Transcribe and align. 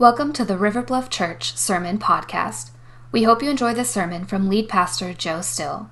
Welcome 0.00 0.32
to 0.32 0.46
the 0.46 0.56
River 0.56 0.80
Bluff 0.80 1.10
Church 1.10 1.54
Sermon 1.58 1.98
Podcast. 1.98 2.70
We 3.12 3.24
hope 3.24 3.42
you 3.42 3.50
enjoy 3.50 3.74
this 3.74 3.90
sermon 3.90 4.24
from 4.24 4.48
lead 4.48 4.66
pastor 4.66 5.12
Joe 5.12 5.42
Still. 5.42 5.90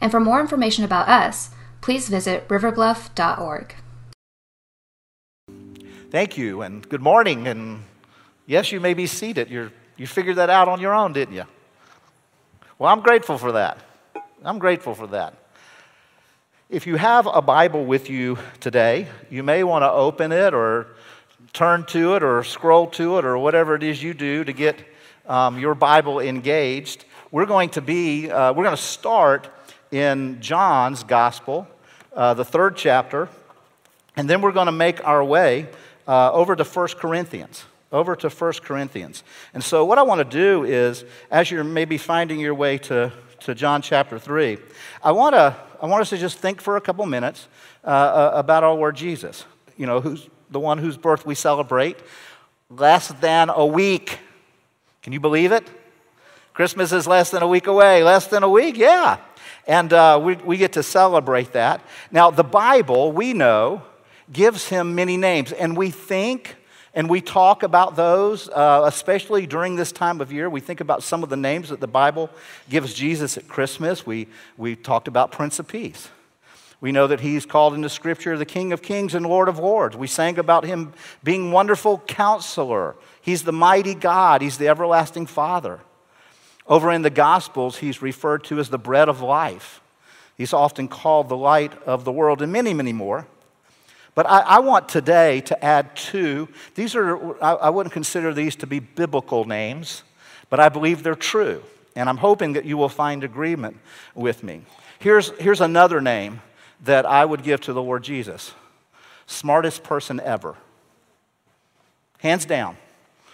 And 0.00 0.10
for 0.10 0.18
more 0.18 0.40
information 0.40 0.82
about 0.82 1.10
us, 1.10 1.50
please 1.82 2.08
visit 2.08 2.48
riverbluff.org. 2.48 3.74
Thank 6.10 6.38
you, 6.38 6.62
and 6.62 6.88
good 6.88 7.02
morning. 7.02 7.46
And 7.46 7.82
yes, 8.46 8.72
you 8.72 8.80
may 8.80 8.94
be 8.94 9.06
seated. 9.06 9.50
You're, 9.50 9.70
you 9.98 10.06
figured 10.06 10.36
that 10.36 10.48
out 10.48 10.66
on 10.66 10.80
your 10.80 10.94
own, 10.94 11.12
didn't 11.12 11.34
you? 11.34 11.44
Well, 12.78 12.90
I'm 12.90 13.02
grateful 13.02 13.36
for 13.36 13.52
that. 13.52 13.76
I'm 14.42 14.58
grateful 14.58 14.94
for 14.94 15.08
that. 15.08 15.34
If 16.70 16.86
you 16.86 16.96
have 16.96 17.26
a 17.26 17.42
Bible 17.42 17.84
with 17.84 18.08
you 18.08 18.38
today, 18.58 19.08
you 19.28 19.42
may 19.42 19.64
want 19.64 19.82
to 19.82 19.90
open 19.90 20.32
it 20.32 20.54
or 20.54 20.86
turn 21.52 21.84
to 21.86 22.14
it 22.14 22.22
or 22.22 22.42
scroll 22.44 22.86
to 22.88 23.18
it 23.18 23.24
or 23.24 23.36
whatever 23.38 23.74
it 23.74 23.82
is 23.82 24.02
you 24.02 24.14
do 24.14 24.44
to 24.44 24.52
get 24.52 24.76
um, 25.26 25.58
your 25.58 25.74
Bible 25.74 26.20
engaged. 26.20 27.04
We're 27.30 27.46
going 27.46 27.70
to 27.70 27.80
be, 27.80 28.30
uh, 28.30 28.52
we're 28.52 28.64
going 28.64 28.76
to 28.76 28.82
start 28.82 29.48
in 29.90 30.40
John's 30.40 31.04
Gospel, 31.04 31.66
uh, 32.14 32.34
the 32.34 32.44
third 32.44 32.76
chapter, 32.76 33.28
and 34.16 34.28
then 34.28 34.40
we're 34.40 34.52
going 34.52 34.66
to 34.66 34.72
make 34.72 35.06
our 35.06 35.24
way 35.24 35.68
uh, 36.06 36.32
over 36.32 36.56
to 36.56 36.64
1 36.64 36.88
Corinthians. 36.98 37.64
Over 37.92 38.14
to 38.16 38.28
1 38.28 38.52
Corinthians. 38.62 39.24
And 39.52 39.64
so, 39.64 39.84
what 39.84 39.98
I 39.98 40.02
want 40.02 40.18
to 40.18 40.24
do 40.24 40.62
is, 40.64 41.04
as 41.28 41.50
you're 41.50 41.64
maybe 41.64 41.98
finding 41.98 42.38
your 42.38 42.54
way 42.54 42.78
to, 42.78 43.12
to 43.40 43.54
John 43.54 43.82
chapter 43.82 44.16
3, 44.16 44.58
I 45.02 45.10
want, 45.10 45.34
to, 45.34 45.56
I 45.82 45.86
want 45.86 46.00
us 46.00 46.10
to 46.10 46.18
just 46.18 46.38
think 46.38 46.60
for 46.60 46.76
a 46.76 46.80
couple 46.80 47.04
minutes 47.06 47.48
uh, 47.84 47.88
uh, 47.88 48.32
about 48.34 48.62
our 48.62 48.74
Lord 48.74 48.94
Jesus. 48.94 49.44
You 49.76 49.86
know, 49.86 50.00
who's, 50.00 50.28
the 50.50 50.60
one 50.60 50.78
whose 50.78 50.96
birth 50.96 51.24
we 51.24 51.34
celebrate, 51.34 51.96
less 52.68 53.08
than 53.08 53.50
a 53.50 53.64
week. 53.64 54.18
Can 55.02 55.12
you 55.12 55.20
believe 55.20 55.52
it? 55.52 55.68
Christmas 56.52 56.92
is 56.92 57.06
less 57.06 57.30
than 57.30 57.42
a 57.42 57.48
week 57.48 57.66
away. 57.66 58.02
Less 58.02 58.26
than 58.26 58.42
a 58.42 58.48
week? 58.48 58.76
Yeah. 58.76 59.18
And 59.66 59.92
uh, 59.92 60.20
we, 60.22 60.34
we 60.36 60.56
get 60.56 60.72
to 60.72 60.82
celebrate 60.82 61.52
that. 61.52 61.82
Now, 62.10 62.30
the 62.30 62.44
Bible, 62.44 63.12
we 63.12 63.32
know, 63.32 63.82
gives 64.32 64.68
him 64.68 64.94
many 64.94 65.16
names. 65.16 65.52
And 65.52 65.76
we 65.76 65.90
think 65.90 66.56
and 66.92 67.08
we 67.08 67.20
talk 67.20 67.62
about 67.62 67.94
those, 67.94 68.48
uh, 68.48 68.82
especially 68.84 69.46
during 69.46 69.76
this 69.76 69.92
time 69.92 70.20
of 70.20 70.32
year. 70.32 70.50
We 70.50 70.60
think 70.60 70.80
about 70.80 71.04
some 71.04 71.22
of 71.22 71.28
the 71.28 71.36
names 71.36 71.68
that 71.68 71.80
the 71.80 71.86
Bible 71.86 72.30
gives 72.68 72.94
Jesus 72.94 73.38
at 73.38 73.46
Christmas. 73.46 74.04
We, 74.04 74.26
we 74.56 74.74
talked 74.74 75.06
about 75.06 75.30
Prince 75.30 75.60
of 75.60 75.68
Peace. 75.68 76.08
We 76.80 76.92
know 76.92 77.06
that 77.06 77.20
he's 77.20 77.44
called 77.44 77.74
in 77.74 77.82
the 77.82 77.90
scripture 77.90 78.38
the 78.38 78.46
King 78.46 78.72
of 78.72 78.80
Kings 78.80 79.14
and 79.14 79.26
Lord 79.26 79.48
of 79.48 79.58
Lords. 79.58 79.96
We 79.96 80.06
sang 80.06 80.38
about 80.38 80.64
him 80.64 80.94
being 81.22 81.52
wonderful 81.52 81.98
counselor. 82.06 82.96
He's 83.20 83.42
the 83.42 83.52
mighty 83.52 83.94
God, 83.94 84.40
he's 84.40 84.58
the 84.58 84.68
everlasting 84.68 85.26
Father. 85.26 85.80
Over 86.66 86.90
in 86.90 87.02
the 87.02 87.10
Gospels, 87.10 87.78
he's 87.78 88.00
referred 88.00 88.44
to 88.44 88.58
as 88.60 88.70
the 88.70 88.78
bread 88.78 89.08
of 89.08 89.20
life. 89.20 89.80
He's 90.36 90.52
often 90.52 90.88
called 90.88 91.28
the 91.28 91.36
light 91.36 91.74
of 91.82 92.04
the 92.04 92.12
world, 92.12 92.40
and 92.40 92.52
many, 92.52 92.72
many 92.72 92.92
more. 92.92 93.26
But 94.14 94.26
I, 94.26 94.40
I 94.40 94.58
want 94.60 94.88
today 94.88 95.40
to 95.42 95.64
add 95.64 95.94
two. 95.94 96.48
These 96.74 96.94
are, 96.94 97.42
I, 97.42 97.52
I 97.54 97.70
wouldn't 97.70 97.92
consider 97.92 98.32
these 98.32 98.56
to 98.56 98.66
be 98.66 98.78
biblical 98.78 99.44
names, 99.44 100.02
but 100.48 100.60
I 100.60 100.68
believe 100.68 101.02
they're 101.02 101.14
true. 101.14 101.62
And 101.94 102.08
I'm 102.08 102.16
hoping 102.16 102.54
that 102.54 102.64
you 102.64 102.76
will 102.76 102.88
find 102.88 103.22
agreement 103.24 103.76
with 104.14 104.42
me. 104.42 104.62
Here's, 104.98 105.30
here's 105.38 105.60
another 105.60 106.00
name 106.00 106.40
that 106.82 107.06
I 107.06 107.24
would 107.24 107.42
give 107.42 107.60
to 107.62 107.72
the 107.72 107.82
Lord 107.82 108.02
Jesus 108.02 108.54
smartest 109.30 109.84
person 109.84 110.20
ever. 110.20 110.56
Hands 112.18 112.44
down. 112.44 112.76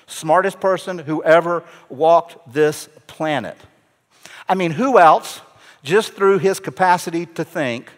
Smartest 0.06 0.60
person 0.60 0.98
who 0.98 1.22
ever 1.24 1.64
walked 1.88 2.52
this 2.52 2.88
planet. 3.06 3.56
I 4.48 4.54
mean, 4.54 4.72
who 4.72 4.98
else, 4.98 5.40
just 5.82 6.12
through 6.12 6.38
his 6.38 6.60
capacity 6.60 7.26
to 7.26 7.44
think, 7.44 7.90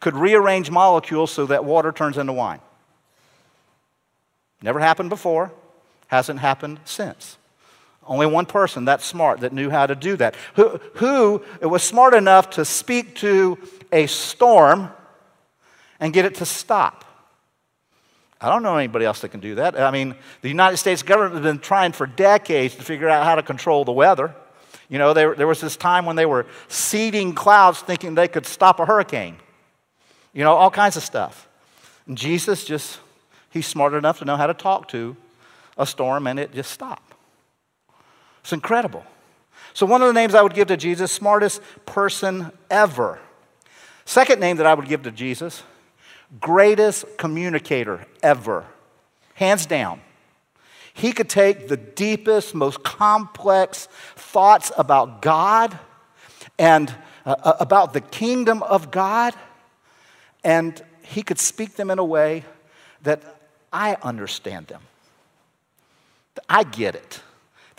could 0.00 0.14
rearrange 0.16 0.70
molecules 0.70 1.30
so 1.30 1.46
that 1.46 1.64
water 1.64 1.92
turns 1.92 2.16
into 2.16 2.32
wine? 2.32 2.60
Never 4.62 4.78
happened 4.78 5.10
before, 5.10 5.52
hasn't 6.06 6.38
happened 6.38 6.80
since. 6.84 7.36
Only 8.06 8.26
one 8.26 8.46
person 8.46 8.86
that 8.86 9.02
smart 9.02 9.40
that 9.40 9.52
knew 9.52 9.68
how 9.68 9.86
to 9.86 9.94
do 9.94 10.16
that. 10.16 10.34
Who, 10.54 10.80
who 10.94 11.42
was 11.60 11.82
smart 11.82 12.14
enough 12.14 12.50
to 12.50 12.64
speak 12.64 13.16
to 13.16 13.58
a 13.92 14.06
storm 14.06 14.90
and 16.00 16.12
get 16.12 16.24
it 16.24 16.36
to 16.36 16.46
stop. 16.46 17.04
I 18.40 18.48
don't 18.48 18.64
know 18.64 18.76
anybody 18.76 19.04
else 19.04 19.20
that 19.20 19.28
can 19.28 19.38
do 19.38 19.54
that. 19.56 19.78
I 19.78 19.92
mean, 19.92 20.16
the 20.40 20.48
United 20.48 20.78
States 20.78 21.04
government 21.04 21.34
has 21.34 21.44
been 21.44 21.60
trying 21.60 21.92
for 21.92 22.06
decades 22.06 22.74
to 22.74 22.82
figure 22.82 23.08
out 23.08 23.24
how 23.24 23.36
to 23.36 23.42
control 23.42 23.84
the 23.84 23.92
weather. 23.92 24.34
You 24.88 24.98
know, 24.98 25.14
there, 25.14 25.36
there 25.36 25.46
was 25.46 25.60
this 25.60 25.76
time 25.76 26.06
when 26.06 26.16
they 26.16 26.26
were 26.26 26.46
seeding 26.66 27.34
clouds 27.34 27.80
thinking 27.80 28.16
they 28.16 28.26
could 28.26 28.46
stop 28.46 28.80
a 28.80 28.84
hurricane. 28.84 29.36
You 30.32 30.42
know, 30.42 30.54
all 30.54 30.70
kinds 30.70 30.96
of 30.96 31.04
stuff. 31.04 31.48
And 32.08 32.18
Jesus 32.18 32.64
just, 32.64 32.98
he's 33.50 33.66
smart 33.66 33.94
enough 33.94 34.18
to 34.18 34.24
know 34.24 34.36
how 34.36 34.48
to 34.48 34.54
talk 34.54 34.88
to 34.88 35.16
a 35.78 35.86
storm 35.86 36.26
and 36.26 36.38
it 36.38 36.52
just 36.52 36.72
stopped. 36.72 37.14
It's 38.40 38.52
incredible. 38.52 39.04
So, 39.72 39.86
one 39.86 40.02
of 40.02 40.08
the 40.08 40.14
names 40.14 40.34
I 40.34 40.42
would 40.42 40.54
give 40.54 40.68
to 40.68 40.76
Jesus, 40.76 41.12
smartest 41.12 41.62
person 41.86 42.50
ever. 42.70 43.20
Second 44.04 44.40
name 44.40 44.56
that 44.56 44.66
I 44.66 44.74
would 44.74 44.88
give 44.88 45.02
to 45.02 45.10
Jesus, 45.10 45.62
greatest 46.40 47.04
communicator 47.18 48.06
ever. 48.22 48.66
Hands 49.34 49.64
down. 49.66 50.00
He 50.94 51.12
could 51.12 51.28
take 51.28 51.68
the 51.68 51.76
deepest, 51.76 52.54
most 52.54 52.82
complex 52.82 53.88
thoughts 54.16 54.70
about 54.76 55.22
God 55.22 55.78
and 56.58 56.94
uh, 57.24 57.36
uh, 57.42 57.56
about 57.60 57.92
the 57.92 58.00
kingdom 58.00 58.62
of 58.64 58.90
God, 58.90 59.34
and 60.44 60.82
he 61.02 61.22
could 61.22 61.38
speak 61.38 61.76
them 61.76 61.90
in 61.90 61.98
a 61.98 62.04
way 62.04 62.44
that 63.02 63.22
I 63.72 63.96
understand 64.02 64.66
them. 64.66 64.82
I 66.48 66.64
get 66.64 66.94
it. 66.94 67.20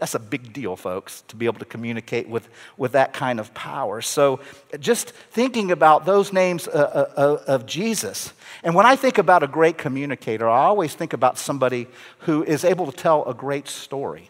That's 0.03 0.15
a 0.15 0.19
big 0.19 0.51
deal, 0.51 0.75
folks, 0.75 1.23
to 1.29 1.37
be 1.37 1.45
able 1.45 1.59
to 1.59 1.65
communicate 1.65 2.27
with, 2.27 2.49
with 2.75 2.91
that 2.91 3.13
kind 3.13 3.39
of 3.39 3.53
power. 3.53 4.01
So, 4.01 4.41
just 4.81 5.11
thinking 5.11 5.71
about 5.71 6.05
those 6.05 6.33
names 6.33 6.67
uh, 6.67 6.71
uh, 7.15 7.21
uh, 7.21 7.43
of 7.47 7.65
Jesus. 7.65 8.33
And 8.65 8.75
when 8.75 8.85
I 8.85 8.97
think 8.97 9.17
about 9.17 9.43
a 9.43 9.47
great 9.47 9.77
communicator, 9.77 10.49
I 10.49 10.65
always 10.65 10.93
think 10.93 11.13
about 11.13 11.37
somebody 11.37 11.87
who 12.17 12.43
is 12.43 12.65
able 12.65 12.91
to 12.91 12.91
tell 12.91 13.23
a 13.29 13.33
great 13.33 13.69
story. 13.69 14.29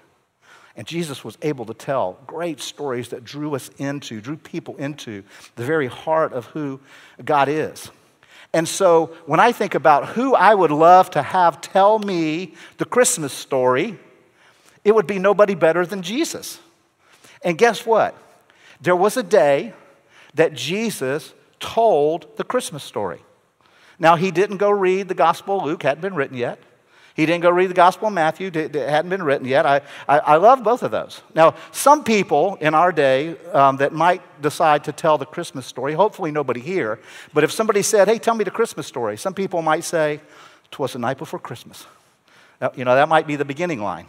And 0.78 0.86
Jesus 0.86 1.24
was 1.24 1.40
able 1.42 1.66
to 1.66 1.74
tell 1.74 2.20
great 2.28 2.60
stories 2.60 3.10
that 3.10 3.24
drew 3.24 3.56
us 3.56 3.72
into, 3.80 4.22
drew 4.22 4.38
people 4.38 4.76
into 4.76 5.24
the 5.56 5.66
very 5.66 5.88
heart 5.88 6.34
of 6.34 6.46
who 6.46 6.82
God 7.26 7.50
is. 7.50 7.90
And 8.54 8.68
so 8.68 9.08
when 9.26 9.40
I 9.40 9.52
think 9.52 9.74
about 9.74 10.10
who 10.10 10.36
I 10.36 10.54
would 10.54 10.70
love 10.70 11.10
to 11.10 11.24
have 11.24 11.62
tell 11.62 11.98
me 11.98 12.54
the 12.78 12.86
Christmas 12.86 13.34
story, 13.34 13.98
it 14.84 14.94
would 14.94 15.08
be 15.08 15.20
nobody 15.20 15.56
better 15.56 15.86
than 15.86 16.02
Jesus. 16.02 16.60
And 17.44 17.58
guess 17.58 17.86
what? 17.86 18.16
There 18.82 18.96
was 18.96 19.18
a 19.18 19.24
day 19.24 19.74
that 20.34 20.54
Jesus 20.54 21.34
told 21.60 22.38
the 22.38 22.44
Christmas 22.44 22.84
story. 22.84 23.22
Now, 24.00 24.16
he 24.16 24.32
didn't 24.32 24.58
go 24.58 24.70
read 24.70 25.08
the 25.08 25.14
Gospel 25.14 25.60
of 25.60 25.66
Luke, 25.66 25.84
hadn't 25.84 26.02
been 26.02 26.16
written 26.16 26.36
yet. 26.36 26.60
He 27.16 27.28
didn't 27.28 27.44
go 27.44 27.52
read 27.52 27.70
the 27.70 27.76
Gospel 27.76 28.08
of 28.08 28.14
Matthew, 28.14 28.48
it 28.54 28.74
hadn't 28.74 29.10
been 29.10 29.22
written 29.22 29.48
yet. 29.48 29.68
I, 29.68 29.82
I, 30.10 30.20
I, 30.20 30.36
love 30.38 30.64
both 30.64 30.82
of 30.82 30.90
those. 30.90 31.22
Now, 31.36 31.54
some 31.72 32.04
people 32.04 32.58
in 32.60 32.74
our 32.74 32.92
day 32.92 33.38
um, 33.52 33.78
that 33.78 33.94
might 33.94 34.22
decide 34.42 34.84
to 34.86 34.92
tell 34.92 35.20
the 35.20 35.26
Christmas 35.26 35.68
story, 35.68 35.94
hopefully 35.94 36.32
nobody 36.32 36.60
here, 36.60 37.00
but 37.32 37.44
if 37.44 37.52
somebody 37.52 37.84
said, 37.84 38.08
hey, 38.08 38.18
tell 38.18 38.34
me 38.34 38.44
the 38.44 38.52
Christmas 38.52 38.88
story, 38.88 39.16
some 39.16 39.36
people 39.36 39.62
might 39.62 39.84
say, 39.84 40.22
"'Twas 40.72 40.94
the 40.94 41.00
night 41.00 41.20
before 41.20 41.40
Christmas. 41.40 41.86
Now, 42.60 42.72
you 42.76 42.84
know, 42.84 42.96
that 42.96 43.08
might 43.08 43.28
be 43.28 43.36
the 43.36 43.46
beginning 43.46 43.80
line. 43.80 44.08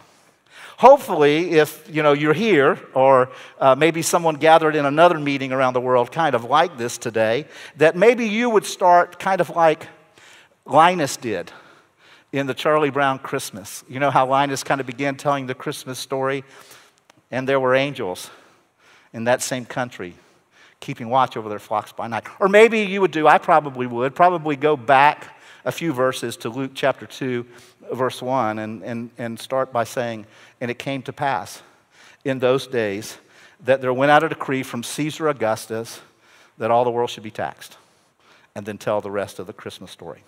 Hopefully, 0.77 1.51
if 1.51 1.87
you 1.89 2.03
know 2.03 2.13
you're 2.13 2.33
here, 2.33 2.77
or 2.93 3.29
uh, 3.59 3.75
maybe 3.75 4.01
someone 4.01 4.35
gathered 4.35 4.75
in 4.75 4.85
another 4.85 5.17
meeting 5.17 5.51
around 5.51 5.73
the 5.73 5.81
world, 5.81 6.11
kind 6.11 6.35
of 6.35 6.43
like 6.43 6.77
this 6.77 6.97
today, 6.97 7.45
that 7.77 7.95
maybe 7.95 8.27
you 8.27 8.49
would 8.49 8.65
start 8.65 9.17
kind 9.17 9.39
of 9.39 9.49
like 9.51 9.87
Linus 10.65 11.15
did 11.15 11.51
in 12.33 12.45
the 12.47 12.53
Charlie 12.53 12.89
Brown 12.89 13.19
Christmas. 13.19 13.85
You 13.87 13.99
know 13.99 14.11
how 14.11 14.27
Linus 14.27 14.63
kind 14.63 14.81
of 14.81 14.87
began 14.87 15.15
telling 15.15 15.47
the 15.47 15.55
Christmas 15.55 15.97
story, 15.97 16.43
and 17.31 17.47
there 17.47 17.59
were 17.59 17.73
angels 17.73 18.29
in 19.13 19.23
that 19.23 19.41
same 19.41 19.65
country 19.65 20.15
keeping 20.81 21.09
watch 21.09 21.37
over 21.37 21.47
their 21.47 21.59
flocks 21.59 21.93
by 21.93 22.07
night. 22.07 22.25
Or 22.39 22.49
maybe 22.49 22.81
you 22.81 23.01
would 23.01 23.11
do, 23.11 23.27
I 23.27 23.37
probably 23.37 23.87
would, 23.87 24.13
probably 24.13 24.55
go 24.55 24.75
back 24.75 25.35
a 25.63 25.71
few 25.71 25.93
verses 25.93 26.37
to 26.37 26.49
Luke 26.49 26.71
chapter 26.75 27.05
2 27.05 27.45
verse 27.93 28.21
1 28.21 28.59
and, 28.59 28.83
and, 28.83 29.09
and 29.17 29.39
start 29.39 29.71
by 29.71 29.83
saying, 29.83 30.25
And 30.61 30.69
it 30.71 30.79
came 30.79 31.01
to 31.03 31.13
pass 31.13 31.61
in 32.23 32.39
those 32.39 32.67
days 32.67 33.17
that 33.63 33.81
there 33.81 33.93
went 33.93 34.11
out 34.11 34.23
a 34.23 34.29
decree 34.29 34.63
from 34.63 34.83
Caesar 34.83 35.27
Augustus 35.27 36.01
that 36.57 36.71
all 36.71 36.83
the 36.83 36.91
world 36.91 37.09
should 37.09 37.23
be 37.23 37.31
taxed. 37.31 37.77
And 38.55 38.65
then 38.65 38.77
tell 38.77 39.01
the 39.01 39.11
rest 39.11 39.39
of 39.39 39.47
the 39.47 39.53
Christmas 39.53 39.91
story. 39.91 40.23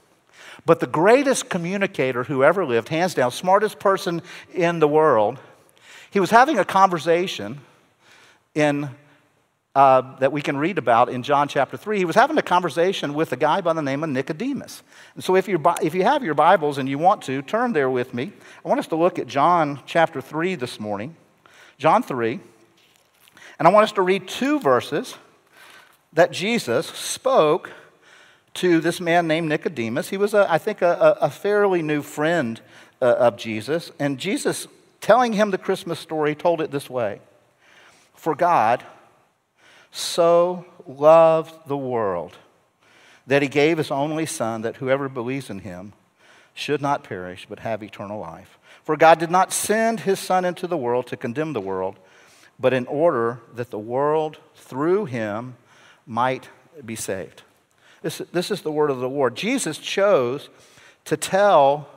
But 0.65 0.79
the 0.79 0.87
greatest 0.87 1.49
communicator 1.49 2.23
who 2.23 2.43
ever 2.43 2.65
lived, 2.65 2.89
hands 2.89 3.13
down, 3.13 3.31
smartest 3.31 3.79
person 3.79 4.21
in 4.53 4.79
the 4.79 4.87
world, 4.87 5.39
he 6.11 6.19
was 6.19 6.29
having 6.29 6.57
a 6.57 6.65
conversation 6.65 7.59
in, 8.53 8.89
uh, 9.77 10.17
that 10.17 10.31
we 10.31 10.41
can 10.41 10.57
read 10.57 10.79
about 10.79 11.07
in 11.07 11.21
John 11.21 11.47
chapter 11.47 11.77
3. 11.77 11.99
He 11.99 12.05
was 12.05 12.15
having 12.15 12.35
a 12.39 12.41
conversation 12.41 13.13
with 13.13 13.31
a 13.31 13.35
guy 13.35 13.61
by 13.61 13.73
the 13.73 13.81
name 13.83 14.03
of 14.03 14.09
Nicodemus. 14.09 14.81
And 15.13 15.23
so 15.23 15.35
if, 15.35 15.47
you 15.47 15.61
if 15.83 15.93
you 15.93 16.01
have 16.01 16.23
your 16.23 16.33
Bibles 16.33 16.79
and 16.79 16.89
you 16.89 16.97
want 16.97 17.21
to, 17.25 17.43
turn 17.43 17.73
there 17.73 17.87
with 17.87 18.11
me. 18.11 18.33
I 18.65 18.69
want 18.69 18.79
us 18.79 18.87
to 18.87 18.95
look 18.95 19.19
at 19.19 19.27
John 19.27 19.79
chapter 19.85 20.19
3 20.19 20.55
this 20.55 20.79
morning. 20.79 21.15
John 21.77 22.01
3. 22.01 22.39
And 23.59 23.67
I 23.67 23.71
want 23.71 23.83
us 23.83 23.91
to 23.91 24.01
read 24.01 24.27
two 24.27 24.59
verses 24.59 25.13
that 26.11 26.31
Jesus 26.31 26.87
spoke 26.87 27.71
to 28.55 28.79
this 28.79 28.99
man 28.99 29.27
named 29.27 29.47
Nicodemus. 29.47 30.09
He 30.09 30.17
was, 30.17 30.33
a, 30.33 30.51
I 30.51 30.57
think, 30.57 30.81
a, 30.81 31.19
a 31.21 31.29
fairly 31.29 31.83
new 31.83 32.01
friend 32.01 32.59
uh, 32.99 33.13
of 33.19 33.37
Jesus. 33.37 33.91
And 33.99 34.17
Jesus, 34.17 34.65
telling 35.01 35.33
him 35.33 35.51
the 35.51 35.59
Christmas 35.59 35.99
story, 35.99 36.33
told 36.33 36.61
it 36.61 36.71
this 36.71 36.89
way 36.89 37.21
For 38.15 38.33
God 38.33 38.83
so 39.91 40.65
loved 40.85 41.67
the 41.67 41.77
world 41.77 42.37
that 43.27 43.41
he 43.41 43.47
gave 43.47 43.77
his 43.77 43.91
only 43.91 44.25
Son, 44.25 44.61
that 44.61 44.77
whoever 44.77 45.09
believes 45.09 45.49
in 45.49 45.59
him 45.59 45.93
should 46.53 46.81
not 46.81 47.03
perish, 47.03 47.45
but 47.47 47.59
have 47.59 47.83
eternal 47.83 48.19
life. 48.19 48.57
For 48.83 48.95
God 48.95 49.19
did 49.19 49.29
not 49.29 49.51
send 49.51 50.01
his 50.01 50.19
Son 50.19 50.45
into 50.45 50.65
the 50.65 50.77
world 50.77 51.07
to 51.07 51.17
condemn 51.17 51.53
the 51.53 51.61
world, 51.61 51.97
but 52.59 52.73
in 52.73 52.87
order 52.87 53.39
that 53.53 53.69
the 53.69 53.77
world 53.77 54.37
through 54.55 55.05
him 55.05 55.55
might 56.05 56.49
be 56.85 56.95
saved. 56.95 57.43
This, 58.01 58.19
this 58.31 58.49
is 58.49 58.61
the 58.61 58.71
word 58.71 58.89
of 58.89 58.99
the 58.99 59.09
Lord. 59.09 59.35
Jesus 59.35 59.77
chose 59.77 60.49
to 61.05 61.17
tell 61.17 61.89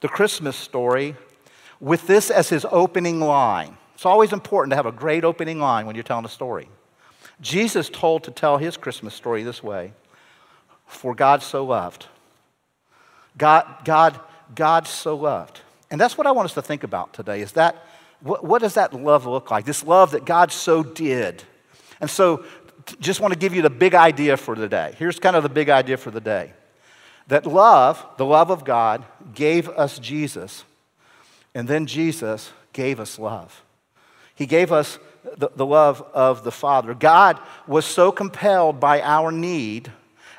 the 0.00 0.08
Christmas 0.08 0.56
story 0.56 1.14
with 1.78 2.06
this 2.06 2.30
as 2.30 2.48
his 2.48 2.66
opening 2.70 3.20
line. 3.20 3.76
It's 3.94 4.06
always 4.06 4.32
important 4.32 4.72
to 4.72 4.76
have 4.76 4.86
a 4.86 4.92
great 4.92 5.24
opening 5.24 5.60
line 5.60 5.86
when 5.86 5.94
you're 5.94 6.02
telling 6.02 6.24
a 6.24 6.28
story. 6.28 6.68
Jesus 7.44 7.90
told 7.90 8.24
to 8.24 8.30
tell 8.30 8.56
his 8.56 8.78
Christmas 8.78 9.14
story 9.14 9.42
this 9.42 9.62
way 9.62 9.92
For 10.86 11.14
God 11.14 11.42
so 11.42 11.64
loved. 11.64 12.06
God, 13.36 13.66
God, 13.84 14.18
God 14.54 14.88
so 14.88 15.14
loved. 15.14 15.60
And 15.90 16.00
that's 16.00 16.16
what 16.16 16.26
I 16.26 16.32
want 16.32 16.46
us 16.46 16.54
to 16.54 16.62
think 16.62 16.84
about 16.84 17.12
today 17.12 17.42
is 17.42 17.52
that 17.52 17.84
what, 18.20 18.42
what 18.42 18.62
does 18.62 18.74
that 18.74 18.94
love 18.94 19.26
look 19.26 19.50
like? 19.50 19.66
This 19.66 19.84
love 19.84 20.12
that 20.12 20.24
God 20.24 20.50
so 20.52 20.82
did. 20.82 21.42
And 22.00 22.08
so 22.08 22.44
just 22.98 23.20
want 23.20 23.34
to 23.34 23.38
give 23.38 23.54
you 23.54 23.60
the 23.60 23.70
big 23.70 23.94
idea 23.94 24.38
for 24.38 24.54
the 24.54 24.68
day. 24.68 24.94
Here's 24.98 25.18
kind 25.18 25.36
of 25.36 25.42
the 25.42 25.48
big 25.50 25.68
idea 25.68 25.98
for 25.98 26.10
the 26.10 26.20
day 26.20 26.52
that 27.26 27.46
love, 27.46 28.04
the 28.16 28.24
love 28.24 28.50
of 28.50 28.64
God, 28.64 29.04
gave 29.34 29.68
us 29.68 29.98
Jesus, 29.98 30.64
and 31.54 31.68
then 31.68 31.86
Jesus 31.86 32.52
gave 32.72 33.00
us 33.00 33.18
love. 33.18 33.62
He 34.34 34.46
gave 34.46 34.72
us 34.72 34.98
the, 35.36 35.50
the 35.54 35.66
love 35.66 36.02
of 36.12 36.44
the 36.44 36.52
Father. 36.52 36.94
God 36.94 37.40
was 37.66 37.84
so 37.84 38.12
compelled 38.12 38.78
by 38.78 39.00
our 39.00 39.32
need, 39.32 39.90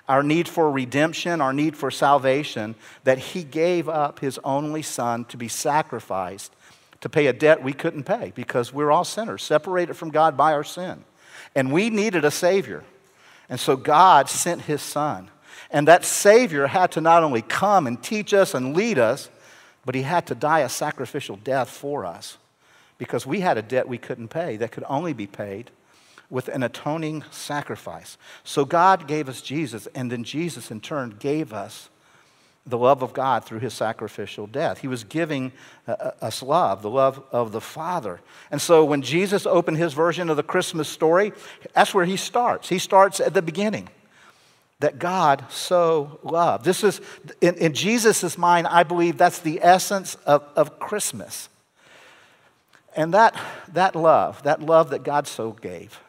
our 0.08 0.24
need 0.24 0.48
for 0.48 0.72
redemption, 0.72 1.42
our 1.42 1.54
need 1.54 1.76
for 1.76 1.90
salvation, 1.90 2.76
that 3.04 3.18
He 3.18 3.44
gave 3.44 3.90
up 3.90 4.20
His 4.20 4.40
only 4.44 4.82
Son 4.82 5.26
to 5.26 5.38
be 5.38 5.48
sacrificed 5.48 6.54
to 7.02 7.10
pay 7.10 7.28
a 7.28 7.34
debt 7.34 7.62
we 7.62 7.74
couldn't 7.74 8.04
pay 8.04 8.32
because 8.36 8.74
we're 8.74 8.92
all 8.92 9.04
sinners, 9.04 9.44
separated 9.44 9.96
from 9.96 10.10
God 10.10 10.38
by 10.38 10.54
our 10.54 10.64
sin. 10.64 11.04
And 11.54 11.72
we 11.72 11.90
needed 11.90 12.26
a 12.26 12.32
Savior. 12.32 12.84
And 13.50 13.60
so 13.60 13.76
God 13.76 14.30
sent 14.30 14.62
His 14.62 14.82
Son. 14.82 15.30
And 15.72 15.88
that 15.88 16.06
Savior 16.06 16.68
had 16.68 16.92
to 16.94 17.02
not 17.02 17.24
only 17.24 17.42
come 17.42 17.88
and 17.88 18.02
teach 18.02 18.34
us 18.34 18.54
and 18.54 18.76
lead 18.76 18.98
us, 18.98 19.30
but 19.86 19.96
He 19.96 20.02
had 20.04 20.28
to 20.28 20.36
die 20.36 20.60
a 20.60 20.70
sacrificial 20.70 21.38
death 21.38 21.70
for 21.70 22.06
us 22.06 22.38
because 22.98 23.26
we 23.26 23.42
had 23.42 23.58
a 23.58 23.62
debt 23.62 23.88
we 23.88 23.98
couldn't 23.98 24.30
pay 24.30 24.58
that 24.58 24.72
could 24.72 24.86
only 24.88 25.14
be 25.14 25.28
paid 25.28 25.72
with 26.30 26.48
an 26.48 26.64
atoning 26.64 27.24
sacrifice. 27.32 28.18
So 28.44 28.66
God 28.66 29.08
gave 29.08 29.30
us 29.30 29.42
Jesus, 29.42 29.88
and 29.94 30.12
then 30.12 30.24
Jesus 30.24 30.72
in 30.72 30.82
turn 30.82 31.16
gave 31.20 31.54
us 31.54 31.90
the 32.68 32.78
love 32.78 33.04
of 33.04 33.14
God 33.14 33.46
through 33.46 33.60
his 33.60 33.76
sacrificial 33.76 34.48
death. 34.48 34.80
He 34.80 34.88
was 34.88 35.04
giving 35.04 35.52
uh, 35.88 35.92
uh, 35.92 36.12
us 36.22 36.42
love, 36.42 36.82
the 36.82 36.90
love 36.90 37.24
of 37.32 37.52
the 37.52 37.62
Father. 37.62 38.22
And 38.50 38.60
so 38.60 38.84
when 38.84 39.04
Jesus 39.04 39.46
opened 39.46 39.78
his 39.78 39.94
version 39.94 40.32
of 40.32 40.38
the 40.38 40.44
Christmas 40.44 40.90
story, 40.90 41.32
that's 41.74 41.94
where 41.94 42.06
he 42.06 42.18
starts. 42.18 42.70
He 42.70 42.80
starts 42.80 43.20
at 43.20 43.36
the 43.36 43.44
beginning 43.44 43.88
that 44.80 44.98
God 44.98 45.46
so 45.50 46.20
loved. 46.24 46.66
This 46.66 46.84
is, 46.84 47.02
in, 47.40 47.56
in 47.56 47.74
Jesus' 47.74 48.36
mind, 48.36 48.66
I 48.68 48.82
believe 48.82 49.18
that's 49.18 49.40
the 49.40 49.60
essence 49.62 50.16
of, 50.26 50.44
of 50.56 50.80
Christmas. 50.80 51.50
And 52.96 53.14
that, 53.14 53.40
that 53.74 53.96
love, 53.96 54.42
that 54.44 54.62
love 54.62 54.90
that 54.92 55.04
God 55.04 55.28
so 55.28 55.52
gave, 55.52 56.00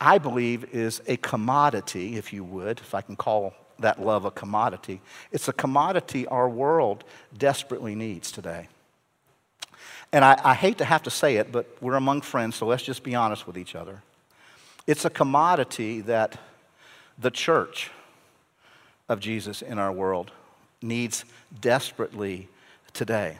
I 0.00 0.18
believe 0.18 0.74
is 0.74 1.02
a 1.06 1.16
commodity, 1.18 2.16
if 2.16 2.32
you 2.32 2.42
would, 2.42 2.78
if 2.80 2.94
I 2.94 3.02
can 3.02 3.16
call 3.16 3.54
that 3.80 4.00
love 4.00 4.24
a 4.24 4.30
commodity. 4.30 5.00
It's 5.30 5.48
a 5.48 5.52
commodity 5.52 6.26
our 6.26 6.48
world 6.48 7.04
desperately 7.36 7.94
needs 7.94 8.32
today. 8.32 8.68
And 10.12 10.24
I, 10.24 10.40
I, 10.42 10.54
hate 10.54 10.78
to 10.78 10.84
have 10.84 11.02
to 11.02 11.10
say 11.10 11.36
it, 11.36 11.52
but 11.52 11.66
we're 11.80 11.94
among 11.94 12.22
friends, 12.22 12.56
so 12.56 12.66
let's 12.66 12.82
just 12.82 13.02
be 13.02 13.14
honest 13.14 13.46
with 13.46 13.58
each 13.58 13.74
other. 13.74 14.02
It's 14.86 15.04
a 15.04 15.10
commodity 15.10 16.00
that 16.02 16.38
the 17.18 17.30
church 17.30 17.90
of 19.08 19.20
Jesus 19.20 19.60
in 19.60 19.78
our 19.78 19.92
world 19.92 20.32
needs 20.80 21.24
desperately 21.60 22.48
today. 22.94 23.36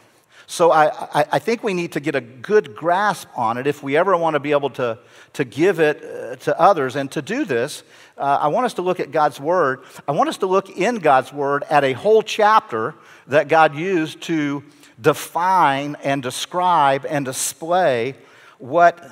So 0.51 0.73
I, 0.73 0.87
I, 0.87 1.27
I, 1.33 1.39
think 1.39 1.63
we 1.63 1.75
need 1.75 1.93
to 1.93 2.01
get 2.01 2.15
a 2.15 2.23
good 2.23 2.75
grasp 2.75 3.29
on 3.37 3.59
it 3.59 3.67
if 3.67 3.83
we 3.83 3.99
ever 3.99 4.17
want 4.17 4.33
to 4.33 4.41
be 4.41 4.53
able 4.53 4.71
to, 4.71 4.99
to 5.35 5.45
give 5.45 5.79
it 5.79 6.03
uh, 6.03 6.37
to 6.37 6.59
others. 6.59 6.97
And 6.97 7.13
to 7.13 7.21
do 7.21 7.45
this, 7.45 7.83
uh, 8.17 8.39
I 8.41 8.49
want 8.49 8.65
us 8.65 8.73
to 8.75 8.83
look 8.83 8.99
at 8.99 9.11
God's 9.11 9.39
Word. 9.39 9.83
I 10.09 10.13
want 10.13 10.31
us 10.31 10.39
to 10.39 10.47
look 10.47 10.71
in 10.71 11.01
God's 11.01 11.35
Word 11.35 11.65
at 11.69 11.85
a 11.85 11.93
whole 11.93 12.23
chapter 12.23 12.95
that 13.27 13.49
God 13.49 13.77
used 13.77 14.23
to 14.23 14.65
define 14.99 15.99
and 16.03 16.23
describe 16.23 17.05
and 17.05 17.27
display 17.27 18.15
what 18.57 19.07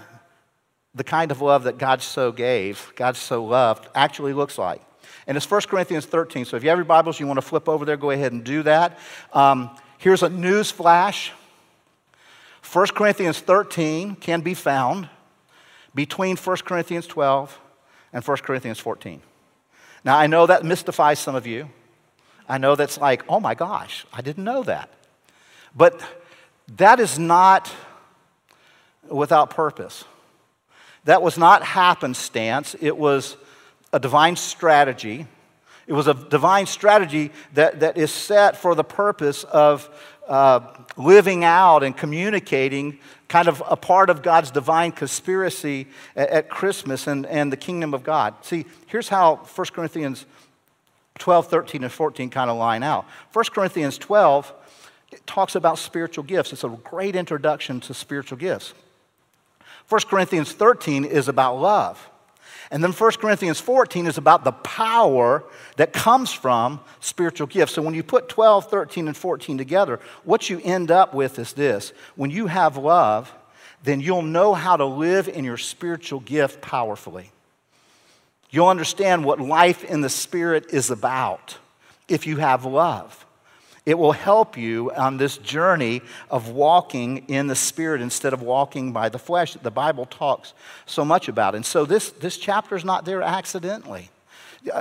the 0.95 1.05
kind 1.05 1.31
of 1.31 1.43
love 1.43 1.65
that 1.65 1.77
God 1.77 2.01
so 2.01 2.33
gave, 2.33 2.91
God 2.97 3.15
so 3.15 3.45
loved, 3.45 3.89
actually 3.95 4.33
looks 4.33 4.57
like. 4.57 4.81
And 5.27 5.37
it's 5.37 5.49
1 5.51 5.61
Corinthians 5.69 6.07
13. 6.07 6.47
So 6.47 6.57
if 6.57 6.63
you 6.63 6.71
have 6.71 6.79
your 6.79 6.87
Bibles, 6.87 7.21
you 7.21 7.27
want 7.27 7.37
to 7.37 7.43
flip 7.43 7.69
over 7.69 7.85
there, 7.85 7.99
go 7.99 8.11
ahead 8.11 8.33
and 8.33 8.43
do 8.43 8.63
that. 8.63 8.99
Um, 9.35 9.77
Here's 9.99 10.23
a 10.23 10.29
news 10.29 10.71
flash 10.71 11.33
1 12.73 12.87
Corinthians 12.89 13.39
13 13.39 14.17
can 14.17 14.41
be 14.41 14.53
found 14.53 15.09
between 15.95 16.37
1 16.37 16.57
Corinthians 16.59 17.07
12 17.07 17.59
and 18.13 18.25
1 18.25 18.37
Corinthians 18.39 18.79
14. 18.81 19.23
Now, 20.05 20.19
I 20.19 20.27
know 20.27 20.47
that 20.47 20.65
mystifies 20.65 21.19
some 21.19 21.35
of 21.35 21.47
you. 21.47 21.71
I 22.49 22.59
know 22.59 22.75
that's 22.75 22.99
like, 22.99 23.25
oh 23.29 23.41
my 23.41 23.55
gosh, 23.55 24.05
I 24.13 24.21
didn't 24.21 24.45
know 24.45 24.63
that. 24.65 24.91
But 25.75 26.01
that 26.77 27.01
is 27.01 27.19
not 27.19 27.73
without 29.09 29.51
purpose. 29.51 30.05
That 31.05 31.23
was 31.23 31.39
not 31.39 31.63
happenstance, 31.63 32.75
it 32.81 32.97
was 32.97 33.37
a 33.93 34.01
divine 34.01 34.37
strategy 34.37 35.27
it 35.87 35.93
was 35.93 36.09
a 36.09 36.15
divine 36.15 36.67
strategy 36.67 37.31
that, 37.55 37.81
that 37.81 37.97
is 37.97 38.11
set 38.11 38.57
for 38.57 38.75
the 38.75 38.85
purpose 38.85 39.45
of 39.45 39.89
uh, 40.27 40.61
living 40.97 41.45
out 41.45 41.85
and 41.85 41.97
communicating 41.97 42.99
kind 43.29 43.49
of 43.49 43.63
a 43.69 43.77
part 43.77 44.11
of 44.11 44.23
God's 44.23 44.51
divine 44.51 44.93
conspiracy 44.93 45.87
at, 46.17 46.29
at 46.31 46.49
Christmas 46.49 47.07
and, 47.07 47.27
and 47.27 47.53
the 47.53 47.57
kingdom 47.57 47.95
of 47.95 48.03
God. 48.03 48.35
See, 48.43 48.67
here's 48.87 49.09
how 49.09 49.37
1 49.37 49.67
Corinthians 49.69 50.27
12, 51.19 51.47
13, 51.49 51.85
and 51.85 51.93
14 51.93 52.31
kind 52.31 52.51
of 52.51 52.57
line 52.57 52.83
out. 52.83 53.07
1 53.33 53.45
Corinthians 53.53 53.99
12 53.99 54.53
talks 55.25 55.55
about 55.55 55.79
spiritual 55.79 56.25
gifts. 56.25 56.53
It's 56.53 56.65
a 56.65 56.69
great 56.69 57.17
introduction 57.17 57.81
to 57.81 57.95
spiritual 57.95 58.39
gifts. 58.39 58.75
1 59.89 60.01
Corinthians 60.09 60.53
13 60.53 61.05
is 61.05 61.29
about 61.29 61.61
love. 61.61 62.11
And 62.71 62.83
then 62.83 62.93
1 62.93 63.13
Corinthians 63.13 63.61
14 63.61 64.07
is 64.07 64.19
about 64.19 64.45
the 64.45 64.53
power 64.53 65.45
that 65.77 65.93
comes 65.93 66.33
from 66.33 66.81
spiritual 67.01 67.47
gifts. 67.47 67.73
So 67.75 67.83
when 67.83 67.95
you 67.95 68.03
put 68.03 68.29
12, 68.29 68.69
13, 68.69 69.07
and 69.07 69.17
14 69.17 69.59
together, 69.59 70.01
what 70.25 70.51
you 70.51 70.61
end 70.65 70.91
up 70.91 71.15
with 71.15 71.39
is 71.39 71.53
this 71.53 71.93
when 72.17 72.31
you 72.31 72.47
have 72.47 72.77
love, 72.77 73.33
then 73.85 74.01
you'll 74.01 74.23
know 74.23 74.55
how 74.55 74.77
to 74.77 74.85
live 74.85 75.29
in 75.29 75.45
your 75.45 75.57
spiritual 75.57 76.21
gift 76.21 76.61
powerfully. 76.61 77.31
You'll 78.51 78.69
understand 78.69 79.25
what 79.25 79.41
life 79.41 79.85
in 79.85 80.01
the 80.01 80.09
Spirit 80.09 80.73
is 80.73 80.91
about 80.91 81.59
if 82.09 82.27
you 82.27 82.37
have 82.39 82.65
love. 82.65 83.26
It 83.87 83.97
will 83.97 84.13
help 84.13 84.59
you 84.59 84.93
on 84.93 85.17
this 85.17 85.39
journey 85.39 86.03
of 86.29 86.49
walking 86.49 87.19
in 87.29 87.47
the 87.47 87.55
Spirit 87.55 88.01
instead 88.01 88.33
of 88.33 88.43
walking 88.43 88.93
by 88.93 89.09
the 89.09 89.19
flesh 89.19 89.53
that 89.53 89.63
the 89.63 89.71
Bible 89.71 90.07
talks 90.07 90.55
so 90.87 91.05
much 91.05 91.29
about. 91.29 91.55
And 91.55 91.65
so 91.65 91.85
this, 91.85 92.11
this 92.11 92.37
chapter 92.37 92.75
is 92.75 92.85
not 92.85 93.05
there 93.05 93.23
accidentally. 93.23 94.11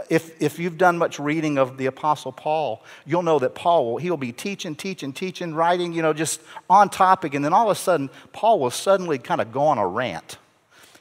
If, 0.09 0.41
if 0.41 0.57
you've 0.57 0.79
done 0.79 0.97
much 0.97 1.19
reading 1.19 1.59
of 1.59 1.77
the 1.77 1.85
Apostle 1.85 2.31
Paul, 2.31 2.83
you'll 3.05 3.21
know 3.21 3.37
that 3.37 3.53
Paul 3.53 3.85
will 3.85 3.97
he'll 3.97 4.17
be 4.17 4.31
teaching, 4.31 4.75
teaching, 4.75 5.13
teaching, 5.13 5.53
writing, 5.53 5.93
you 5.93 6.01
know, 6.01 6.11
just 6.11 6.41
on 6.67 6.89
topic, 6.89 7.35
and 7.35 7.45
then 7.45 7.53
all 7.53 7.69
of 7.69 7.77
a 7.77 7.79
sudden, 7.79 8.09
Paul 8.33 8.59
will 8.59 8.71
suddenly 8.71 9.19
kind 9.19 9.39
of 9.39 9.51
go 9.51 9.61
on 9.61 9.77
a 9.77 9.85
rant. 9.85 10.39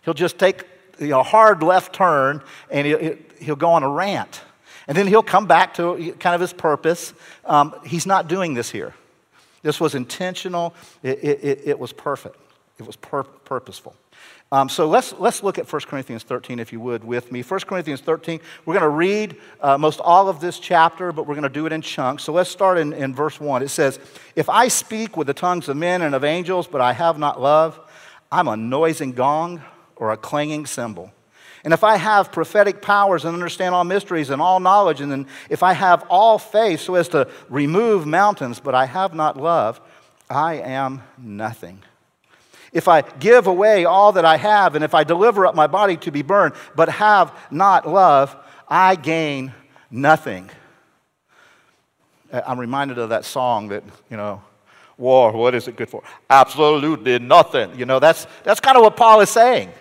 He'll 0.04 0.12
just 0.12 0.38
take 0.38 0.66
you 0.98 1.08
know, 1.08 1.20
a 1.20 1.24
hard 1.24 1.62
left 1.62 1.94
turn 1.94 2.42
and 2.70 2.86
he'll, 2.86 3.16
he'll 3.40 3.56
go 3.56 3.70
on 3.70 3.82
a 3.82 3.88
rant. 3.88 4.42
And 4.86 4.96
then 4.96 5.06
he'll 5.06 5.22
come 5.22 5.46
back 5.46 5.74
to 5.74 6.14
kind 6.20 6.34
of 6.34 6.40
his 6.40 6.52
purpose. 6.52 7.14
Um, 7.44 7.74
he's 7.86 8.06
not 8.06 8.28
doing 8.28 8.54
this 8.54 8.70
here. 8.70 8.94
This 9.64 9.80
was 9.80 9.94
intentional, 9.94 10.74
it, 11.02 11.18
it, 11.22 11.60
it 11.64 11.78
was 11.78 11.90
perfect, 11.90 12.36
it 12.78 12.86
was 12.86 12.96
pur- 12.96 13.22
purposeful. 13.22 13.96
Um, 14.52 14.68
so 14.68 14.86
let's, 14.86 15.14
let's 15.14 15.42
look 15.42 15.58
at 15.58 15.72
1 15.72 15.82
Corinthians 15.86 16.22
13, 16.22 16.58
if 16.58 16.70
you 16.70 16.78
would, 16.80 17.02
with 17.02 17.32
me. 17.32 17.42
1 17.42 17.60
Corinthians 17.60 18.02
13, 18.02 18.40
we're 18.66 18.74
going 18.74 18.82
to 18.82 18.88
read 18.90 19.36
uh, 19.62 19.78
most 19.78 20.00
all 20.00 20.28
of 20.28 20.40
this 20.40 20.58
chapter, 20.58 21.12
but 21.12 21.26
we're 21.26 21.34
going 21.34 21.44
to 21.44 21.48
do 21.48 21.64
it 21.64 21.72
in 21.72 21.80
chunks. 21.80 22.24
So 22.24 22.34
let's 22.34 22.50
start 22.50 22.76
in, 22.76 22.92
in 22.92 23.14
verse 23.14 23.40
1. 23.40 23.62
It 23.62 23.70
says, 23.70 23.98
If 24.36 24.50
I 24.50 24.68
speak 24.68 25.16
with 25.16 25.26
the 25.26 25.34
tongues 25.34 25.70
of 25.70 25.78
men 25.78 26.02
and 26.02 26.14
of 26.14 26.24
angels, 26.24 26.66
but 26.66 26.82
I 26.82 26.92
have 26.92 27.18
not 27.18 27.40
love, 27.40 27.80
I'm 28.30 28.48
a 28.48 28.56
noising 28.56 29.12
gong 29.12 29.62
or 29.96 30.12
a 30.12 30.16
clanging 30.18 30.66
cymbal. 30.66 31.10
And 31.64 31.72
if 31.72 31.82
I 31.82 31.96
have 31.96 32.30
prophetic 32.30 32.82
powers 32.82 33.24
and 33.24 33.32
understand 33.32 33.74
all 33.74 33.84
mysteries 33.84 34.28
and 34.28 34.40
all 34.40 34.60
knowledge, 34.60 35.00
and 35.00 35.10
then 35.10 35.26
if 35.48 35.62
I 35.62 35.72
have 35.72 36.04
all 36.10 36.38
faith 36.38 36.80
so 36.80 36.94
as 36.94 37.08
to 37.08 37.28
remove 37.48 38.06
mountains, 38.06 38.60
but 38.60 38.74
I 38.74 38.84
have 38.84 39.14
not 39.14 39.38
love, 39.38 39.80
I 40.28 40.56
am 40.56 41.02
nothing. 41.16 41.82
If 42.72 42.86
I 42.86 43.00
give 43.00 43.46
away 43.46 43.86
all 43.86 44.12
that 44.12 44.26
I 44.26 44.36
have, 44.36 44.74
and 44.74 44.84
if 44.84 44.94
I 44.94 45.04
deliver 45.04 45.46
up 45.46 45.54
my 45.54 45.66
body 45.66 45.96
to 45.98 46.10
be 46.10 46.22
burned, 46.22 46.54
but 46.76 46.90
have 46.90 47.32
not 47.50 47.88
love, 47.88 48.36
I 48.68 48.96
gain 48.96 49.54
nothing. 49.90 50.50
I'm 52.30 52.58
reminded 52.58 52.98
of 52.98 53.10
that 53.10 53.24
song 53.24 53.68
that, 53.68 53.84
you 54.10 54.16
know, 54.16 54.42
war, 54.98 55.32
what 55.32 55.54
is 55.54 55.68
it 55.68 55.76
good 55.76 55.88
for? 55.88 56.02
Absolutely 56.28 57.18
nothing. 57.20 57.78
You 57.78 57.86
know, 57.86 58.00
that's, 58.00 58.26
that's 58.42 58.60
kind 58.60 58.76
of 58.76 58.82
what 58.82 58.96
Paul 58.96 59.20
is 59.20 59.30
saying. 59.30 59.72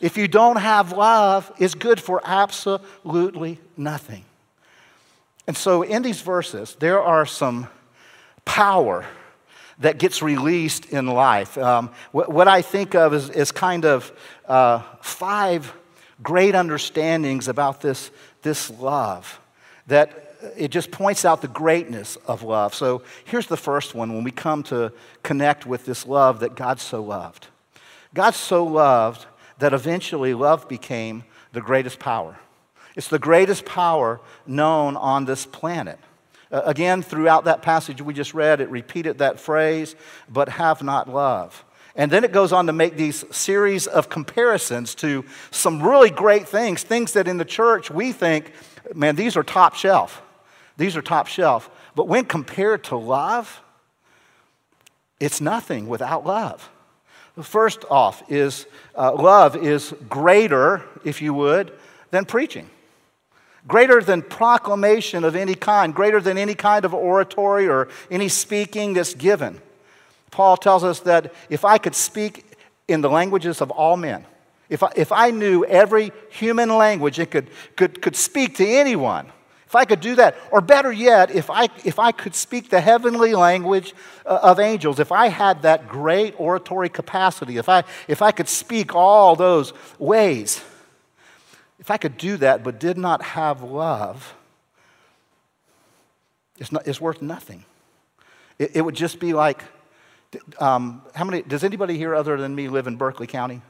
If 0.00 0.16
you 0.16 0.28
don't 0.28 0.56
have 0.56 0.92
love, 0.92 1.50
it's 1.58 1.74
good 1.74 2.00
for 2.00 2.20
absolutely 2.24 3.58
nothing. 3.76 4.24
And 5.46 5.56
so 5.56 5.82
in 5.82 6.02
these 6.02 6.20
verses, 6.20 6.76
there 6.78 7.00
are 7.00 7.24
some 7.24 7.68
power 8.44 9.06
that 9.78 9.98
gets 9.98 10.22
released 10.22 10.86
in 10.86 11.06
life. 11.06 11.56
Um, 11.58 11.90
what, 12.12 12.30
what, 12.30 12.48
I 12.48 12.62
think 12.62 12.94
of 12.94 13.12
is, 13.12 13.28
is 13.30 13.52
kind 13.52 13.84
of 13.84 14.10
uh, 14.46 14.82
five 15.02 15.72
great 16.22 16.54
understandings 16.54 17.48
about 17.48 17.82
this, 17.82 18.10
this 18.42 18.70
love 18.70 19.40
that 19.86 20.22
it 20.56 20.68
just 20.68 20.90
points 20.90 21.24
out 21.24 21.42
the 21.42 21.48
greatness 21.48 22.16
of 22.26 22.42
love. 22.42 22.74
So 22.74 23.02
here's 23.24 23.46
the 23.46 23.56
first 23.56 23.94
one 23.94 24.14
when 24.14 24.24
we 24.24 24.30
come 24.30 24.62
to 24.64 24.92
connect 25.22 25.66
with 25.66 25.84
this 25.84 26.06
love 26.06 26.40
that 26.40 26.54
God 26.54 26.80
so 26.80 27.02
loved. 27.02 27.46
God 28.14 28.34
so 28.34 28.64
loved 28.64 29.26
that 29.58 29.72
eventually 29.72 30.34
love 30.34 30.68
became 30.68 31.24
the 31.52 31.60
greatest 31.60 31.98
power. 31.98 32.38
It's 32.94 33.08
the 33.08 33.18
greatest 33.18 33.64
power 33.64 34.20
known 34.46 34.96
on 34.96 35.24
this 35.24 35.46
planet. 35.46 35.98
Uh, 36.50 36.62
again, 36.64 37.02
throughout 37.02 37.44
that 37.44 37.62
passage 37.62 38.00
we 38.00 38.14
just 38.14 38.34
read, 38.34 38.60
it 38.60 38.70
repeated 38.70 39.18
that 39.18 39.40
phrase, 39.40 39.96
but 40.28 40.48
have 40.48 40.82
not 40.82 41.08
love. 41.08 41.64
And 41.94 42.10
then 42.10 42.24
it 42.24 42.32
goes 42.32 42.52
on 42.52 42.66
to 42.66 42.72
make 42.72 42.96
these 42.96 43.24
series 43.34 43.86
of 43.86 44.08
comparisons 44.08 44.94
to 44.96 45.24
some 45.50 45.82
really 45.82 46.10
great 46.10 46.46
things, 46.46 46.82
things 46.82 47.14
that 47.14 47.26
in 47.26 47.38
the 47.38 47.44
church 47.44 47.90
we 47.90 48.12
think, 48.12 48.52
man, 48.94 49.16
these 49.16 49.36
are 49.36 49.42
top 49.42 49.74
shelf. 49.74 50.22
These 50.76 50.96
are 50.96 51.02
top 51.02 51.26
shelf. 51.26 51.70
But 51.94 52.06
when 52.06 52.26
compared 52.26 52.84
to 52.84 52.96
love, 52.96 53.62
it's 55.18 55.40
nothing 55.40 55.88
without 55.88 56.26
love. 56.26 56.70
First 57.42 57.84
off, 57.90 58.30
is 58.30 58.66
uh, 58.96 59.14
love 59.14 59.56
is 59.56 59.94
greater, 60.08 60.82
if 61.04 61.20
you 61.20 61.34
would, 61.34 61.72
than 62.10 62.24
preaching, 62.24 62.70
greater 63.68 64.00
than 64.00 64.22
proclamation 64.22 65.22
of 65.22 65.36
any 65.36 65.54
kind, 65.54 65.94
greater 65.94 66.20
than 66.20 66.38
any 66.38 66.54
kind 66.54 66.84
of 66.84 66.94
oratory 66.94 67.68
or 67.68 67.88
any 68.10 68.28
speaking 68.28 68.94
that's 68.94 69.12
given. 69.14 69.60
Paul 70.30 70.56
tells 70.56 70.82
us 70.82 71.00
that 71.00 71.34
if 71.50 71.64
I 71.64 71.78
could 71.78 71.94
speak 71.94 72.44
in 72.88 73.02
the 73.02 73.10
languages 73.10 73.60
of 73.60 73.70
all 73.70 73.96
men, 73.96 74.24
if 74.68 74.82
I, 74.82 74.92
if 74.96 75.12
I 75.12 75.30
knew 75.30 75.64
every 75.64 76.12
human 76.30 76.70
language 76.70 77.18
it 77.18 77.30
could, 77.30 77.48
could, 77.76 78.00
could 78.00 78.16
speak 78.16 78.56
to 78.56 78.66
anyone, 78.66 79.30
if 79.66 79.74
I 79.74 79.84
could 79.84 80.00
do 80.00 80.14
that, 80.14 80.36
or 80.52 80.60
better 80.60 80.92
yet, 80.92 81.34
if 81.34 81.50
I, 81.50 81.68
if 81.84 81.98
I 81.98 82.12
could 82.12 82.36
speak 82.36 82.70
the 82.70 82.80
heavenly 82.80 83.34
language 83.34 83.94
uh, 84.24 84.38
of 84.42 84.60
angels, 84.60 85.00
if 85.00 85.10
I 85.10 85.26
had 85.26 85.62
that 85.62 85.88
great 85.88 86.38
oratory 86.38 86.88
capacity, 86.88 87.56
if 87.56 87.68
I, 87.68 87.82
if 88.06 88.22
I 88.22 88.30
could 88.30 88.48
speak 88.48 88.94
all 88.94 89.34
those 89.34 89.72
ways, 89.98 90.62
if 91.80 91.90
I 91.90 91.96
could 91.96 92.16
do 92.16 92.36
that 92.36 92.62
but 92.62 92.78
did 92.78 92.96
not 92.96 93.22
have 93.22 93.62
love, 93.62 94.34
it's, 96.58 96.70
not, 96.70 96.86
it's 96.86 97.00
worth 97.00 97.20
nothing. 97.20 97.64
It, 98.60 98.76
it 98.76 98.82
would 98.82 98.94
just 98.94 99.18
be 99.18 99.32
like, 99.32 99.64
um, 100.60 101.02
how 101.14 101.24
many, 101.24 101.42
does 101.42 101.64
anybody 101.64 101.98
here 101.98 102.14
other 102.14 102.36
than 102.36 102.54
me 102.54 102.68
live 102.68 102.86
in 102.86 102.94
Berkeley 102.96 103.26
County? 103.26 103.62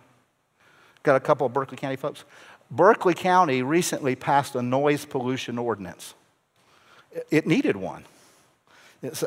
Got 1.03 1.17
a 1.17 1.21
couple 1.21 1.47
of 1.47 1.55
Berkeley 1.55 1.79
County 1.79 1.97
folks? 1.97 2.25
Berkeley 2.71 3.15
County 3.15 3.63
recently 3.63 4.17
passed 4.17 4.55
a 4.55 4.63
noise 4.63 5.05
pollution 5.05 5.59
ordinance. 5.59 6.15
It 7.31 7.47
needed 7.47 7.77
one. 7.77 8.05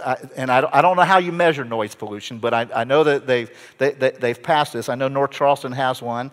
I, 0.03 0.17
and 0.35 0.51
I, 0.51 0.67
I, 0.73 0.81
don't 0.81 0.97
know 0.97 1.03
how 1.03 1.19
you 1.19 1.31
measure 1.31 1.63
noise 1.63 1.95
pollution, 1.95 2.39
but 2.39 2.53
I, 2.53 2.67
I 2.73 2.83
know 2.83 3.03
that 3.03 3.27
they've, 3.27 3.49
they, 3.77 3.91
they, 3.91 4.29
have 4.29 4.43
passed 4.43 4.73
this. 4.73 4.89
I 4.89 4.95
know 4.95 5.07
North 5.07 5.31
Charleston 5.31 5.71
has 5.71 6.01
one. 6.01 6.31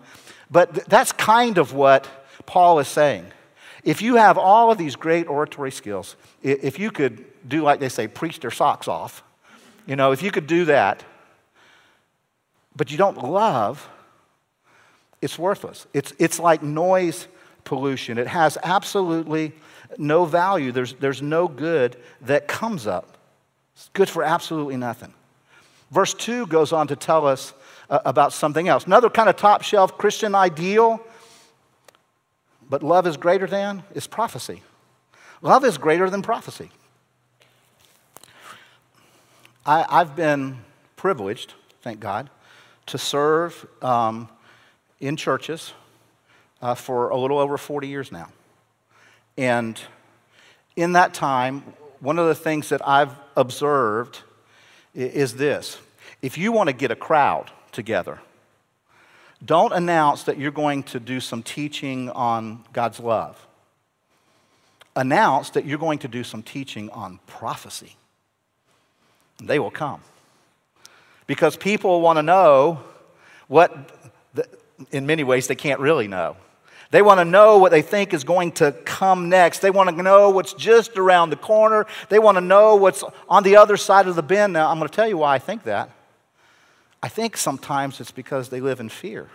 But 0.49 0.73
th- 0.73 0.87
that's 0.87 1.11
kind 1.11 1.57
of 1.57 1.73
what 1.73 2.09
Paul 2.45 2.79
is 2.79 2.87
saying. 2.87 3.25
If 3.83 4.01
you 4.01 4.15
have 4.15 4.37
all 4.37 4.71
of 4.71 4.77
these 4.77 4.95
great 4.95 5.27
oratory 5.27 5.71
skills, 5.71 6.15
if 6.41 6.79
you 6.79 6.91
could 6.91 7.25
do, 7.47 7.61
like 7.61 7.79
they 7.79 7.89
say, 7.89 8.07
preach 8.07 8.39
their 8.39 8.51
socks 8.51 8.87
off, 8.87 9.23
you 9.85 9.95
know, 9.95 10.11
if 10.11 10.21
you 10.21 10.31
could 10.31 10.47
do 10.47 10.65
that, 10.65 11.03
but 12.75 12.91
you 12.91 12.97
don't 12.97 13.17
love, 13.23 13.87
it's 15.21 15.37
worthless. 15.37 15.87
It's, 15.93 16.13
it's 16.19 16.39
like 16.39 16.61
noise 16.61 17.27
pollution. 17.63 18.17
It 18.17 18.27
has 18.27 18.57
absolutely 18.63 19.53
no 19.97 20.25
value. 20.25 20.71
There's, 20.71 20.93
there's 20.93 21.21
no 21.21 21.47
good 21.47 21.97
that 22.21 22.47
comes 22.47 22.87
up. 22.87 23.17
It's 23.75 23.89
good 23.93 24.09
for 24.09 24.23
absolutely 24.23 24.77
nothing. 24.77 25.13
Verse 25.91 26.13
2 26.13 26.47
goes 26.47 26.73
on 26.73 26.87
to 26.87 26.95
tell 26.95 27.25
us 27.25 27.53
uh, 27.89 27.99
about 28.05 28.33
something 28.33 28.67
else. 28.67 28.85
Another 28.85 29.09
kind 29.09 29.29
of 29.29 29.35
top 29.37 29.61
shelf 29.61 29.97
Christian 29.97 30.35
ideal, 30.35 31.01
but 32.69 32.83
love 32.83 33.07
is 33.07 33.17
greater 33.17 33.47
than, 33.47 33.83
is 33.93 34.07
prophecy. 34.07 34.61
Love 35.41 35.63
is 35.63 35.77
greater 35.77 36.09
than 36.09 36.21
prophecy. 36.21 36.69
I, 39.65 39.99
have 39.99 40.15
been 40.15 40.59
privileged, 40.95 41.53
thank 41.81 41.99
God, 41.99 42.29
to 42.87 42.97
serve 42.97 43.65
um, 43.81 44.29
in 44.99 45.15
churches 45.15 45.73
uh, 46.61 46.75
for 46.75 47.09
a 47.09 47.17
little 47.17 47.37
over 47.37 47.57
40 47.57 47.87
years 47.87 48.11
now. 48.11 48.29
And 49.37 49.79
in 50.75 50.93
that 50.93 51.13
time, 51.13 51.61
one 51.99 52.19
of 52.19 52.27
the 52.27 52.35
things 52.35 52.69
that 52.69 52.87
I've 52.87 53.13
observed 53.35 54.19
is 54.93 55.35
this 55.35 55.77
if 56.21 56.37
you 56.37 56.51
want 56.51 56.67
to 56.67 56.73
get 56.73 56.91
a 56.91 56.95
crowd 56.95 57.51
together, 57.71 58.19
don't 59.43 59.71
announce 59.71 60.23
that 60.23 60.37
you're 60.37 60.51
going 60.51 60.83
to 60.83 60.99
do 60.99 61.19
some 61.19 61.43
teaching 61.43 62.09
on 62.09 62.63
God's 62.73 62.99
love. 62.99 63.45
Announce 64.95 65.51
that 65.51 65.65
you're 65.65 65.77
going 65.77 65.99
to 65.99 66.07
do 66.07 66.23
some 66.23 66.41
teaching 66.41 66.89
on 66.89 67.19
prophecy. 67.27 67.95
They 69.41 69.59
will 69.59 69.69
come. 69.69 70.01
Because 71.27 71.55
people 71.55 72.01
want 72.01 72.17
to 72.17 72.23
know 72.23 72.79
what 73.47 73.96
in 74.91 75.05
many 75.05 75.23
ways, 75.23 75.47
they 75.47 75.55
can't 75.55 75.79
really 75.79 76.07
know. 76.07 76.37
They 76.89 77.01
want 77.01 77.19
to 77.19 77.25
know 77.25 77.57
what 77.57 77.71
they 77.71 77.81
think 77.81 78.13
is 78.13 78.23
going 78.23 78.53
to 78.53 78.71
come 78.71 79.27
next. 79.27 79.59
They 79.59 79.71
want 79.71 79.89
to 79.89 80.01
know 80.01 80.29
what's 80.29 80.53
just 80.53 80.97
around 80.97 81.31
the 81.31 81.35
corner. 81.35 81.85
They 82.09 82.19
want 82.19 82.37
to 82.37 82.41
know 82.41 82.75
what's 82.75 83.03
on 83.27 83.43
the 83.43 83.57
other 83.57 83.75
side 83.75 84.07
of 84.07 84.15
the 84.15 84.23
bend. 84.23 84.53
Now, 84.53 84.69
I'm 84.69 84.77
going 84.77 84.87
to 84.89 84.95
tell 84.95 85.07
you 85.07 85.17
why 85.17 85.35
I 85.35 85.39
think 85.39 85.63
that. 85.63 85.89
I 87.03 87.09
think 87.09 87.35
sometimes 87.35 87.99
it's 87.99 88.11
because 88.11 88.49
they 88.49 88.61
live 88.61 88.79
in 88.79 88.89
fear. 88.89 89.29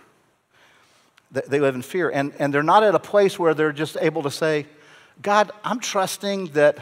They 1.31 1.59
live 1.59 1.73
in 1.73 1.81
fear, 1.81 2.09
and, 2.09 2.31
and 2.37 2.53
they're 2.53 2.61
not 2.61 2.83
at 2.83 2.93
a 2.93 2.99
place 2.99 3.39
where 3.39 3.55
they're 3.55 3.71
just 3.71 3.97
able 3.99 4.21
to 4.23 4.31
say, 4.31 4.67
God, 5.21 5.51
I'm 5.63 5.79
trusting 5.79 6.47
that 6.47 6.77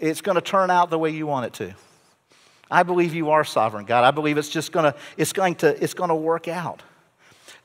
it's 0.00 0.20
going 0.20 0.34
to 0.34 0.40
turn 0.40 0.70
out 0.70 0.90
the 0.90 0.98
way 0.98 1.10
you 1.10 1.26
want 1.26 1.46
it 1.46 1.52
to. 1.54 1.74
I 2.70 2.82
believe 2.82 3.14
you 3.14 3.30
are 3.30 3.44
sovereign, 3.44 3.84
God. 3.84 4.02
I 4.02 4.10
believe 4.10 4.36
it's 4.36 4.48
just 4.48 4.72
going 4.72 4.92
to, 4.92 4.98
it's 5.16 5.32
going 5.32 5.54
to, 5.56 5.82
it's 5.82 5.94
going 5.94 6.08
to 6.08 6.14
work 6.14 6.48
out. 6.48 6.82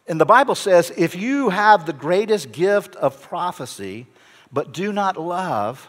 And 0.09 0.19
the 0.19 0.25
Bible 0.25 0.55
says 0.55 0.91
if 0.97 1.15
you 1.15 1.49
have 1.49 1.85
the 1.85 1.93
greatest 1.93 2.51
gift 2.51 2.95
of 2.95 3.21
prophecy, 3.21 4.07
but 4.51 4.73
do 4.73 4.91
not 4.91 5.17
love, 5.17 5.87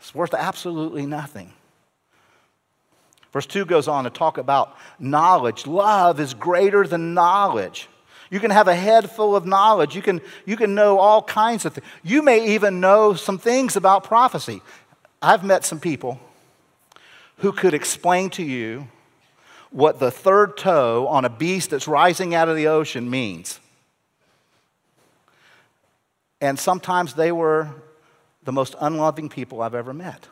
it's 0.00 0.14
worth 0.14 0.34
absolutely 0.34 1.06
nothing. 1.06 1.52
Verse 3.32 3.46
2 3.46 3.66
goes 3.66 3.86
on 3.86 4.04
to 4.04 4.10
talk 4.10 4.36
about 4.36 4.76
knowledge. 4.98 5.66
Love 5.66 6.18
is 6.18 6.34
greater 6.34 6.86
than 6.86 7.14
knowledge. 7.14 7.88
You 8.30 8.40
can 8.40 8.50
have 8.50 8.66
a 8.66 8.74
head 8.74 9.10
full 9.10 9.36
of 9.36 9.46
knowledge. 9.46 9.94
You 9.94 10.02
can, 10.02 10.20
you 10.44 10.56
can 10.56 10.74
know 10.74 10.98
all 10.98 11.22
kinds 11.22 11.64
of 11.64 11.74
things. 11.74 11.86
You 12.02 12.22
may 12.22 12.54
even 12.54 12.80
know 12.80 13.14
some 13.14 13.38
things 13.38 13.76
about 13.76 14.04
prophecy. 14.04 14.60
I've 15.22 15.44
met 15.44 15.64
some 15.64 15.78
people 15.78 16.18
who 17.38 17.52
could 17.52 17.74
explain 17.74 18.30
to 18.30 18.42
you 18.42 18.88
what 19.70 19.98
the 19.98 20.10
third 20.10 20.56
toe 20.56 21.06
on 21.08 21.24
a 21.24 21.28
beast 21.28 21.70
that's 21.70 21.86
rising 21.86 22.34
out 22.34 22.48
of 22.48 22.56
the 22.56 22.68
ocean 22.68 23.08
means. 23.08 23.60
And 26.40 26.58
sometimes 26.58 27.14
they 27.14 27.32
were 27.32 27.68
the 28.44 28.52
most 28.52 28.74
unloving 28.80 29.28
people 29.28 29.60
I've 29.60 29.74
ever 29.74 29.92
met. 29.92 30.28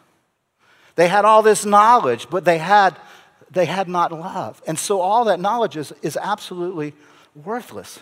They 0.94 1.08
had 1.08 1.24
all 1.24 1.42
this 1.42 1.66
knowledge, 1.66 2.28
but 2.30 2.44
they 2.44 2.58
had, 2.58 2.96
they 3.50 3.66
had 3.66 3.88
not 3.88 4.12
love. 4.12 4.62
And 4.66 4.78
so 4.78 5.00
all 5.00 5.24
that 5.26 5.40
knowledge 5.40 5.76
is, 5.76 5.92
is 6.02 6.16
absolutely 6.16 6.94
worthless 7.34 8.00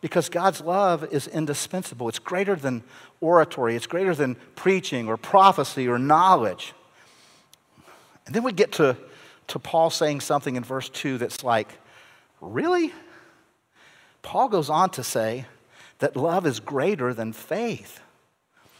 because 0.00 0.28
God's 0.28 0.60
love 0.60 1.04
is 1.12 1.28
indispensable. 1.28 2.08
It's 2.08 2.18
greater 2.18 2.56
than 2.56 2.82
oratory, 3.20 3.76
it's 3.76 3.86
greater 3.86 4.14
than 4.14 4.34
preaching 4.56 5.06
or 5.08 5.16
prophecy 5.16 5.86
or 5.86 5.98
knowledge. 5.98 6.74
And 8.26 8.34
then 8.34 8.42
we 8.42 8.52
get 8.52 8.72
to, 8.72 8.96
to 9.48 9.58
Paul 9.58 9.90
saying 9.90 10.20
something 10.20 10.56
in 10.56 10.64
verse 10.64 10.88
2 10.88 11.18
that's 11.18 11.44
like, 11.44 11.78
really? 12.40 12.92
Paul 14.22 14.48
goes 14.48 14.70
on 14.70 14.90
to 14.90 15.04
say 15.04 15.46
that 15.98 16.16
love 16.16 16.46
is 16.46 16.60
greater 16.60 17.12
than 17.12 17.32
faith. 17.32 18.00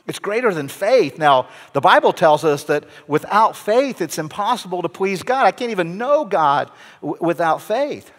It's 0.06 0.18
greater 0.18 0.52
than 0.52 0.68
faith. 0.68 1.18
Now, 1.18 1.48
the 1.72 1.80
Bible 1.80 2.12
tells 2.12 2.44
us 2.44 2.64
that 2.64 2.84
without 3.06 3.56
faith, 3.56 4.00
it's 4.00 4.18
impossible 4.18 4.82
to 4.82 4.88
please 4.88 5.22
God. 5.22 5.46
I 5.46 5.52
can't 5.52 5.70
even 5.70 5.96
know 5.96 6.24
God 6.24 6.70
w- 7.00 7.18
without 7.20 7.62
faith. 7.62 8.10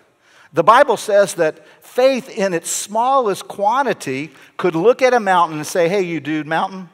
The 0.54 0.64
Bible 0.64 0.96
says 0.98 1.34
that 1.36 1.68
faith, 1.84 2.30
in 2.30 2.54
its 2.54 2.70
smallest 2.70 3.48
quantity, 3.48 4.32
could 4.56 4.76
look 4.76 5.02
at 5.02 5.14
a 5.14 5.20
mountain 5.20 5.58
and 5.58 5.68
say, 5.68 5.90
Hey, 5.90 6.04
you 6.04 6.20
dude, 6.20 6.48
mountain, 6.48 6.90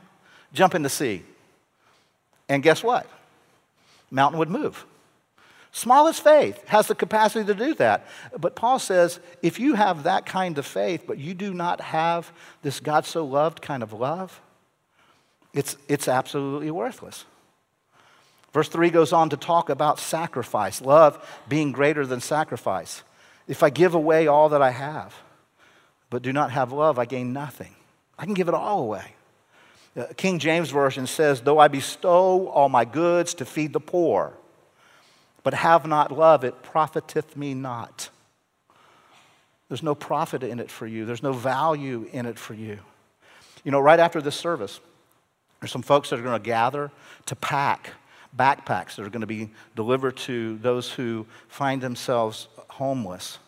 jump 0.53 0.73
in 0.73 0.81
the 0.81 0.89
sea. 0.89 1.23
And 2.47 2.63
guess 2.63 2.81
what? 2.81 3.05
Mountain 4.09 4.39
would 4.39 4.49
move. 4.49 4.85
Smallest 5.71 6.23
faith 6.23 6.67
has 6.67 6.87
the 6.87 6.95
capacity 6.95 7.45
to 7.45 7.53
do 7.53 7.73
that. 7.75 8.07
But 8.37 8.55
Paul 8.55 8.79
says 8.79 9.19
if 9.41 9.59
you 9.59 9.75
have 9.75 10.03
that 10.03 10.25
kind 10.25 10.57
of 10.57 10.65
faith, 10.65 11.03
but 11.05 11.19
you 11.19 11.33
do 11.33 11.53
not 11.53 11.79
have 11.81 12.31
this 12.63 12.79
God 12.79 13.05
so 13.05 13.23
loved 13.23 13.61
kind 13.61 13.83
of 13.83 13.93
love, 13.93 14.41
it's, 15.53 15.77
it's 15.87 16.07
absolutely 16.07 16.71
worthless. 16.71 17.25
Verse 18.51 18.67
3 18.67 18.89
goes 18.89 19.13
on 19.13 19.29
to 19.29 19.37
talk 19.37 19.69
about 19.69 19.99
sacrifice, 19.99 20.81
love 20.81 21.23
being 21.47 21.71
greater 21.71 22.05
than 22.05 22.19
sacrifice. 22.19 23.03
If 23.47 23.61
I 23.61 23.69
give 23.69 23.93
away 23.93 24.27
all 24.27 24.49
that 24.49 24.61
I 24.61 24.71
have, 24.71 25.15
but 26.09 26.23
do 26.23 26.33
not 26.33 26.51
have 26.51 26.71
love, 26.71 26.97
I 26.97 27.05
gain 27.05 27.31
nothing. 27.31 27.75
I 28.17 28.25
can 28.25 28.33
give 28.33 28.47
it 28.47 28.55
all 28.55 28.81
away. 28.81 29.13
Uh, 29.95 30.05
King 30.17 30.39
James 30.39 30.71
Version 30.71 31.05
says, 31.05 31.41
Though 31.41 31.59
I 31.59 31.67
bestow 31.67 32.47
all 32.47 32.69
my 32.69 32.85
goods 32.85 33.35
to 33.35 33.45
feed 33.45 33.73
the 33.73 33.79
poor, 33.79 34.33
but 35.49 35.57
have 35.57 35.87
not 35.87 36.11
love, 36.11 36.43
it 36.43 36.61
profiteth 36.61 37.35
me 37.35 37.55
not. 37.55 38.11
There's 39.67 39.81
no 39.81 39.95
profit 39.95 40.43
in 40.43 40.59
it 40.59 40.69
for 40.69 40.85
you, 40.85 41.05
there's 41.05 41.23
no 41.23 41.33
value 41.33 42.07
in 42.11 42.27
it 42.27 42.37
for 42.37 42.53
you. 42.53 42.77
You 43.63 43.71
know, 43.71 43.79
right 43.79 43.99
after 43.99 44.21
this 44.21 44.35
service, 44.35 44.79
there's 45.59 45.71
some 45.71 45.81
folks 45.81 46.11
that 46.11 46.19
are 46.19 46.21
going 46.21 46.39
to 46.39 46.45
gather 46.45 46.91
to 47.25 47.35
pack 47.35 47.93
backpacks 48.37 48.97
that 48.97 48.99
are 48.99 49.09
going 49.09 49.21
to 49.21 49.25
be 49.25 49.49
delivered 49.75 50.17
to 50.17 50.59
those 50.59 50.91
who 50.91 51.25
find 51.47 51.81
themselves 51.81 52.47
homeless. 52.69 53.39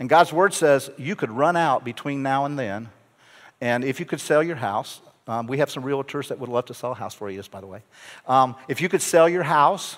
And 0.00 0.08
God's 0.08 0.32
word 0.32 0.52
says 0.52 0.90
you 0.98 1.14
could 1.14 1.30
run 1.30 1.56
out 1.56 1.84
between 1.84 2.24
now 2.24 2.44
and 2.44 2.58
then, 2.58 2.88
and 3.60 3.84
if 3.84 4.00
you 4.00 4.04
could 4.04 4.20
sell 4.20 4.42
your 4.42 4.56
house, 4.56 5.00
um, 5.28 5.46
we 5.46 5.58
have 5.58 5.70
some 5.70 5.84
realtors 5.84 6.26
that 6.26 6.40
would 6.40 6.50
love 6.50 6.66
to 6.66 6.74
sell 6.74 6.90
a 6.90 6.96
house 6.96 7.14
for 7.14 7.30
you, 7.30 7.40
by 7.52 7.60
the 7.60 7.68
way. 7.68 7.82
Um, 8.26 8.56
if 8.66 8.80
you 8.80 8.88
could 8.88 9.00
sell 9.00 9.28
your 9.28 9.44
house 9.44 9.96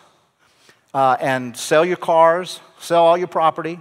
uh, 0.94 1.16
and 1.20 1.56
sell 1.56 1.84
your 1.84 1.96
cars, 1.96 2.60
sell 2.78 3.04
all 3.04 3.16
your 3.16 3.28
property, 3.28 3.80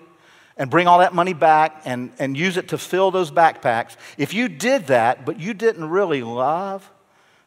and 0.57 0.69
bring 0.69 0.87
all 0.87 0.99
that 0.99 1.13
money 1.13 1.33
back 1.33 1.81
and, 1.85 2.11
and 2.19 2.37
use 2.37 2.57
it 2.57 2.67
to 2.69 2.77
fill 2.77 3.11
those 3.11 3.31
backpacks, 3.31 3.95
if 4.17 4.33
you 4.33 4.47
did 4.47 4.87
that, 4.87 5.25
but 5.25 5.39
you 5.39 5.53
didn't 5.53 5.89
really 5.89 6.23
love 6.23 6.89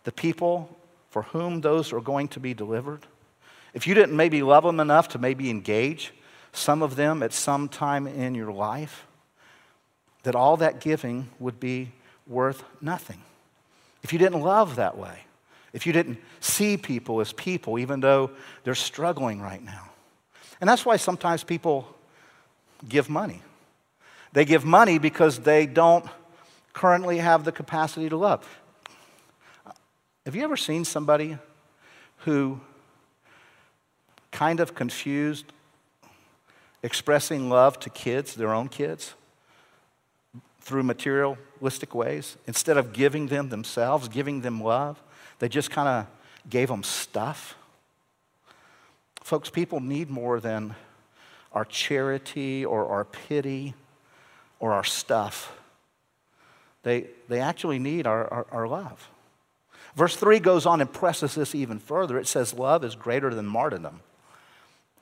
the 0.05 0.13
people 0.13 0.77
for 1.11 1.23
whom 1.23 1.61
those 1.61 1.93
are 1.93 2.01
going 2.01 2.29
to 2.29 2.41
be 2.41 2.55
delivered, 2.55 3.07
if 3.73 3.87
you 3.87 3.95
didn't 3.95 4.17
maybe 4.17 4.43
love 4.43 4.65
them 4.65 4.81
enough 4.81 5.09
to 5.09 5.19
maybe 5.19 5.51
engage 5.51 6.13
some 6.53 6.83
of 6.83 6.97
them 6.97 7.23
at 7.23 7.33
some 7.33 7.69
time 7.69 8.07
in 8.07 8.35
your 8.35 8.53
life, 8.53 9.07
that 10.23 10.35
all 10.35 10.57
that 10.57 10.81
giving 10.81 11.29
would 11.39 11.61
be 11.61 11.93
worth 12.27 12.65
nothing. 12.81 13.21
If 14.03 14.13
you 14.13 14.19
didn't 14.19 14.41
love 14.41 14.77
that 14.77 14.97
way, 14.97 15.24
if 15.75 15.87
you 15.87 15.93
didn't 15.93 16.19
see 16.41 16.77
people 16.79 17.21
as 17.21 17.33
people, 17.33 17.79
even 17.79 18.01
though 18.01 18.31
they're 18.63 18.77
struggling 18.77 19.43
right 19.43 19.63
now. 19.63 19.91
And 20.61 20.71
that's 20.71 20.87
why 20.87 20.97
sometimes 20.97 21.43
people 21.43 21.87
give 22.89 23.11
money. 23.11 23.43
They 24.33 24.45
give 24.45 24.65
money 24.65 24.99
because 24.99 25.41
they 25.41 25.67
don't 25.67 26.07
currently 26.73 27.19
have 27.19 27.45
the 27.45 27.53
capacity 27.53 28.09
to 28.09 28.17
love. 28.17 28.47
Have 30.25 30.37
you 30.37 30.45
ever 30.45 30.57
seen 30.57 30.85
somebody 30.85 31.39
who 32.19 32.61
kind 34.31 34.61
of 34.61 34.75
confused 34.75 35.45
expressing 36.85 37.51
love 37.51 37.81
to 37.81 37.91
kids, 37.91 38.35
their 38.35 38.55
own 38.55 38.69
kids, 38.69 39.15
through 40.61 40.85
materialistic 40.85 41.95
ways? 41.95 42.37
Instead 42.47 42.77
of 42.77 42.93
giving 42.93 43.27
them 43.27 43.49
themselves, 43.49 44.09
giving 44.09 44.43
them 44.43 44.63
love, 44.63 45.03
they 45.39 45.49
just 45.49 45.71
kind 45.71 45.89
of 45.89 46.07
gave 46.49 46.69
them 46.69 46.83
stuff. 46.83 47.57
Folks, 49.23 49.51
people 49.51 49.81
need 49.81 50.11
more 50.11 50.41
than 50.41 50.75
our 51.53 51.65
charity 51.65 52.65
or 52.65 52.87
our 52.89 53.05
pity 53.05 53.75
or 54.61 54.73
our 54.73 54.85
stuff. 54.85 55.57
They, 56.83 57.07
they 57.29 57.41
actually 57.41 57.79
need 57.79 58.07
our, 58.07 58.33
our, 58.33 58.47
our 58.51 58.69
love. 58.69 59.09
Verse 59.97 60.17
3 60.17 60.41
goes 60.41 60.67
on 60.67 60.81
and 60.81 60.93
presses 60.93 61.35
this 61.35 61.55
even 61.55 61.79
further. 61.79 62.19
It 62.19 62.27
says, 62.27 62.53
Love 62.53 62.85
is 62.85 62.95
greater 62.95 63.35
than 63.35 63.47
martyrdom. 63.47 64.01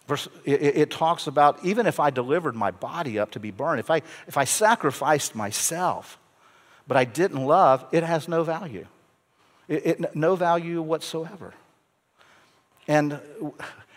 Verse, 0.06 0.28
it, 0.44 0.60
it, 0.62 0.90
talks 0.90 1.26
about 1.26 1.64
even 1.64 1.86
if 1.86 2.00
I 2.00 2.10
delivered 2.10 2.54
my 2.54 2.70
body 2.70 3.18
up 3.18 3.30
to 3.32 3.40
be 3.40 3.50
burned, 3.50 3.80
if 3.80 3.90
I, 3.90 4.02
if 4.26 4.36
I 4.36 4.44
sacrificed 4.44 5.34
myself, 5.34 6.18
but 6.88 6.96
I 6.96 7.04
didn't 7.04 7.44
love, 7.44 7.86
it 7.92 8.02
has 8.02 8.28
no 8.28 8.42
value. 8.42 8.86
It, 9.68 9.86
it, 9.86 10.16
no 10.16 10.36
value 10.36 10.82
whatsoever. 10.82 11.54
And 12.88 13.20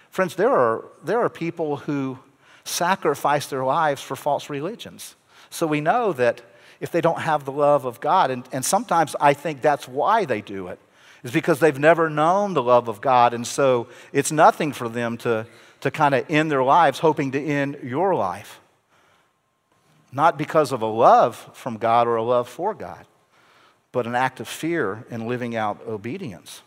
friends, 0.09 0.35
there 0.35 0.51
are, 0.51 0.85
there 1.03 1.19
are 1.19 1.29
people 1.29 1.77
who 1.77 2.19
sacrifice 2.63 3.47
their 3.47 3.63
lives 3.63 4.01
for 4.01 4.15
false 4.15 4.49
religions. 4.49 5.15
So 5.49 5.67
we 5.67 5.81
know 5.81 6.13
that 6.13 6.41
if 6.79 6.91
they 6.91 7.01
don't 7.01 7.19
have 7.19 7.45
the 7.45 7.51
love 7.51 7.85
of 7.85 7.99
God, 7.99 8.31
and, 8.31 8.47
and 8.51 8.63
sometimes 8.63 9.15
I 9.19 9.33
think 9.33 9.61
that's 9.61 9.87
why 9.87 10.25
they 10.25 10.41
do 10.41 10.67
it, 10.67 10.79
is 11.23 11.31
because 11.31 11.59
they've 11.59 11.79
never 11.79 12.09
known 12.09 12.53
the 12.53 12.63
love 12.63 12.87
of 12.87 13.01
God. 13.01 13.33
And 13.33 13.47
so 13.47 13.87
it's 14.11 14.31
nothing 14.31 14.73
for 14.73 14.89
them 14.89 15.17
to, 15.19 15.47
to 15.81 15.91
kind 15.91 16.13
of 16.13 16.25
end 16.29 16.51
their 16.51 16.63
lives 16.63 16.99
hoping 16.99 17.31
to 17.31 17.43
end 17.43 17.79
your 17.83 18.13
life. 18.13 18.59
Not 20.11 20.37
because 20.37 20.71
of 20.71 20.81
a 20.81 20.87
love 20.87 21.49
from 21.53 21.77
God 21.77 22.07
or 22.07 22.15
a 22.15 22.23
love 22.23 22.47
for 22.47 22.73
God, 22.73 23.05
but 23.95 24.05
an 24.05 24.13
act 24.13 24.41
of 24.41 24.47
fear 24.49 25.05
in 25.09 25.25
living 25.25 25.55
out 25.55 25.79
obedience. 25.87 26.61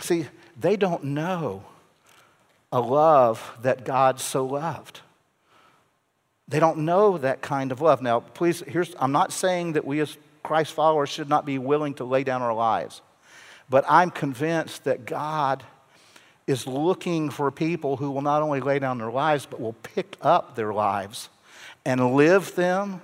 See, 0.00 0.24
they 0.58 0.76
don't 0.76 1.04
know 1.04 1.62
a 2.72 2.80
love 2.80 3.58
that 3.60 3.84
God 3.84 4.18
so 4.18 4.46
loved. 4.46 5.00
They 6.48 6.58
don't 6.58 6.78
know 6.78 7.18
that 7.18 7.42
kind 7.42 7.70
of 7.70 7.82
love. 7.82 8.00
Now, 8.00 8.20
please, 8.20 8.60
here's, 8.66 8.94
I'm 8.98 9.12
not 9.12 9.30
saying 9.30 9.74
that 9.74 9.84
we 9.84 10.00
as 10.00 10.16
Christ 10.42 10.72
followers 10.72 11.10
should 11.10 11.28
not 11.28 11.44
be 11.44 11.58
willing 11.58 11.92
to 11.96 12.04
lay 12.04 12.24
down 12.24 12.40
our 12.40 12.54
lives, 12.54 13.02
but 13.68 13.84
I'm 13.86 14.10
convinced 14.10 14.84
that 14.84 15.04
God 15.04 15.62
is 16.46 16.66
looking 16.66 17.28
for 17.28 17.50
people 17.50 17.98
who 17.98 18.10
will 18.10 18.22
not 18.22 18.40
only 18.40 18.60
lay 18.60 18.78
down 18.78 18.96
their 18.96 19.12
lives, 19.12 19.44
but 19.44 19.60
will 19.60 19.74
pick 19.74 20.16
up 20.22 20.56
their 20.56 20.72
lives 20.72 21.28
and 21.84 22.14
live 22.14 22.54
them 22.54 23.02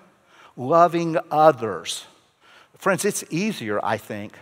loving 0.56 1.18
others. 1.30 2.06
Friends, 2.78 3.04
it's 3.04 3.24
easier, 3.30 3.84
I 3.84 3.96
think, 3.96 4.34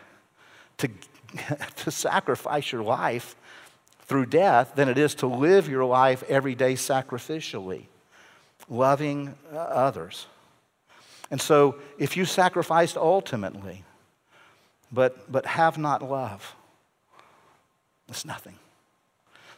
to, 0.79 0.88
to 1.77 1.90
sacrifice 1.90 2.70
your 2.70 2.83
life 2.83 3.35
through 4.03 4.27
death 4.27 4.72
than 4.77 4.88
it 4.88 4.99
is 4.99 5.14
to 5.16 5.27
live 5.27 5.68
your 5.68 5.85
life 5.85 6.22
every 6.29 6.55
day 6.55 6.75
sacrificially 6.75 7.87
loving 8.68 9.35
uh, 9.53 9.57
others. 9.57 10.27
And 11.31 11.40
so, 11.40 11.77
if 11.99 12.16
you 12.16 12.25
sacrificed 12.25 12.96
ultimately, 12.96 13.85
but, 14.92 15.31
but 15.31 15.46
have 15.46 15.77
not 15.79 16.03
love, 16.03 16.55
it's 18.09 18.25
nothing. 18.25 18.57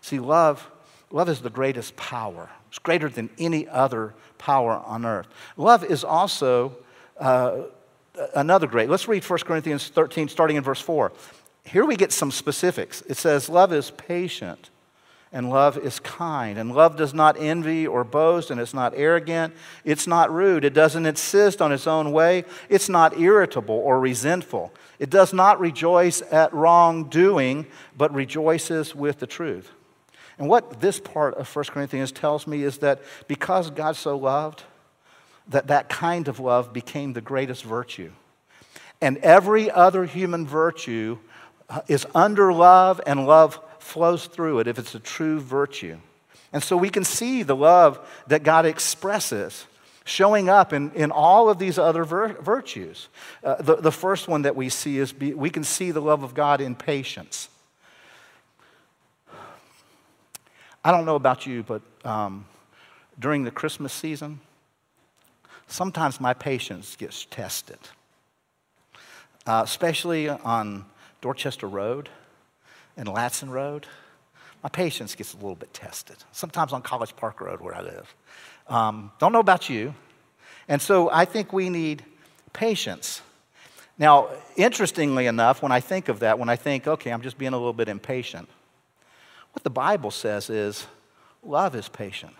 See, 0.00 0.18
love, 0.18 0.70
love 1.10 1.28
is 1.28 1.40
the 1.40 1.50
greatest 1.50 1.96
power. 1.96 2.48
It's 2.68 2.78
greater 2.78 3.08
than 3.08 3.28
any 3.38 3.68
other 3.68 4.14
power 4.38 4.72
on 4.84 5.04
earth. 5.04 5.28
Love 5.56 5.84
is 5.84 6.04
also 6.04 6.76
uh, 7.18 7.62
another 8.34 8.66
great. 8.66 8.88
Let's 8.88 9.08
read 9.08 9.24
1 9.24 9.38
Corinthians 9.40 9.88
13, 9.88 10.28
starting 10.28 10.56
in 10.56 10.62
verse 10.62 10.80
4. 10.80 11.12
Here 11.64 11.84
we 11.84 11.96
get 11.96 12.12
some 12.12 12.30
specifics. 12.30 13.02
It 13.02 13.16
says, 13.16 13.48
Love 13.48 13.72
is 13.72 13.90
patient 13.90 14.70
and 15.32 15.50
love 15.50 15.76
is 15.76 16.00
kind. 16.00 16.58
And 16.58 16.74
love 16.74 16.96
does 16.96 17.12
not 17.12 17.36
envy 17.38 17.86
or 17.86 18.04
boast, 18.04 18.50
and 18.50 18.60
it's 18.60 18.74
not 18.74 18.94
arrogant. 18.96 19.54
It's 19.84 20.06
not 20.06 20.32
rude. 20.32 20.64
It 20.64 20.74
doesn't 20.74 21.06
insist 21.06 21.60
on 21.60 21.72
its 21.72 21.86
own 21.86 22.12
way. 22.12 22.44
It's 22.68 22.88
not 22.88 23.18
irritable 23.18 23.74
or 23.74 24.00
resentful. 24.00 24.72
It 24.98 25.10
does 25.10 25.32
not 25.32 25.60
rejoice 25.60 26.22
at 26.32 26.52
wrongdoing, 26.52 27.66
but 27.96 28.14
rejoices 28.14 28.94
with 28.94 29.18
the 29.18 29.26
truth. 29.26 29.70
And 30.38 30.48
what 30.48 30.80
this 30.80 31.00
part 31.00 31.34
of 31.34 31.54
1 31.54 31.64
Corinthians 31.66 32.12
tells 32.12 32.46
me 32.46 32.62
is 32.62 32.78
that 32.78 33.02
because 33.26 33.70
God 33.70 33.96
so 33.96 34.16
loved, 34.16 34.62
that 35.48 35.68
that 35.68 35.88
kind 35.88 36.28
of 36.28 36.40
love 36.40 36.72
became 36.72 37.12
the 37.12 37.20
greatest 37.20 37.64
virtue. 37.64 38.12
And 39.00 39.18
every 39.18 39.70
other 39.70 40.04
human 40.04 40.46
virtue 40.46 41.18
uh, 41.68 41.80
is 41.88 42.06
under 42.14 42.52
love, 42.52 43.00
and 43.06 43.26
love 43.26 43.60
flows 43.78 44.26
through 44.26 44.60
it 44.60 44.66
if 44.66 44.78
it's 44.78 44.94
a 44.94 45.00
true 45.00 45.40
virtue. 45.40 45.98
And 46.52 46.62
so 46.62 46.76
we 46.76 46.90
can 46.90 47.04
see 47.04 47.42
the 47.42 47.56
love 47.56 47.98
that 48.26 48.42
God 48.42 48.66
expresses 48.66 49.66
showing 50.04 50.48
up 50.48 50.72
in, 50.72 50.90
in 50.92 51.10
all 51.10 51.50
of 51.50 51.58
these 51.58 51.78
other 51.78 52.04
vir- 52.04 52.40
virtues. 52.40 53.08
Uh, 53.44 53.56
the, 53.60 53.76
the 53.76 53.92
first 53.92 54.26
one 54.26 54.42
that 54.42 54.56
we 54.56 54.70
see 54.70 54.98
is 54.98 55.12
be, 55.12 55.34
we 55.34 55.50
can 55.50 55.62
see 55.62 55.90
the 55.90 56.00
love 56.00 56.22
of 56.22 56.34
God 56.34 56.60
in 56.60 56.74
patience. 56.74 57.50
I 60.82 60.90
don't 60.90 61.04
know 61.04 61.16
about 61.16 61.46
you, 61.46 61.62
but 61.62 61.82
um, 62.04 62.46
during 63.18 63.44
the 63.44 63.50
Christmas 63.50 63.92
season, 63.92 64.40
sometimes 65.68 66.20
my 66.20 66.34
patience 66.34 66.96
gets 66.96 67.24
tested, 67.26 67.78
uh, 69.46 69.62
especially 69.64 70.28
on 70.28 70.84
Dorchester 71.20 71.68
Road 71.68 72.08
and 72.96 73.08
Ladson 73.08 73.50
Road. 73.50 73.86
My 74.62 74.68
patience 74.68 75.14
gets 75.14 75.34
a 75.34 75.36
little 75.36 75.54
bit 75.54 75.72
tested. 75.72 76.16
Sometimes 76.32 76.72
on 76.72 76.82
College 76.82 77.14
Park 77.14 77.40
Road, 77.40 77.60
where 77.60 77.74
I 77.74 77.82
live. 77.82 78.14
Um, 78.66 79.12
don't 79.20 79.32
know 79.32 79.38
about 79.38 79.68
you. 79.68 79.94
And 80.66 80.82
so 80.82 81.08
I 81.10 81.24
think 81.24 81.52
we 81.52 81.70
need 81.70 82.04
patience. 82.52 83.22
Now, 83.98 84.28
interestingly 84.56 85.26
enough, 85.26 85.62
when 85.62 85.72
I 85.72 85.80
think 85.80 86.08
of 86.08 86.20
that, 86.20 86.38
when 86.38 86.48
I 86.48 86.56
think, 86.56 86.86
okay, 86.86 87.10
I'm 87.10 87.22
just 87.22 87.38
being 87.38 87.52
a 87.52 87.56
little 87.56 87.72
bit 87.72 87.88
impatient, 87.88 88.48
what 89.52 89.64
the 89.64 89.70
Bible 89.70 90.10
says 90.10 90.50
is 90.50 90.86
love 91.42 91.74
is 91.74 91.88
patient. 91.88 92.34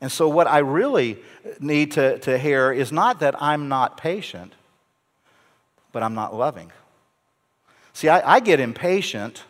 And 0.00 0.12
so, 0.12 0.28
what 0.28 0.46
I 0.46 0.58
really 0.58 1.18
need 1.60 1.92
to, 1.92 2.18
to 2.20 2.38
hear 2.38 2.72
is 2.72 2.92
not 2.92 3.20
that 3.20 3.40
I'm 3.42 3.68
not 3.68 3.96
patient, 3.96 4.54
but 5.92 6.02
I'm 6.02 6.14
not 6.14 6.34
loving. 6.34 6.70
See, 7.92 8.08
I, 8.08 8.36
I 8.36 8.40
get 8.40 8.60
impatient 8.60 9.42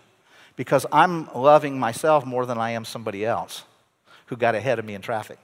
because 0.56 0.86
I'm 0.90 1.32
loving 1.34 1.78
myself 1.78 2.24
more 2.24 2.46
than 2.46 2.58
I 2.58 2.70
am 2.70 2.84
somebody 2.84 3.24
else 3.24 3.64
who 4.26 4.36
got 4.36 4.54
ahead 4.54 4.78
of 4.78 4.84
me 4.84 4.94
in 4.94 5.02
traffic 5.02 5.38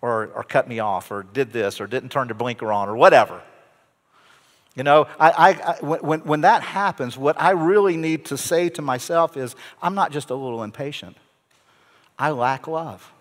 or, 0.00 0.26
or 0.34 0.44
cut 0.44 0.68
me 0.68 0.78
off 0.78 1.10
or 1.10 1.24
did 1.24 1.52
this 1.52 1.80
or 1.80 1.86
didn't 1.86 2.10
turn 2.10 2.28
the 2.28 2.34
blinker 2.34 2.70
on 2.72 2.88
or 2.88 2.96
whatever. 2.96 3.42
You 4.76 4.84
know, 4.84 5.06
I, 5.18 5.30
I, 5.30 5.48
I, 5.50 5.84
when, 5.84 6.20
when 6.20 6.40
that 6.42 6.62
happens, 6.62 7.16
what 7.16 7.40
I 7.40 7.50
really 7.50 7.96
need 7.96 8.26
to 8.26 8.36
say 8.36 8.68
to 8.70 8.82
myself 8.82 9.36
is 9.36 9.56
I'm 9.82 9.94
not 9.94 10.12
just 10.12 10.30
a 10.30 10.34
little 10.34 10.62
impatient. 10.62 11.16
I 12.18 12.30
lack 12.30 12.68
love. 12.68 13.12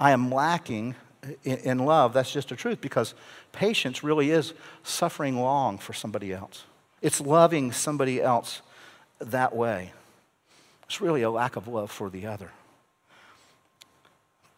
I 0.00 0.12
am 0.12 0.30
lacking 0.30 0.94
in, 1.44 1.78
love. 1.78 2.12
That's 2.12 2.32
just 2.32 2.48
the 2.50 2.56
truth 2.56 2.80
because 2.80 3.14
patience 3.52 4.02
really 4.02 4.30
is 4.30 4.54
suffering 4.82 5.40
long 5.40 5.78
for 5.78 5.92
somebody 5.92 6.32
else. 6.32 6.64
It's 7.02 7.20
loving 7.20 7.72
somebody 7.72 8.22
else 8.22 8.62
that 9.18 9.54
way. 9.54 9.92
It's 10.84 11.00
really 11.00 11.22
a 11.22 11.30
lack 11.30 11.56
of 11.56 11.68
love 11.68 11.90
for 11.90 12.08
the 12.08 12.26
other. 12.26 12.50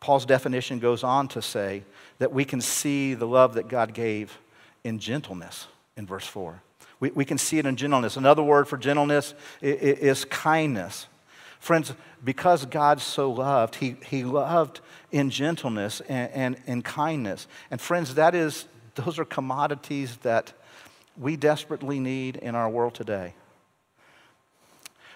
Paul's 0.00 0.24
definition 0.24 0.78
goes 0.78 1.02
on 1.04 1.28
to 1.28 1.42
say 1.42 1.82
that 2.18 2.32
we 2.32 2.44
can 2.44 2.60
see 2.60 3.14
the 3.14 3.26
love 3.26 3.54
that 3.54 3.68
God 3.68 3.92
gave 3.92 4.38
in 4.84 4.98
gentleness 4.98 5.66
in 5.96 6.06
verse 6.06 6.26
4. 6.26 6.62
We, 7.00 7.10
we 7.10 7.24
can 7.24 7.38
see 7.38 7.58
it 7.58 7.66
in 7.66 7.76
gentleness. 7.76 8.16
Another 8.16 8.42
word 8.42 8.68
for 8.68 8.78
gentleness 8.78 9.34
is 9.60 10.24
kindness. 10.26 11.06
Friends, 11.60 11.92
because 12.24 12.64
God 12.64 13.00
so 13.00 13.30
loved, 13.30 13.76
he, 13.76 13.96
he 14.06 14.24
loved 14.24 14.80
in 15.12 15.28
gentleness 15.28 16.00
and, 16.08 16.32
and 16.32 16.56
in 16.66 16.82
kindness. 16.82 17.46
And 17.70 17.80
friends, 17.80 18.14
that 18.14 18.34
is, 18.34 18.64
those 18.94 19.18
are 19.18 19.26
commodities 19.26 20.16
that 20.18 20.54
we 21.18 21.36
desperately 21.36 22.00
need 22.00 22.36
in 22.36 22.54
our 22.54 22.68
world 22.68 22.94
today. 22.94 23.34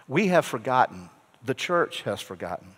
We 0.07 0.28
have 0.28 0.44
forgotten, 0.44 1.09
the 1.42 1.54
church 1.54 2.02
has 2.02 2.20
forgotten 2.20 2.68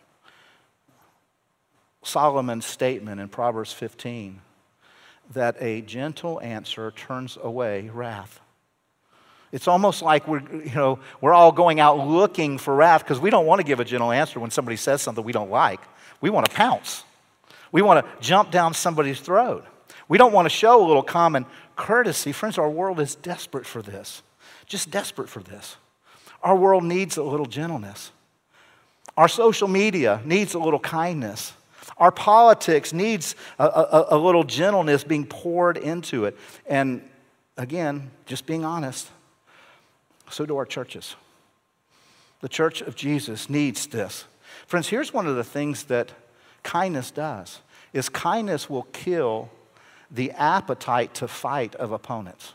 Solomon's 2.04 2.66
statement 2.66 3.20
in 3.20 3.28
Proverbs 3.28 3.72
15 3.72 4.40
that 5.32 5.56
a 5.60 5.80
gentle 5.80 6.40
answer 6.40 6.92
turns 6.92 7.36
away 7.42 7.90
wrath. 7.92 8.40
It's 9.52 9.68
almost 9.68 10.02
like 10.02 10.26
we're, 10.26 10.42
you 10.52 10.74
know, 10.74 10.98
we're 11.20 11.32
all 11.32 11.52
going 11.52 11.80
out 11.80 11.98
looking 11.98 12.58
for 12.58 12.74
wrath 12.74 13.02
because 13.02 13.20
we 13.20 13.30
don't 13.30 13.46
want 13.46 13.60
to 13.60 13.66
give 13.66 13.80
a 13.80 13.84
gentle 13.84 14.10
answer 14.10 14.40
when 14.40 14.50
somebody 14.50 14.76
says 14.76 15.02
something 15.02 15.24
we 15.24 15.32
don't 15.32 15.50
like. 15.50 15.80
We 16.20 16.30
want 16.30 16.46
to 16.46 16.54
pounce. 16.54 17.04
We 17.72 17.82
want 17.82 18.04
to 18.04 18.12
jump 18.20 18.50
down 18.50 18.74
somebody's 18.74 19.20
throat. 19.20 19.64
We 20.08 20.18
don't 20.18 20.32
want 20.32 20.46
to 20.46 20.50
show 20.50 20.84
a 20.84 20.86
little 20.86 21.02
common 21.02 21.46
courtesy. 21.74 22.32
Friends, 22.32 22.58
our 22.58 22.70
world 22.70 23.00
is 23.00 23.14
desperate 23.14 23.66
for 23.66 23.82
this, 23.82 24.22
just 24.66 24.90
desperate 24.90 25.28
for 25.28 25.40
this. 25.42 25.76
Our 26.42 26.56
world 26.56 26.84
needs 26.84 27.16
a 27.16 27.22
little 27.22 27.46
gentleness. 27.46 28.12
Our 29.16 29.28
social 29.28 29.68
media 29.68 30.20
needs 30.24 30.54
a 30.54 30.58
little 30.58 30.78
kindness. 30.78 31.54
Our 31.96 32.12
politics 32.12 32.92
needs 32.92 33.34
a, 33.58 33.64
a, 33.64 34.06
a, 34.10 34.18
little 34.18 34.44
gentleness 34.44 35.02
being 35.04 35.24
poured 35.24 35.78
into 35.78 36.26
it. 36.26 36.36
And 36.66 37.08
again, 37.56 38.10
just 38.26 38.44
being 38.44 38.64
honest, 38.64 39.08
so 40.30 40.46
do 40.46 40.56
our 40.56 40.66
churches. 40.66 41.16
The 42.40 42.48
church 42.48 42.82
of 42.82 42.94
Jesus 42.94 43.48
needs 43.48 43.86
this. 43.86 44.24
Friends, 44.66 44.88
here's 44.88 45.12
one 45.12 45.26
of 45.26 45.36
the 45.36 45.44
things 45.44 45.84
that 45.84 46.12
kindness 46.62 47.10
does 47.10 47.60
is 47.92 48.08
kindness 48.08 48.68
will 48.68 48.84
kill 48.92 49.50
the 50.10 50.30
appetite 50.32 51.14
to 51.14 51.28
fight 51.28 51.74
of 51.76 51.92
opponents. 51.92 52.54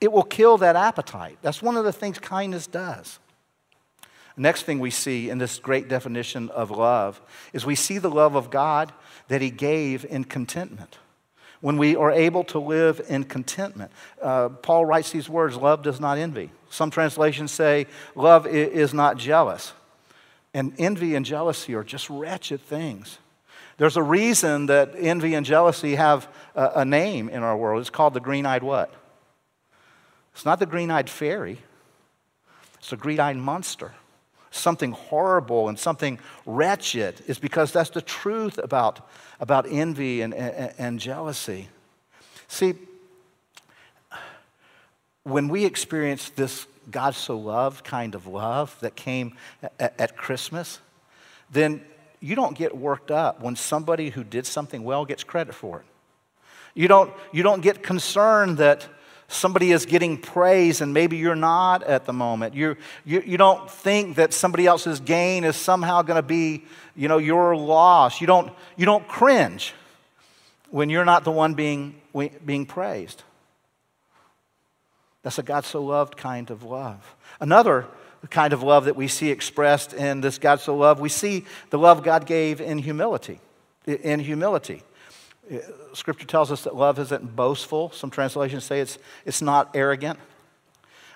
It 0.00 0.12
will 0.12 0.22
kill 0.22 0.58
that 0.58 0.76
appetite. 0.76 1.38
That's 1.42 1.62
one 1.62 1.76
of 1.76 1.84
the 1.84 1.92
things 1.92 2.18
kindness 2.18 2.66
does. 2.66 3.18
Next 4.36 4.62
thing 4.62 4.78
we 4.78 4.90
see 4.90 5.28
in 5.28 5.38
this 5.38 5.58
great 5.58 5.88
definition 5.88 6.48
of 6.50 6.70
love 6.70 7.20
is 7.52 7.66
we 7.66 7.74
see 7.74 7.98
the 7.98 8.10
love 8.10 8.34
of 8.34 8.50
God 8.50 8.92
that 9.28 9.42
He 9.42 9.50
gave 9.50 10.04
in 10.04 10.24
contentment. 10.24 10.98
When 11.60 11.76
we 11.76 11.94
are 11.94 12.10
able 12.10 12.44
to 12.44 12.58
live 12.58 13.02
in 13.08 13.24
contentment, 13.24 13.92
uh, 14.22 14.48
Paul 14.48 14.86
writes 14.86 15.10
these 15.10 15.28
words 15.28 15.56
love 15.56 15.82
does 15.82 16.00
not 16.00 16.16
envy. 16.16 16.50
Some 16.70 16.90
translations 16.90 17.50
say 17.50 17.86
love 18.14 18.46
is 18.46 18.94
not 18.94 19.18
jealous. 19.18 19.72
And 20.54 20.72
envy 20.78 21.14
and 21.14 21.24
jealousy 21.24 21.74
are 21.74 21.84
just 21.84 22.08
wretched 22.08 22.60
things. 22.60 23.18
There's 23.76 23.96
a 23.96 24.02
reason 24.02 24.66
that 24.66 24.94
envy 24.96 25.34
and 25.34 25.46
jealousy 25.46 25.94
have 25.94 26.28
a, 26.54 26.72
a 26.76 26.84
name 26.84 27.28
in 27.28 27.42
our 27.42 27.56
world. 27.56 27.80
It's 27.80 27.90
called 27.90 28.14
the 28.14 28.20
green 28.20 28.46
eyed 28.46 28.62
what? 28.62 28.92
It's 30.32 30.44
not 30.44 30.58
the 30.58 30.66
green 30.66 30.90
eyed 30.90 31.10
fairy, 31.10 31.58
it's 32.78 32.90
the 32.90 32.96
green 32.96 33.20
eyed 33.20 33.36
monster. 33.36 33.92
Something 34.50 34.92
horrible 34.92 35.68
and 35.68 35.78
something 35.78 36.18
wretched 36.44 37.22
is 37.26 37.38
because 37.38 37.72
that's 37.72 37.90
the 37.90 38.02
truth 38.02 38.58
about, 38.58 39.08
about 39.38 39.66
envy 39.68 40.22
and, 40.22 40.34
and, 40.34 40.72
and 40.76 41.00
jealousy. 41.00 41.68
See, 42.48 42.74
when 45.22 45.48
we 45.48 45.64
experience 45.64 46.30
this 46.30 46.66
God 46.90 47.14
so 47.14 47.38
loved 47.38 47.84
kind 47.84 48.14
of 48.14 48.26
love 48.26 48.76
that 48.80 48.96
came 48.96 49.36
at, 49.78 49.94
at 49.98 50.16
Christmas, 50.16 50.80
then 51.50 51.82
you 52.20 52.34
don't 52.34 52.56
get 52.56 52.76
worked 52.76 53.10
up 53.10 53.40
when 53.40 53.56
somebody 53.56 54.10
who 54.10 54.24
did 54.24 54.46
something 54.46 54.82
well 54.82 55.04
gets 55.04 55.24
credit 55.24 55.54
for 55.54 55.80
it. 55.80 55.86
You 56.74 56.88
don't, 56.88 57.12
you 57.32 57.42
don't 57.42 57.60
get 57.60 57.82
concerned 57.82 58.58
that 58.58 58.88
somebody 59.30 59.70
is 59.72 59.86
getting 59.86 60.18
praise 60.18 60.80
and 60.80 60.92
maybe 60.92 61.16
you're 61.16 61.36
not 61.36 61.82
at 61.84 62.04
the 62.04 62.12
moment. 62.12 62.54
You, 62.54 62.76
you, 63.04 63.22
you 63.24 63.38
don't 63.38 63.70
think 63.70 64.16
that 64.16 64.32
somebody 64.32 64.66
else's 64.66 65.00
gain 65.00 65.44
is 65.44 65.56
somehow 65.56 66.02
going 66.02 66.16
to 66.16 66.26
be 66.26 66.64
you 66.96 67.08
know, 67.08 67.18
your 67.18 67.56
loss. 67.56 68.20
You 68.20 68.26
don't, 68.26 68.52
you 68.76 68.86
don't 68.86 69.06
cringe 69.06 69.72
when 70.70 70.90
you're 70.90 71.04
not 71.04 71.24
the 71.24 71.30
one 71.30 71.54
being, 71.54 71.94
being 72.44 72.66
praised. 72.66 73.22
That's 75.22 75.38
a 75.38 75.42
God 75.42 75.64
so 75.64 75.82
loved 75.82 76.16
kind 76.16 76.50
of 76.50 76.62
love. 76.62 77.16
Another 77.40 77.86
kind 78.28 78.52
of 78.52 78.62
love 78.62 78.84
that 78.84 78.96
we 78.96 79.08
see 79.08 79.30
expressed 79.30 79.92
in 79.92 80.20
this 80.20 80.38
God 80.38 80.60
so 80.60 80.76
loved, 80.76 81.00
we 81.00 81.08
see 81.08 81.46
the 81.70 81.78
love 81.78 82.02
God 82.02 82.26
gave 82.26 82.60
in 82.60 82.78
humility. 82.78 83.40
In 83.86 84.20
humility. 84.20 84.82
Uh, 85.50 85.58
scripture 85.94 86.26
tells 86.26 86.52
us 86.52 86.62
that 86.64 86.76
love 86.76 86.98
isn't 86.98 87.34
boastful. 87.34 87.90
Some 87.90 88.10
translations 88.10 88.64
say 88.64 88.80
it's, 88.80 88.98
it's 89.24 89.42
not 89.42 89.70
arrogant. 89.74 90.18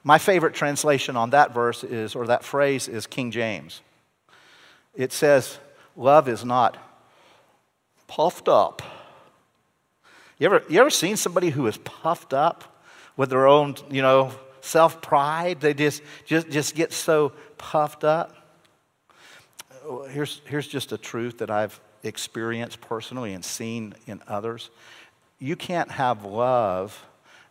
My 0.02 0.18
favorite 0.18 0.54
translation 0.54 1.16
on 1.16 1.30
that 1.30 1.54
verse 1.54 1.84
is, 1.84 2.14
or 2.14 2.26
that 2.26 2.44
phrase 2.44 2.88
is 2.88 3.06
King 3.06 3.30
James. 3.30 3.80
It 4.94 5.12
says, 5.12 5.58
Love 5.96 6.28
is 6.28 6.44
not 6.44 6.76
puffed 8.08 8.48
up. 8.48 8.82
You 10.38 10.46
ever, 10.46 10.62
you 10.68 10.80
ever 10.80 10.90
seen 10.90 11.16
somebody 11.16 11.50
who 11.50 11.66
is 11.68 11.76
puffed 11.78 12.34
up 12.34 12.84
with 13.16 13.30
their 13.30 13.46
own, 13.46 13.76
you 13.90 14.02
know, 14.02 14.32
self 14.60 15.00
pride? 15.00 15.60
They 15.60 15.72
just, 15.72 16.02
just, 16.26 16.50
just 16.50 16.74
get 16.74 16.92
so 16.92 17.32
puffed 17.56 18.02
up. 18.02 18.36
Here's, 20.10 20.40
here's 20.46 20.66
just 20.66 20.92
a 20.92 20.98
truth 20.98 21.38
that 21.38 21.50
I've 21.50 21.80
experienced 22.04 22.80
personally 22.80 23.32
and 23.32 23.44
seen 23.44 23.94
in 24.06 24.22
others. 24.28 24.70
You 25.38 25.56
can't 25.56 25.90
have 25.90 26.24
love 26.24 27.04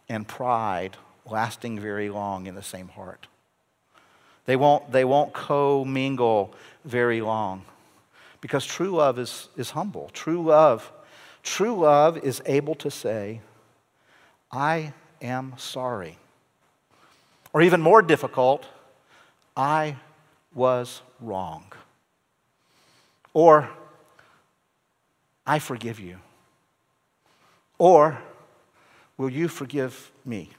and 0.07 0.27
pride 0.27 0.97
lasting 1.29 1.79
very 1.79 2.09
long 2.09 2.47
in 2.47 2.55
the 2.55 2.63
same 2.63 2.87
heart. 2.87 3.27
They 4.45 4.55
won't, 4.55 4.91
they 4.91 5.05
won't 5.05 5.33
co-mingle 5.33 6.53
very 6.85 7.21
long 7.21 7.63
because 8.41 8.65
true 8.65 8.91
love 8.91 9.17
is, 9.19 9.47
is 9.55 9.71
humble. 9.71 10.09
True 10.13 10.43
love, 10.43 10.91
true 11.43 11.75
love 11.75 12.17
is 12.17 12.41
able 12.45 12.75
to 12.75 12.91
say, 12.91 13.41
I 14.51 14.93
am 15.21 15.53
sorry. 15.57 16.17
Or 17.53 17.61
even 17.61 17.81
more 17.81 18.01
difficult, 18.01 18.65
I 19.55 19.95
was 20.53 21.01
wrong. 21.21 21.71
Or 23.33 23.69
I 25.45 25.59
forgive 25.59 25.99
you? 25.99 26.17
Or 27.77 28.17
will 29.17 29.29
you 29.29 29.47
forgive 29.47 30.11
me? 30.25 30.49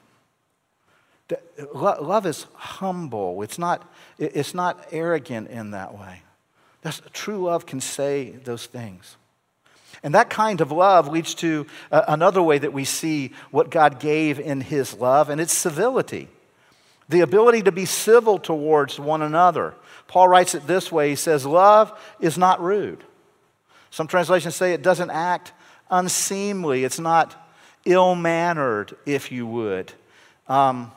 Love 1.73 2.25
is 2.25 2.45
humble. 2.53 3.41
It's 3.41 3.57
not, 3.57 3.91
it's 4.19 4.53
not 4.53 4.87
arrogant 4.91 5.49
in 5.49 5.71
that 5.71 5.97
way. 5.97 6.21
That's, 6.81 7.01
true 7.13 7.45
love 7.45 7.65
can 7.65 7.81
say 7.81 8.29
those 8.29 8.67
things. 8.67 9.17
And 10.03 10.13
that 10.13 10.29
kind 10.29 10.61
of 10.61 10.71
love 10.71 11.07
leads 11.07 11.33
to 11.35 11.65
uh, 11.91 12.03
another 12.07 12.43
way 12.43 12.59
that 12.59 12.73
we 12.73 12.85
see 12.85 13.31
what 13.49 13.71
God 13.71 13.99
gave 13.99 14.39
in 14.39 14.61
His 14.61 14.93
love, 14.93 15.29
and 15.29 15.41
it's 15.41 15.53
civility 15.53 16.29
the 17.09 17.21
ability 17.21 17.61
to 17.63 17.71
be 17.71 17.85
civil 17.85 18.39
towards 18.39 18.99
one 18.99 19.21
another. 19.21 19.75
Paul 20.07 20.27
writes 20.27 20.55
it 20.55 20.67
this 20.67 20.91
way 20.91 21.09
He 21.09 21.15
says, 21.15 21.45
Love 21.45 21.97
is 22.19 22.37
not 22.37 22.61
rude. 22.61 23.03
Some 23.95 24.07
translations 24.07 24.57
say 24.57 24.73
it 24.73 24.81
doesn't 24.81 25.09
act 25.09 25.53
unseemly, 25.89 26.83
it's 26.83 26.99
not 26.99 27.33
ill 27.85 28.13
mannered, 28.13 28.93
if 29.05 29.31
you 29.31 29.47
would. 29.47 29.93
Um, 30.49 30.91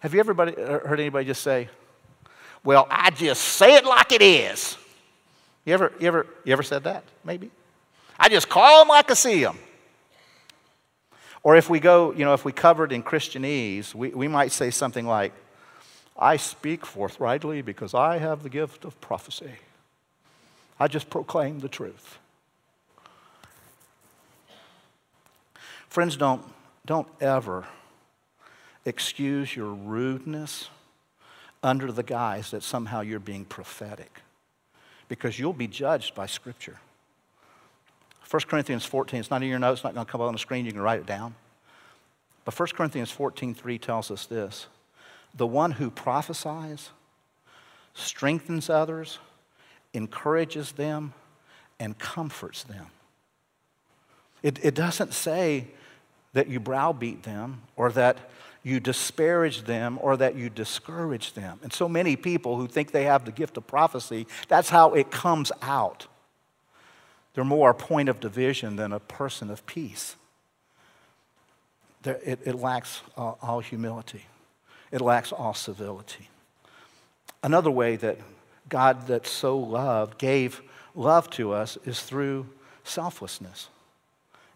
have 0.00 0.14
you 0.14 0.20
ever 0.20 0.32
heard 0.32 0.98
anybody 0.98 1.26
just 1.26 1.42
say, 1.42 1.68
Well, 2.64 2.86
I 2.90 3.10
just 3.10 3.42
say 3.42 3.74
it 3.74 3.84
like 3.84 4.12
it 4.12 4.22
is? 4.22 4.78
You 5.66 5.74
ever, 5.74 5.92
you 6.00 6.08
ever, 6.08 6.26
you 6.44 6.54
ever 6.54 6.62
said 6.62 6.84
that? 6.84 7.04
Maybe. 7.22 7.50
I 8.18 8.30
just 8.30 8.48
call 8.48 8.78
them 8.78 8.88
like 8.88 9.10
I 9.10 9.14
see 9.14 9.42
them. 9.42 9.58
Or 11.42 11.54
if 11.54 11.68
we 11.68 11.80
go, 11.80 12.12
you 12.12 12.24
know, 12.24 12.32
if 12.32 12.46
we 12.46 12.52
covered 12.52 12.92
in 12.92 13.02
Christianese, 13.02 13.94
we, 13.94 14.08
we 14.08 14.26
might 14.26 14.52
say 14.52 14.70
something 14.70 15.06
like, 15.06 15.34
I 16.18 16.38
speak 16.38 16.86
forthrightly 16.86 17.60
because 17.60 17.92
I 17.92 18.16
have 18.16 18.42
the 18.42 18.48
gift 18.48 18.86
of 18.86 18.98
prophecy. 19.02 19.52
I 20.82 20.88
just 20.88 21.08
proclaim 21.10 21.60
the 21.60 21.68
truth. 21.68 22.18
Friends, 25.88 26.16
don't, 26.16 26.42
don't 26.84 27.06
ever 27.20 27.66
excuse 28.84 29.54
your 29.54 29.68
rudeness 29.68 30.70
under 31.62 31.92
the 31.92 32.02
guise 32.02 32.50
that 32.50 32.64
somehow 32.64 33.00
you're 33.00 33.20
being 33.20 33.44
prophetic 33.44 34.22
because 35.06 35.38
you'll 35.38 35.52
be 35.52 35.68
judged 35.68 36.16
by 36.16 36.26
Scripture. 36.26 36.80
1 38.28 38.42
Corinthians 38.48 38.84
14, 38.84 39.20
it's 39.20 39.30
not 39.30 39.40
in 39.40 39.48
your 39.48 39.60
notes, 39.60 39.78
it's 39.78 39.84
not 39.84 39.94
going 39.94 40.04
to 40.04 40.10
come 40.10 40.20
up 40.20 40.26
on 40.26 40.32
the 40.32 40.38
screen, 40.40 40.66
you 40.66 40.72
can 40.72 40.80
write 40.80 40.98
it 40.98 41.06
down. 41.06 41.36
But 42.44 42.58
1 42.58 42.70
Corinthians 42.74 43.12
14, 43.12 43.54
3 43.54 43.78
tells 43.78 44.10
us 44.10 44.26
this 44.26 44.66
the 45.32 45.46
one 45.46 45.70
who 45.70 45.92
prophesies 45.92 46.90
strengthens 47.94 48.68
others 48.68 49.20
encourages 49.94 50.72
them, 50.72 51.12
and 51.78 51.98
comforts 51.98 52.62
them. 52.62 52.86
It, 54.42 54.64
it 54.64 54.74
doesn't 54.74 55.14
say 55.14 55.66
that 56.32 56.48
you 56.48 56.60
browbeat 56.60 57.24
them 57.24 57.62
or 57.76 57.90
that 57.92 58.18
you 58.62 58.78
disparage 58.78 59.62
them 59.62 59.98
or 60.00 60.16
that 60.16 60.36
you 60.36 60.48
discourage 60.48 61.32
them. 61.34 61.58
And 61.62 61.72
so 61.72 61.88
many 61.88 62.14
people 62.14 62.56
who 62.56 62.68
think 62.68 62.92
they 62.92 63.04
have 63.04 63.24
the 63.24 63.32
gift 63.32 63.56
of 63.56 63.66
prophecy, 63.66 64.26
that's 64.46 64.68
how 64.68 64.94
it 64.94 65.10
comes 65.10 65.50
out. 65.60 66.06
They're 67.34 67.44
more 67.44 67.70
a 67.70 67.74
point 67.74 68.08
of 68.08 68.20
division 68.20 68.76
than 68.76 68.92
a 68.92 69.00
person 69.00 69.50
of 69.50 69.66
peace. 69.66 70.16
It, 72.04 72.40
it 72.44 72.54
lacks 72.54 73.00
all, 73.16 73.38
all 73.42 73.60
humility, 73.60 74.26
it 74.90 75.00
lacks 75.00 75.32
all 75.32 75.54
civility. 75.54 76.28
Another 77.42 77.70
way 77.70 77.96
that 77.96 78.18
God 78.72 79.08
that 79.08 79.26
so 79.26 79.58
loved 79.58 80.16
gave 80.16 80.62
love 80.94 81.28
to 81.32 81.52
us 81.52 81.76
is 81.84 82.00
through 82.00 82.46
selflessness. 82.84 83.68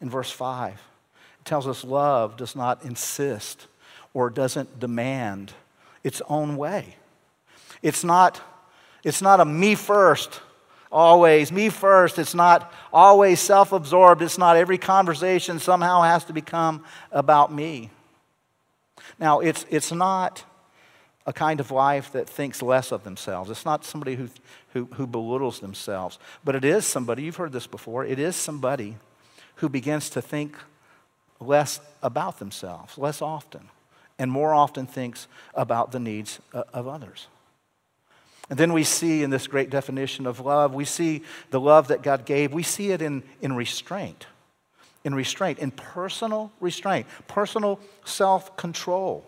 In 0.00 0.08
verse 0.08 0.30
5, 0.30 0.72
it 0.72 1.44
tells 1.44 1.66
us 1.66 1.84
love 1.84 2.38
does 2.38 2.56
not 2.56 2.82
insist 2.82 3.66
or 4.14 4.30
doesn't 4.30 4.80
demand 4.80 5.52
its 6.02 6.22
own 6.30 6.56
way. 6.56 6.96
It's 7.82 8.04
not, 8.04 8.40
it's 9.04 9.20
not 9.20 9.40
a 9.40 9.44
me 9.44 9.74
first, 9.74 10.40
always, 10.90 11.52
me 11.52 11.68
first. 11.68 12.18
It's 12.18 12.34
not 12.34 12.72
always 12.94 13.38
self 13.38 13.72
absorbed. 13.72 14.22
It's 14.22 14.38
not 14.38 14.56
every 14.56 14.78
conversation 14.78 15.58
somehow 15.58 16.00
has 16.00 16.24
to 16.24 16.32
become 16.32 16.84
about 17.12 17.52
me. 17.52 17.90
Now, 19.18 19.40
it's, 19.40 19.66
it's 19.68 19.92
not 19.92 20.42
a 21.26 21.32
kind 21.32 21.58
of 21.58 21.70
life 21.70 22.12
that 22.12 22.28
thinks 22.28 22.62
less 22.62 22.92
of 22.92 23.02
themselves. 23.02 23.50
It's 23.50 23.64
not 23.64 23.84
somebody 23.84 24.14
who, 24.14 24.28
who, 24.72 24.84
who 24.94 25.06
belittles 25.06 25.58
themselves, 25.58 26.18
but 26.44 26.54
it 26.54 26.64
is 26.64 26.86
somebody, 26.86 27.24
you've 27.24 27.36
heard 27.36 27.52
this 27.52 27.66
before, 27.66 28.04
it 28.04 28.18
is 28.18 28.36
somebody 28.36 28.96
who 29.56 29.68
begins 29.68 30.08
to 30.10 30.22
think 30.22 30.56
less 31.40 31.80
about 32.02 32.38
themselves, 32.38 32.96
less 32.96 33.20
often, 33.20 33.68
and 34.18 34.30
more 34.30 34.54
often 34.54 34.86
thinks 34.86 35.26
about 35.54 35.92
the 35.92 36.00
needs 36.00 36.40
uh, 36.54 36.62
of 36.72 36.86
others. 36.86 37.26
And 38.48 38.58
then 38.58 38.72
we 38.72 38.84
see 38.84 39.24
in 39.24 39.30
this 39.30 39.48
great 39.48 39.70
definition 39.70 40.26
of 40.26 40.38
love, 40.38 40.72
we 40.72 40.84
see 40.84 41.22
the 41.50 41.60
love 41.60 41.88
that 41.88 42.02
God 42.02 42.24
gave, 42.24 42.52
we 42.52 42.62
see 42.62 42.92
it 42.92 43.02
in, 43.02 43.24
in 43.42 43.56
restraint, 43.56 44.26
in 45.02 45.14
restraint, 45.14 45.58
in 45.58 45.72
personal 45.72 46.52
restraint, 46.60 47.06
personal 47.26 47.80
self 48.04 48.56
control. 48.56 49.26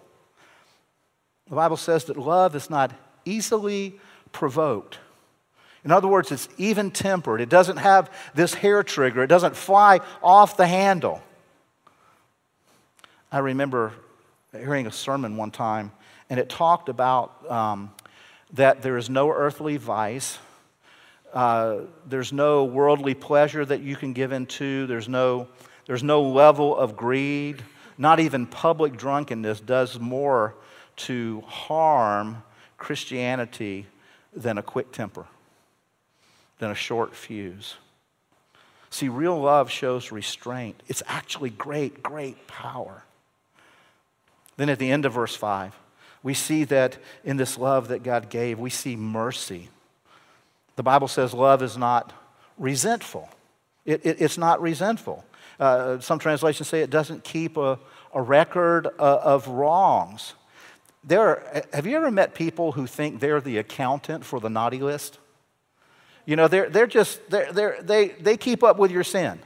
The 1.48 1.54
Bible 1.54 1.76
says 1.76 2.04
that 2.04 2.16
love 2.16 2.54
is 2.54 2.68
not 2.68 2.92
easily 3.24 3.98
provoked. 4.32 4.98
In 5.84 5.90
other 5.90 6.08
words, 6.08 6.30
it's 6.32 6.48
even 6.58 6.90
tempered. 6.90 7.40
It 7.40 7.48
doesn't 7.48 7.78
have 7.78 8.12
this 8.34 8.54
hair 8.54 8.82
trigger, 8.82 9.22
it 9.22 9.28
doesn't 9.28 9.56
fly 9.56 10.00
off 10.22 10.56
the 10.56 10.66
handle. 10.66 11.22
I 13.30 13.38
remember 13.38 13.92
hearing 14.52 14.86
a 14.86 14.92
sermon 14.92 15.36
one 15.36 15.50
time, 15.50 15.92
and 16.30 16.40
it 16.40 16.48
talked 16.48 16.88
about 16.88 17.50
um, 17.50 17.92
that 18.54 18.82
there 18.82 18.96
is 18.96 19.10
no 19.10 19.30
earthly 19.30 19.76
vice. 19.76 20.38
Uh, 21.32 21.80
there's 22.06 22.32
no 22.32 22.64
worldly 22.64 23.14
pleasure 23.14 23.64
that 23.64 23.82
you 23.82 23.96
can 23.96 24.14
give 24.14 24.32
into. 24.32 24.86
There's 24.86 25.08
no, 25.08 25.48
there's 25.86 26.02
no 26.02 26.22
level 26.22 26.74
of 26.76 26.96
greed. 26.96 27.62
Not 27.98 28.18
even 28.18 28.46
public 28.46 28.96
drunkenness 28.96 29.60
does 29.60 29.98
more 29.98 30.54
to 30.98 31.42
harm 31.46 32.42
Christianity 32.76 33.86
than 34.32 34.58
a 34.58 34.62
quick 34.62 34.92
temper, 34.92 35.26
than 36.58 36.70
a 36.70 36.74
short 36.74 37.14
fuse. 37.14 37.76
See, 38.90 39.08
real 39.08 39.38
love 39.38 39.70
shows 39.70 40.12
restraint. 40.12 40.82
It's 40.88 41.02
actually 41.06 41.50
great, 41.50 42.02
great 42.02 42.46
power. 42.46 43.04
Then 44.56 44.68
at 44.68 44.78
the 44.78 44.90
end 44.90 45.04
of 45.04 45.12
verse 45.12 45.36
5, 45.36 45.74
we 46.22 46.34
see 46.34 46.64
that 46.64 46.98
in 47.24 47.36
this 47.36 47.58
love 47.58 47.88
that 47.88 48.02
God 48.02 48.28
gave, 48.28 48.58
we 48.58 48.70
see 48.70 48.96
mercy. 48.96 49.68
The 50.76 50.82
Bible 50.82 51.08
says 51.08 51.32
love 51.32 51.62
is 51.62 51.76
not 51.76 52.12
resentful. 52.56 53.28
It, 53.84 54.04
it, 54.04 54.20
it's 54.20 54.38
not 54.38 54.60
resentful. 54.60 55.24
Uh, 55.60 55.98
some 56.00 56.18
translations 56.18 56.68
say 56.68 56.80
it 56.82 56.90
doesn't 56.90 57.24
keep 57.24 57.56
a, 57.56 57.78
a 58.14 58.22
record 58.22 58.86
uh, 58.86 59.20
of 59.22 59.48
wrongs. 59.48 60.34
There 61.04 61.20
are, 61.20 61.62
have 61.72 61.86
you 61.86 61.96
ever 61.96 62.10
met 62.10 62.34
people 62.34 62.72
who 62.72 62.86
think 62.86 63.20
they're 63.20 63.40
the 63.40 63.58
accountant 63.58 64.24
for 64.24 64.40
the 64.40 64.50
naughty 64.50 64.78
list? 64.78 65.18
You 66.26 66.36
know, 66.36 66.48
they're, 66.48 66.68
they're 66.68 66.86
just, 66.86 67.30
they're, 67.30 67.52
they're, 67.52 67.82
they, 67.82 68.08
they 68.08 68.36
keep 68.36 68.62
up 68.62 68.78
with 68.78 68.90
your 68.90 69.04
sin. 69.04 69.40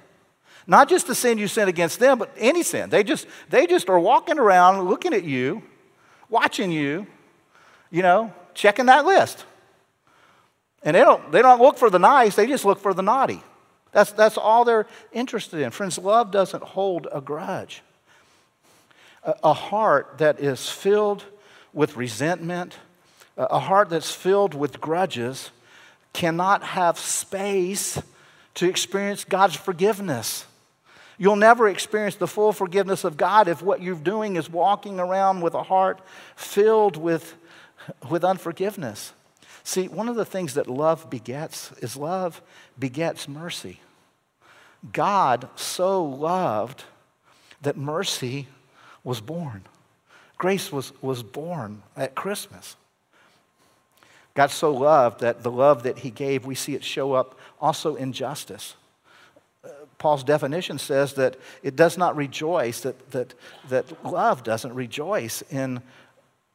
Not 0.66 0.88
just 0.88 1.06
the 1.06 1.14
sin 1.14 1.38
you 1.38 1.48
sin 1.48 1.68
against 1.68 1.98
them, 1.98 2.18
but 2.18 2.32
any 2.36 2.62
sin. 2.62 2.90
They 2.90 3.02
just, 3.02 3.26
they 3.50 3.66
just 3.66 3.88
are 3.88 3.98
walking 3.98 4.38
around 4.38 4.88
looking 4.88 5.12
at 5.12 5.24
you, 5.24 5.62
watching 6.28 6.70
you, 6.70 7.06
you 7.90 8.02
know, 8.02 8.32
checking 8.54 8.86
that 8.86 9.04
list. 9.04 9.44
And 10.82 10.96
they 10.96 11.00
don't, 11.00 11.30
they 11.30 11.42
don't 11.42 11.60
look 11.60 11.78
for 11.78 11.90
the 11.90 11.98
nice, 11.98 12.34
they 12.34 12.46
just 12.46 12.64
look 12.64 12.80
for 12.80 12.94
the 12.94 13.02
naughty. 13.02 13.42
That's, 13.92 14.10
that's 14.12 14.38
all 14.38 14.64
they're 14.64 14.86
interested 15.12 15.60
in. 15.60 15.70
Friends, 15.70 15.98
love 15.98 16.30
doesn't 16.30 16.62
hold 16.62 17.06
a 17.12 17.20
grudge. 17.20 17.82
A, 19.22 19.34
a 19.44 19.52
heart 19.52 20.14
that 20.18 20.40
is 20.40 20.68
filled 20.68 21.24
with 21.72 21.96
resentment, 21.96 22.76
a 23.36 23.58
heart 23.58 23.90
that's 23.90 24.10
filled 24.10 24.54
with 24.54 24.80
grudges, 24.80 25.50
cannot 26.12 26.62
have 26.62 26.98
space 26.98 28.00
to 28.54 28.68
experience 28.68 29.24
God's 29.24 29.56
forgiveness. 29.56 30.44
You'll 31.18 31.36
never 31.36 31.68
experience 31.68 32.16
the 32.16 32.26
full 32.26 32.52
forgiveness 32.52 33.04
of 33.04 33.16
God 33.16 33.48
if 33.48 33.62
what 33.62 33.82
you're 33.82 33.94
doing 33.94 34.36
is 34.36 34.50
walking 34.50 34.98
around 34.98 35.40
with 35.40 35.54
a 35.54 35.62
heart 35.62 36.00
filled 36.36 36.96
with, 36.96 37.34
with 38.10 38.24
unforgiveness. 38.24 39.12
See, 39.64 39.88
one 39.88 40.08
of 40.08 40.16
the 40.16 40.24
things 40.24 40.54
that 40.54 40.66
love 40.66 41.08
begets 41.08 41.72
is 41.78 41.96
love 41.96 42.42
begets 42.78 43.28
mercy. 43.28 43.80
God 44.92 45.48
so 45.54 46.04
loved 46.04 46.84
that 47.62 47.76
mercy 47.76 48.48
was 49.04 49.20
born. 49.20 49.62
Grace 50.42 50.72
was, 50.72 50.92
was 51.00 51.22
born 51.22 51.84
at 51.96 52.16
Christmas. 52.16 52.74
God 54.34 54.50
so 54.50 54.72
loved 54.72 55.20
that 55.20 55.44
the 55.44 55.52
love 55.52 55.84
that 55.84 56.00
he 56.00 56.10
gave, 56.10 56.44
we 56.44 56.56
see 56.56 56.74
it 56.74 56.82
show 56.82 57.12
up 57.12 57.38
also 57.60 57.94
in 57.94 58.12
justice. 58.12 58.74
Uh, 59.64 59.68
Paul's 59.98 60.24
definition 60.24 60.78
says 60.78 61.14
that 61.14 61.36
it 61.62 61.76
does 61.76 61.96
not 61.96 62.16
rejoice, 62.16 62.80
that, 62.80 63.12
that, 63.12 63.34
that 63.68 64.04
love 64.04 64.42
doesn't 64.42 64.74
rejoice 64.74 65.42
in 65.42 65.80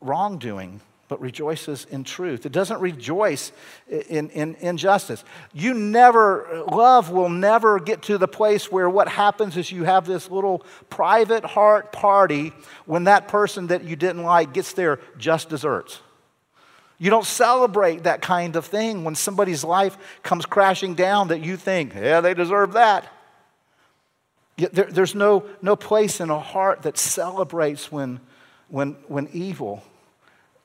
wrongdoing, 0.01 0.81
but 1.07 1.21
rejoices 1.21 1.87
in 1.89 2.03
truth. 2.03 2.45
It 2.45 2.51
doesn't 2.51 2.81
rejoice 2.81 3.51
in, 3.87 4.29
in 4.31 4.55
injustice. 4.59 5.23
You 5.53 5.73
never, 5.73 6.65
love 6.69 7.11
will 7.11 7.29
never 7.29 7.79
get 7.79 8.01
to 8.03 8.17
the 8.17 8.27
place 8.27 8.71
where 8.71 8.89
what 8.89 9.07
happens 9.07 9.55
is 9.55 9.71
you 9.71 9.85
have 9.85 10.05
this 10.05 10.29
little 10.29 10.65
private 10.89 11.45
heart 11.45 11.93
party 11.93 12.51
when 12.85 13.05
that 13.05 13.27
person 13.29 13.67
that 13.67 13.85
you 13.85 13.95
didn't 13.95 14.23
like 14.23 14.53
gets 14.53 14.73
their 14.73 14.99
just 15.17 15.47
desserts. 15.49 16.01
You 16.99 17.09
don't 17.09 17.25
celebrate 17.25 18.03
that 18.03 18.21
kind 18.21 18.55
of 18.55 18.65
thing 18.65 19.03
when 19.03 19.15
somebody's 19.15 19.63
life 19.63 19.97
comes 20.23 20.45
crashing 20.45 20.95
down 20.95 21.27
that 21.29 21.41
you 21.41 21.55
think, 21.55 21.93
yeah, 21.93 22.21
they 22.21 22.33
deserve 22.33 22.73
that. 22.73 23.07
There, 24.57 24.85
there's 24.85 25.13
no, 25.13 25.45
no 25.61 25.75
place 25.75 26.19
in 26.19 26.31
a 26.31 26.39
heart 26.39 26.81
that 26.81 26.97
celebrates 26.97 27.91
when, 27.91 28.19
when, 28.69 28.93
when 29.07 29.29
evil, 29.31 29.83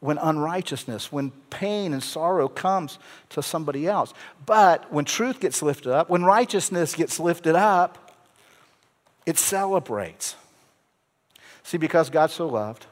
when 0.03 0.19
unrighteousness, 0.19 1.12
when 1.12 1.31
pain 1.49 1.93
and 1.93 2.03
sorrow 2.03 2.49
comes 2.49 2.99
to 3.29 3.41
somebody 3.41 3.87
else. 3.87 4.12
But 4.45 4.93
when 4.93 5.05
truth 5.05 5.38
gets 5.38 5.62
lifted 5.62 5.93
up, 5.93 6.11
when 6.11 6.25
righteousness 6.25 6.97
gets 6.97 7.21
lifted 7.21 7.55
up, 7.55 8.11
it 9.27 9.38
celebrates. 9.38 10.35
See, 11.62 11.79
because 11.79 12.11
God 12.11 12.33
so 12.33 12.49
loved, 12.49 12.87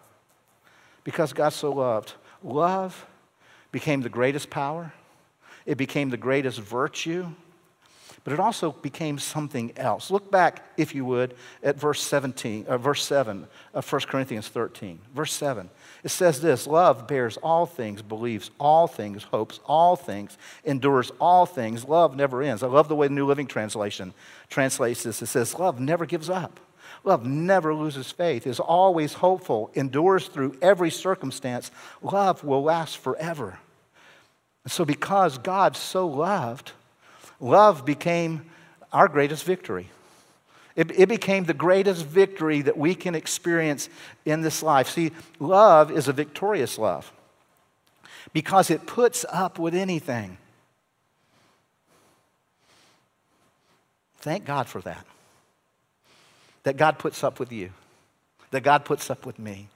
because 1.02 1.32
God 1.32 1.48
so 1.48 1.72
loved, 1.72 2.12
love 2.44 3.04
became 3.72 4.02
the 4.02 4.08
greatest 4.08 4.48
power, 4.48 4.92
it 5.66 5.76
became 5.76 6.10
the 6.10 6.16
greatest 6.16 6.60
virtue, 6.60 7.26
but 8.30 8.34
it 8.34 8.40
also 8.40 8.70
became 8.70 9.18
something 9.18 9.72
else. 9.76 10.08
Look 10.08 10.30
back, 10.30 10.62
if 10.76 10.94
you 10.94 11.04
would, 11.04 11.34
at 11.64 11.74
verse 11.74 12.00
17, 12.00 12.64
uh, 12.68 12.78
verse 12.78 13.04
7 13.04 13.48
of 13.74 13.92
1 13.92 14.02
Corinthians 14.02 14.46
13. 14.46 15.00
Verse 15.12 15.32
7. 15.32 15.68
It 16.04 16.10
says 16.10 16.40
this 16.40 16.68
Love 16.68 17.08
bears 17.08 17.38
all 17.38 17.66
things, 17.66 18.02
believes 18.02 18.52
all 18.60 18.86
things, 18.86 19.24
hopes 19.24 19.58
all 19.64 19.96
things, 19.96 20.38
endures 20.64 21.10
all 21.20 21.44
things. 21.44 21.88
Love 21.88 22.14
never 22.14 22.40
ends. 22.40 22.62
I 22.62 22.68
love 22.68 22.86
the 22.86 22.94
way 22.94 23.08
the 23.08 23.14
New 23.14 23.26
Living 23.26 23.48
Translation 23.48 24.14
translates 24.48 25.02
this. 25.02 25.20
It 25.20 25.26
says, 25.26 25.58
Love 25.58 25.80
never 25.80 26.06
gives 26.06 26.30
up. 26.30 26.60
Love 27.02 27.26
never 27.26 27.74
loses 27.74 28.12
faith, 28.12 28.46
is 28.46 28.60
always 28.60 29.14
hopeful, 29.14 29.72
endures 29.74 30.28
through 30.28 30.56
every 30.62 30.92
circumstance. 30.92 31.72
Love 32.00 32.44
will 32.44 32.62
last 32.62 32.96
forever. 32.98 33.58
So, 34.68 34.84
because 34.84 35.36
God 35.36 35.76
so 35.76 36.06
loved, 36.06 36.70
love 37.40 37.84
became 37.84 38.42
our 38.92 39.08
greatest 39.08 39.44
victory. 39.44 39.88
It, 40.76 40.98
it, 40.98 41.08
became 41.08 41.44
the 41.44 41.54
greatest 41.54 42.06
victory 42.06 42.62
that 42.62 42.78
we 42.78 42.94
can 42.94 43.14
experience 43.14 43.88
in 44.24 44.40
this 44.40 44.62
life. 44.62 44.88
See, 44.88 45.10
love 45.38 45.90
is 45.90 46.06
a 46.06 46.12
victorious 46.12 46.78
love 46.78 47.12
because 48.32 48.70
it 48.70 48.86
puts 48.86 49.26
up 49.30 49.58
with 49.58 49.74
anything. 49.74 50.38
Thank 54.18 54.44
God 54.44 54.68
for 54.68 54.80
that 54.82 55.06
that 56.62 56.76
God 56.76 56.98
puts 56.98 57.24
up 57.24 57.38
with 57.38 57.52
you, 57.52 57.70
that 58.50 58.62
God 58.62 58.84
puts 58.84 59.10
up 59.10 59.24
with 59.24 59.38
me, 59.38 59.68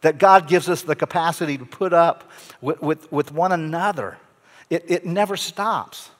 that 0.00 0.18
God 0.18 0.48
gives 0.48 0.68
us 0.68 0.82
the 0.82 0.96
capacity 0.96 1.58
to 1.58 1.64
put 1.64 1.92
up 1.92 2.30
with, 2.60 2.80
with, 2.80 3.12
with 3.12 3.32
one 3.32 3.52
another. 3.52 4.16
It, 4.70 4.84
it 4.88 5.06
never 5.06 5.36
stops. 5.36 6.10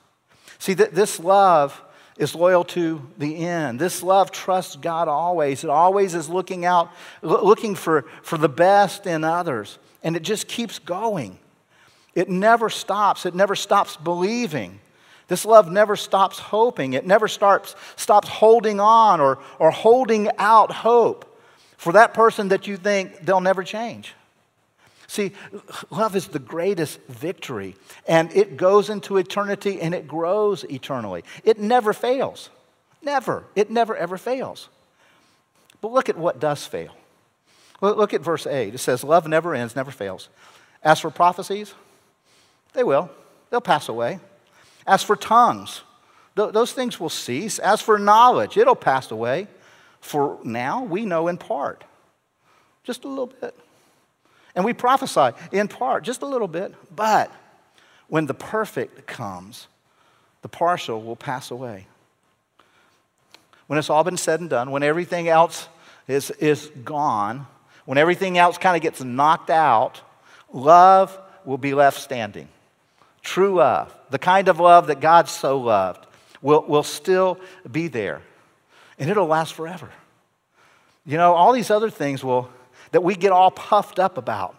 See, 0.62 0.74
that 0.74 0.94
this 0.94 1.18
love 1.18 1.82
is 2.16 2.36
loyal 2.36 2.62
to 2.62 3.04
the 3.18 3.36
end. 3.36 3.80
This 3.80 4.00
love 4.00 4.30
trusts 4.30 4.76
God 4.76 5.08
always. 5.08 5.64
It 5.64 5.70
always 5.70 6.14
is 6.14 6.28
looking 6.28 6.64
out, 6.64 6.92
looking 7.20 7.74
for, 7.74 8.02
for 8.22 8.38
the 8.38 8.48
best 8.48 9.08
in 9.08 9.24
others. 9.24 9.80
And 10.04 10.14
it 10.14 10.22
just 10.22 10.46
keeps 10.46 10.78
going. 10.78 11.36
It 12.14 12.28
never 12.28 12.70
stops. 12.70 13.26
It 13.26 13.34
never 13.34 13.56
stops 13.56 13.96
believing. 13.96 14.78
This 15.26 15.44
love 15.44 15.68
never 15.68 15.96
stops 15.96 16.38
hoping. 16.38 16.92
It 16.92 17.04
never 17.04 17.26
stops, 17.26 17.74
stops 17.96 18.28
holding 18.28 18.78
on 18.78 19.20
or, 19.20 19.40
or 19.58 19.72
holding 19.72 20.30
out 20.38 20.70
hope 20.70 21.40
for 21.76 21.94
that 21.94 22.14
person 22.14 22.50
that 22.50 22.68
you 22.68 22.76
think 22.76 23.26
they'll 23.26 23.40
never 23.40 23.64
change. 23.64 24.14
See, 25.12 25.32
love 25.90 26.16
is 26.16 26.28
the 26.28 26.38
greatest 26.38 26.98
victory, 27.02 27.76
and 28.08 28.34
it 28.34 28.56
goes 28.56 28.88
into 28.88 29.18
eternity 29.18 29.78
and 29.78 29.94
it 29.94 30.08
grows 30.08 30.64
eternally. 30.64 31.22
It 31.44 31.58
never 31.58 31.92
fails. 31.92 32.48
Never. 33.02 33.44
It 33.54 33.70
never, 33.70 33.94
ever 33.94 34.16
fails. 34.16 34.70
But 35.82 35.92
look 35.92 36.08
at 36.08 36.16
what 36.16 36.40
does 36.40 36.64
fail. 36.66 36.96
Look 37.82 38.14
at 38.14 38.22
verse 38.22 38.46
8. 38.46 38.74
It 38.74 38.78
says, 38.78 39.04
Love 39.04 39.28
never 39.28 39.54
ends, 39.54 39.76
never 39.76 39.90
fails. 39.90 40.30
As 40.82 40.98
for 40.98 41.10
prophecies, 41.10 41.74
they 42.72 42.82
will, 42.82 43.10
they'll 43.50 43.60
pass 43.60 43.90
away. 43.90 44.18
As 44.86 45.02
for 45.02 45.14
tongues, 45.14 45.82
th- 46.36 46.54
those 46.54 46.72
things 46.72 46.98
will 46.98 47.10
cease. 47.10 47.58
As 47.58 47.82
for 47.82 47.98
knowledge, 47.98 48.56
it'll 48.56 48.74
pass 48.74 49.10
away. 49.10 49.46
For 50.00 50.38
now 50.42 50.84
we 50.84 51.04
know 51.04 51.28
in 51.28 51.36
part, 51.36 51.84
just 52.82 53.04
a 53.04 53.08
little 53.08 53.26
bit. 53.26 53.54
And 54.54 54.64
we 54.64 54.72
prophesy 54.72 55.36
in 55.50 55.68
part, 55.68 56.04
just 56.04 56.22
a 56.22 56.26
little 56.26 56.48
bit. 56.48 56.74
But 56.94 57.30
when 58.08 58.26
the 58.26 58.34
perfect 58.34 59.06
comes, 59.06 59.68
the 60.42 60.48
partial 60.48 61.02
will 61.02 61.16
pass 61.16 61.50
away. 61.50 61.86
When 63.66 63.78
it's 63.78 63.88
all 63.88 64.04
been 64.04 64.16
said 64.16 64.40
and 64.40 64.50
done, 64.50 64.70
when 64.70 64.82
everything 64.82 65.28
else 65.28 65.68
is, 66.06 66.30
is 66.32 66.70
gone, 66.84 67.46
when 67.84 67.96
everything 67.96 68.36
else 68.36 68.58
kind 68.58 68.76
of 68.76 68.82
gets 68.82 69.02
knocked 69.02 69.50
out, 69.50 70.00
love 70.52 71.18
will 71.44 71.58
be 71.58 71.74
left 71.74 72.00
standing. 72.00 72.48
True 73.22 73.54
love, 73.54 73.96
the 74.10 74.18
kind 74.18 74.48
of 74.48 74.60
love 74.60 74.88
that 74.88 75.00
God 75.00 75.28
so 75.28 75.58
loved, 75.58 76.06
will, 76.42 76.64
will 76.66 76.82
still 76.82 77.38
be 77.70 77.88
there. 77.88 78.20
And 78.98 79.08
it'll 79.08 79.26
last 79.26 79.54
forever. 79.54 79.88
You 81.06 81.16
know, 81.16 81.34
all 81.34 81.52
these 81.52 81.70
other 81.70 81.90
things 81.90 82.22
will, 82.22 82.50
that 82.92 83.02
we 83.02 83.14
get 83.14 83.32
all 83.32 83.50
puffed 83.50 83.98
up 83.98 84.16
about, 84.16 84.54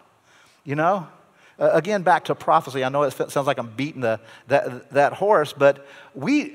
you 0.64 0.74
know? 0.74 1.08
Uh, 1.58 1.70
again, 1.72 2.02
back 2.02 2.24
to 2.24 2.34
prophecy. 2.34 2.84
I 2.84 2.88
know 2.88 3.04
it 3.04 3.12
sounds 3.12 3.46
like 3.46 3.58
I'm 3.58 3.70
beating 3.70 4.00
the, 4.00 4.20
that, 4.48 4.90
that 4.90 5.12
horse, 5.14 5.52
but 5.52 5.86
we, 6.14 6.54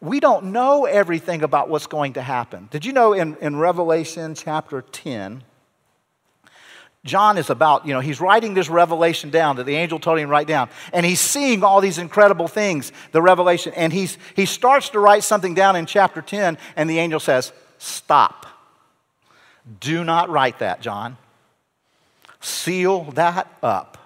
we 0.00 0.20
don't 0.20 0.46
know 0.46 0.86
everything 0.86 1.42
about 1.42 1.68
what's 1.68 1.86
going 1.86 2.14
to 2.14 2.22
happen. 2.22 2.68
Did 2.70 2.84
you 2.84 2.92
know 2.92 3.12
in, 3.12 3.36
in 3.36 3.56
Revelation 3.56 4.34
chapter 4.34 4.82
10, 4.82 5.44
John 7.04 7.36
is 7.36 7.50
about, 7.50 7.86
you 7.86 7.92
know, 7.92 8.00
he's 8.00 8.20
writing 8.20 8.54
this 8.54 8.68
revelation 8.70 9.30
down 9.30 9.56
that 9.56 9.64
the 9.64 9.74
angel 9.74 9.98
told 9.98 10.18
him 10.18 10.28
to 10.28 10.30
write 10.30 10.46
down. 10.46 10.70
And 10.92 11.04
he's 11.04 11.20
seeing 11.20 11.64
all 11.64 11.80
these 11.80 11.98
incredible 11.98 12.46
things, 12.46 12.92
the 13.10 13.20
revelation. 13.20 13.72
And 13.74 13.92
he's, 13.92 14.18
he 14.36 14.46
starts 14.46 14.90
to 14.90 15.00
write 15.00 15.24
something 15.24 15.54
down 15.54 15.74
in 15.74 15.84
chapter 15.84 16.22
10, 16.22 16.58
and 16.76 16.88
the 16.88 16.98
angel 16.98 17.20
says, 17.20 17.52
Stop. 17.78 18.46
Do 19.80 20.04
not 20.04 20.28
write 20.28 20.58
that, 20.58 20.80
John. 20.80 21.16
Seal 22.40 23.04
that 23.12 23.46
up 23.62 23.98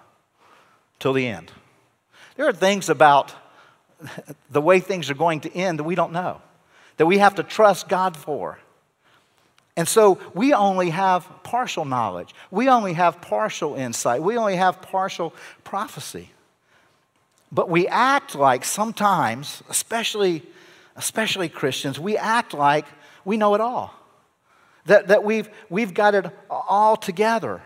till 0.99 1.13
the 1.13 1.27
end. 1.27 1.51
There 2.35 2.47
are 2.47 2.53
things 2.53 2.89
about 2.89 3.33
the 4.51 4.61
way 4.61 4.79
things 4.79 5.09
are 5.09 5.15
going 5.15 5.41
to 5.41 5.55
end 5.55 5.79
that 5.79 5.83
we 5.83 5.95
don't 5.95 6.11
know, 6.11 6.41
that 6.97 7.07
we 7.07 7.17
have 7.17 7.35
to 7.35 7.43
trust 7.43 7.89
God 7.89 8.15
for. 8.15 8.59
And 9.75 9.87
so 9.87 10.19
we 10.33 10.53
only 10.53 10.89
have 10.89 11.27
partial 11.43 11.85
knowledge. 11.85 12.33
We 12.49 12.67
only 12.67 12.93
have 12.93 13.21
partial 13.21 13.75
insight. 13.75 14.21
We 14.21 14.37
only 14.37 14.55
have 14.55 14.81
partial 14.81 15.33
prophecy. 15.63 16.31
But 17.51 17.69
we 17.69 17.87
act 17.87 18.35
like 18.35 18.65
sometimes, 18.65 19.63
especially, 19.69 20.43
especially 20.95 21.47
Christians, 21.49 21.99
we 21.99 22.17
act 22.17 22.53
like 22.53 22.85
we 23.23 23.37
know 23.37 23.55
it 23.55 23.61
all. 23.61 23.93
That, 24.87 25.09
that 25.09 25.23
we've, 25.23 25.49
we've 25.69 25.93
got 25.93 26.15
it 26.15 26.25
all 26.49 26.97
together. 26.97 27.61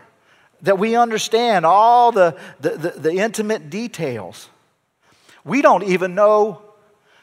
That 0.62 0.78
we 0.78 0.94
understand 0.96 1.64
all 1.64 2.12
the, 2.12 2.36
the, 2.60 2.70
the, 2.70 2.90
the 2.90 3.12
intimate 3.14 3.70
details. 3.70 4.48
We 5.44 5.62
don't 5.62 5.84
even 5.84 6.14
know, 6.14 6.62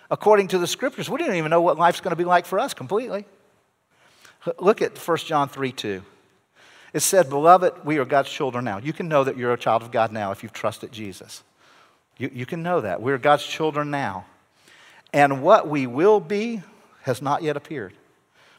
according 0.09 0.49
to 0.49 0.57
the 0.57 0.67
scriptures, 0.67 1.09
we 1.09 1.19
don't 1.19 1.35
even 1.35 1.49
know 1.49 1.61
what 1.61 1.77
life's 1.77 2.01
going 2.01 2.11
to 2.11 2.17
be 2.17 2.25
like 2.25 2.45
for 2.45 2.59
us 2.59 2.73
completely. 2.73 3.25
Look 4.57 4.81
at 4.81 4.97
1 4.97 5.17
John 5.17 5.49
3 5.49 5.71
2. 5.71 6.01
It 6.93 7.01
said, 7.01 7.29
Beloved, 7.29 7.85
we 7.85 7.97
are 7.97 8.05
God's 8.05 8.29
children 8.29 8.65
now. 8.65 8.79
You 8.79 8.93
can 8.93 9.09
know 9.09 9.23
that 9.23 9.37
you're 9.37 9.53
a 9.53 9.57
child 9.57 9.83
of 9.83 9.91
God 9.91 10.11
now 10.11 10.31
if 10.31 10.43
you've 10.43 10.53
trusted 10.53 10.91
Jesus. 10.91 11.43
You, 12.17 12.31
you 12.33 12.45
can 12.45 12.63
know 12.63 12.81
that. 12.81 13.01
We're 13.01 13.17
God's 13.17 13.45
children 13.45 13.91
now. 13.91 14.25
And 15.13 15.43
what 15.43 15.67
we 15.67 15.87
will 15.87 16.19
be 16.19 16.63
has 17.01 17.21
not 17.21 17.43
yet 17.43 17.57
appeared. 17.57 17.93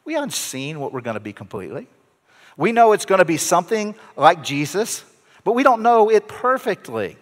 We 0.05 0.15
haven't 0.15 0.33
seen 0.33 0.81
what 0.81 0.93
we're 0.93 1.01
going 1.01 1.15
to 1.15 1.21
be 1.21 1.33
completely. 1.33 1.87
We 2.57 2.73
know 2.73 2.93
it's 2.93 3.07
going 3.07 3.21
to 3.21 3.25
be 3.25 3.37
something 3.37 3.95
like 4.17 4.43
Jesus, 4.43 5.05
but 5.45 5.53
we 5.53 5.63
don't 5.63 5.83
know 5.83 6.11
it 6.11 6.29
perfectly. 6.29 7.17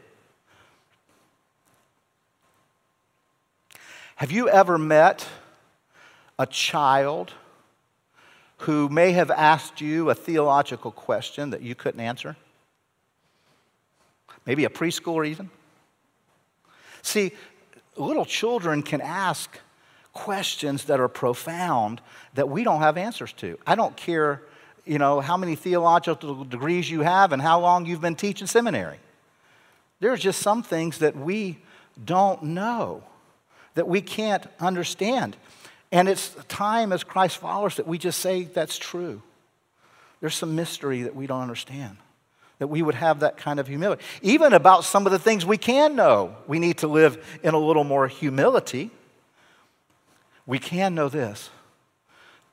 Have 4.16 4.32
you 4.32 4.48
ever 4.48 4.78
met 4.78 5.28
a 6.38 6.46
child 6.46 7.32
who 8.58 8.88
may 8.88 9.12
have 9.12 9.30
asked 9.30 9.80
you 9.80 10.10
a 10.10 10.14
theological 10.14 10.90
question 10.90 11.50
that 11.50 11.62
you 11.62 11.76
couldn't 11.76 12.00
answer? 12.00 12.36
Maybe 14.44 14.64
a 14.64 14.70
preschooler, 14.70 15.26
even? 15.26 15.50
See, 17.02 17.32
little 17.96 18.24
children 18.24 18.82
can 18.82 19.00
ask 19.00 19.56
questions 20.18 20.84
that 20.84 20.98
are 20.98 21.08
profound 21.08 22.00
that 22.34 22.48
we 22.48 22.64
don't 22.64 22.80
have 22.80 22.96
answers 22.96 23.32
to. 23.34 23.56
I 23.64 23.76
don't 23.76 23.96
care, 23.96 24.42
you 24.84 24.98
know, 24.98 25.20
how 25.20 25.36
many 25.36 25.54
theological 25.54 26.44
degrees 26.44 26.90
you 26.90 27.02
have 27.02 27.32
and 27.32 27.40
how 27.40 27.60
long 27.60 27.86
you've 27.86 28.00
been 28.00 28.16
teaching 28.16 28.48
seminary. 28.48 28.98
There's 30.00 30.20
just 30.20 30.42
some 30.42 30.64
things 30.64 30.98
that 30.98 31.16
we 31.16 31.58
don't 32.04 32.42
know, 32.42 33.04
that 33.74 33.86
we 33.86 34.00
can't 34.00 34.44
understand. 34.58 35.36
And 35.92 36.08
it's 36.08 36.34
time 36.48 36.92
as 36.92 37.04
Christ 37.04 37.38
followers 37.38 37.76
that 37.76 37.86
we 37.86 37.96
just 37.96 38.18
say 38.18 38.42
that's 38.42 38.76
true. 38.76 39.22
There's 40.20 40.34
some 40.34 40.56
mystery 40.56 41.02
that 41.02 41.14
we 41.14 41.28
don't 41.28 41.42
understand. 41.42 41.96
That 42.58 42.66
we 42.66 42.82
would 42.82 42.96
have 42.96 43.20
that 43.20 43.36
kind 43.36 43.60
of 43.60 43.68
humility. 43.68 44.02
Even 44.20 44.52
about 44.52 44.82
some 44.82 45.06
of 45.06 45.12
the 45.12 45.18
things 45.18 45.46
we 45.46 45.58
can 45.58 45.94
know, 45.94 46.34
we 46.48 46.58
need 46.58 46.78
to 46.78 46.88
live 46.88 47.38
in 47.44 47.54
a 47.54 47.58
little 47.58 47.84
more 47.84 48.08
humility. 48.08 48.90
We 50.48 50.58
can 50.58 50.96
know 50.96 51.08
this 51.08 51.50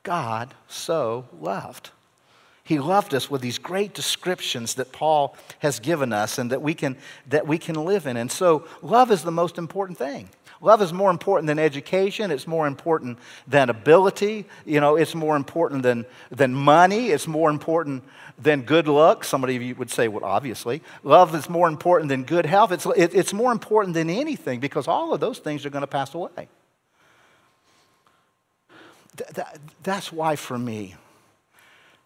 God 0.04 0.54
so 0.68 1.24
loved. 1.40 1.90
He 2.62 2.78
loved 2.78 3.14
us 3.14 3.30
with 3.30 3.40
these 3.40 3.58
great 3.58 3.94
descriptions 3.94 4.74
that 4.74 4.92
Paul 4.92 5.36
has 5.60 5.80
given 5.80 6.12
us 6.12 6.36
and 6.38 6.50
that 6.50 6.60
we 6.60 6.74
can, 6.74 6.96
that 7.28 7.46
we 7.46 7.58
can 7.58 7.76
live 7.76 8.06
in. 8.06 8.16
And 8.16 8.30
so, 8.30 8.66
love 8.82 9.10
is 9.10 9.22
the 9.22 9.32
most 9.32 9.56
important 9.56 9.98
thing. 9.98 10.28
Love 10.60 10.82
is 10.82 10.92
more 10.92 11.10
important 11.10 11.46
than 11.46 11.58
education. 11.58 12.30
It's 12.30 12.46
more 12.46 12.66
important 12.66 13.18
than 13.46 13.70
ability. 13.70 14.46
You 14.64 14.80
know, 14.80 14.96
it's 14.96 15.14
more 15.14 15.36
important 15.36 15.82
than, 15.82 16.06
than 16.30 16.54
money. 16.54 17.10
It's 17.10 17.28
more 17.28 17.50
important 17.50 18.02
than 18.38 18.62
good 18.62 18.88
luck. 18.88 19.22
Somebody 19.22 19.56
of 19.56 19.62
you 19.62 19.74
would 19.76 19.90
say, 19.90 20.08
well, 20.08 20.24
obviously. 20.24 20.82
Love 21.04 21.34
is 21.34 21.48
more 21.48 21.68
important 21.68 22.08
than 22.08 22.24
good 22.24 22.46
health. 22.46 22.72
It's, 22.72 22.86
it, 22.96 23.14
it's 23.14 23.32
more 23.32 23.52
important 23.52 23.94
than 23.94 24.10
anything 24.10 24.60
because 24.60 24.88
all 24.88 25.14
of 25.14 25.20
those 25.20 25.38
things 25.38 25.64
are 25.64 25.70
going 25.70 25.82
to 25.82 25.86
pass 25.86 26.14
away. 26.14 26.48
Th- 29.16 29.30
that, 29.30 29.58
that's 29.82 30.12
why, 30.12 30.36
for 30.36 30.58
me, 30.58 30.94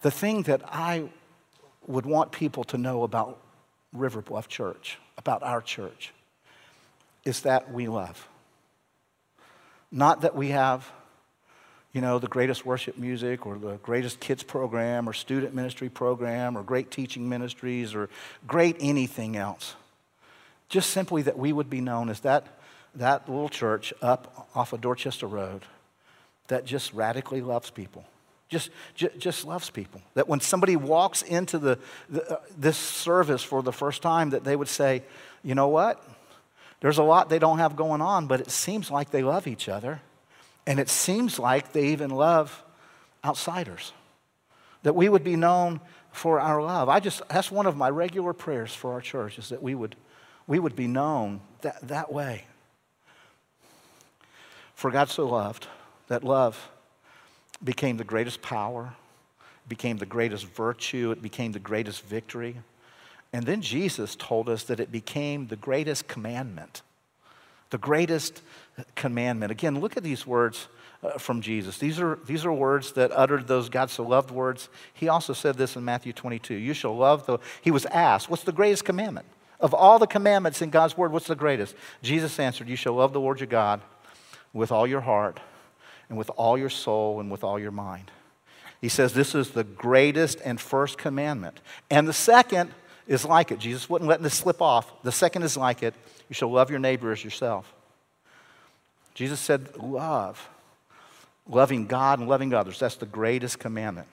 the 0.03 0.11
thing 0.11 0.43
that 0.43 0.63
I 0.65 1.09
would 1.87 2.07
want 2.07 2.33
people 2.33 2.65
to 2.65 2.79
know 2.79 3.03
about 3.03 3.41
River 3.93 4.23
Bluff 4.23 4.49
Church, 4.49 4.99
about 5.19 5.43
our 5.43 5.61
church, 5.61 6.13
is 7.25 7.41
that 7.43 7.73
we 7.73 7.89
love. 7.89 8.29
Not 9.91 10.21
that 10.21 10.37
we 10.37 10.49
have, 10.49 10.91
you 11.93 12.01
know, 12.01 12.19
the 12.19 12.29
greatest 12.29 12.65
worship 12.65 12.97
music 12.97 13.45
or 13.45 13.59
the 13.59 13.77
greatest 13.79 14.21
kids 14.21 14.43
program 14.43 15.09
or 15.09 15.13
student 15.13 15.55
ministry 15.55 15.89
program 15.89 16.57
or 16.57 16.63
great 16.63 16.91
teaching 16.91 17.29
ministries 17.29 17.95
or 17.95 18.09
great 18.47 18.77
anything 18.81 19.37
else. 19.37 19.75
Just 20.69 20.91
simply 20.91 21.23
that 21.23 21.37
we 21.37 21.53
would 21.53 21.69
be 21.69 21.81
known 21.81 22.09
as 22.09 22.21
that, 22.21 22.47
that 22.95 23.29
little 23.29 23.49
church 23.49 23.93
up 24.01 24.49
off 24.55 24.73
of 24.73 24.81
Dorchester 24.81 25.27
Road 25.27 25.63
that 26.51 26.65
just 26.65 26.93
radically 26.93 27.41
loves 27.41 27.71
people. 27.71 28.05
Just, 28.49 28.71
just, 28.95 29.19
just 29.19 29.45
loves 29.47 29.71
people. 29.71 30.03
That 30.15 30.29
when 30.29 30.41
somebody 30.41 30.77
walks 30.77 31.23
into 31.23 31.59
the, 31.59 31.79
the 32.09 32.35
uh, 32.35 32.41
this 32.59 32.77
service 32.77 33.43
for 33.43 33.63
the 33.63 33.73
first 33.73 34.03
time, 34.03 34.31
that 34.31 34.45
they 34.45 34.57
would 34.57 34.69
say, 34.69 35.03
you 35.43 35.55
know 35.55 35.69
what? 35.69 36.05
There's 36.81 36.99
a 36.99 37.03
lot 37.03 37.29
they 37.29 37.39
don't 37.39 37.59
have 37.59 37.77
going 37.77 38.01
on, 38.01 38.27
but 38.27 38.41
it 38.41 38.51
seems 38.51 38.91
like 38.91 39.11
they 39.11 39.23
love 39.23 39.47
each 39.47 39.69
other. 39.69 40.01
And 40.67 40.81
it 40.81 40.89
seems 40.89 41.39
like 41.39 41.73
they 41.73 41.89
even 41.89 42.11
love 42.11 42.63
outsiders. 43.25 43.93
That 44.83 44.95
we 44.95 45.09
would 45.09 45.25
be 45.25 45.37
known 45.37 45.81
for 46.11 46.41
our 46.41 46.61
love. 46.61 46.89
I 46.89 46.99
just, 46.99 47.23
that's 47.29 47.53
one 47.53 47.67
of 47.67 47.77
my 47.77 47.89
regular 47.89 48.33
prayers 48.33 48.75
for 48.75 48.93
our 48.93 49.01
church, 49.01 49.39
is 49.39 49.51
that 49.51 49.63
we 49.63 49.75
would, 49.75 49.95
we 50.47 50.59
would 50.59 50.75
be 50.75 50.89
known 50.89 51.41
that, 51.61 51.81
that 51.87 52.13
way. 52.13 52.45
For 54.75 54.91
God 54.91 55.09
so 55.09 55.29
loved, 55.29 55.69
that 56.11 56.25
love 56.25 56.71
became 57.63 57.97
the 57.97 58.05
greatest 58.05 58.43
power, 58.43 58.95
became 59.69 59.97
the 59.97 60.07
greatest 60.07 60.45
virtue, 60.45 61.13
it 61.13 61.23
became 61.23 61.53
the 61.53 61.61
greatest 61.61 62.03
victory. 62.05 62.57
And 63.33 63.47
then 63.47 63.63
Jesus 63.63 64.17
told 64.17 64.49
us 64.49 64.65
that 64.65 64.81
it 64.81 64.91
became 64.91 65.47
the 65.47 65.57
greatest 65.57 66.09
commandment. 66.09 66.83
The 67.71 67.79
greatest 67.79 68.43
commandment. 68.97 69.53
Again, 69.53 69.79
look 69.79 69.97
at 69.97 70.03
these 70.03 70.27
words 70.27 70.67
uh, 71.05 71.11
from 71.11 71.41
Jesus. 71.41 71.79
These 71.79 72.01
are, 72.01 72.19
these 72.27 72.45
are 72.45 72.53
words 72.53 72.91
that 72.95 73.13
uttered 73.13 73.47
those 73.47 73.69
God 73.69 73.89
so 73.89 74.03
loved 74.03 74.33
words. 74.33 74.69
He 74.93 75.09
also 75.09 75.33
said 75.33 75.57
this 75.57 75.77
in 75.77 75.85
Matthew 75.85 76.13
22 76.13 76.55
You 76.55 76.75
shall 76.75 76.97
love 76.97 77.27
the. 77.27 77.39
He 77.63 77.71
was 77.71 77.87
asked, 77.87 78.29
What's 78.29 78.43
the 78.43 78.51
greatest 78.51 78.85
commandment? 78.85 79.27
Of 79.61 79.75
all 79.75 80.01
the 80.01 80.09
commandments 80.09 80.61
in 80.61 80.71
God's 80.71 80.97
word, 80.97 81.13
what's 81.13 81.29
the 81.29 81.37
greatest? 81.37 81.77
Jesus 82.03 82.37
answered, 82.41 82.69
You 82.69 82.75
shall 82.75 82.95
love 82.95 83.13
the 83.13 83.21
Lord 83.21 83.39
your 83.39 83.47
God 83.47 83.81
with 84.53 84.73
all 84.73 84.89
your 84.89 85.03
heart 85.03 85.39
and 86.11 86.19
with 86.19 86.31
all 86.37 86.59
your 86.59 86.69
soul 86.69 87.21
and 87.21 87.31
with 87.31 87.43
all 87.43 87.59
your 87.59 87.71
mind. 87.71 88.11
He 88.83 88.91
says 88.91 89.15
this 89.15 89.35
is 89.35 89.51
the 89.51 89.65
greatest 89.65 90.41
and 90.45 90.61
first 90.61 90.99
commandment. 90.99 91.61
And 91.89 92.07
the 92.07 92.13
second 92.13 92.73
is 93.07 93.25
like 93.25 93.51
it. 93.51 93.59
Jesus 93.59 93.89
wouldn't 93.89 94.09
let 94.09 94.23
this 94.23 94.35
slip 94.35 94.61
off. 94.61 95.03
The 95.03 95.13
second 95.13 95.45
is 95.45 95.57
like 95.57 95.83
it. 95.83 95.95
You 96.29 96.35
shall 96.35 96.51
love 96.51 96.71
your 96.71 96.79
neighbor 96.79 97.13
as 97.13 97.25
yourself. 97.25 97.73
Jesus 99.15 99.41
said, 99.41 99.77
love. 99.79 100.49
Loving 101.49 101.87
God 101.87 102.19
and 102.19 102.29
loving 102.29 102.53
others. 102.55 102.79
That's 102.79 102.97
the 102.97 103.07
greatest 103.07 103.59
commandment. 103.59 104.09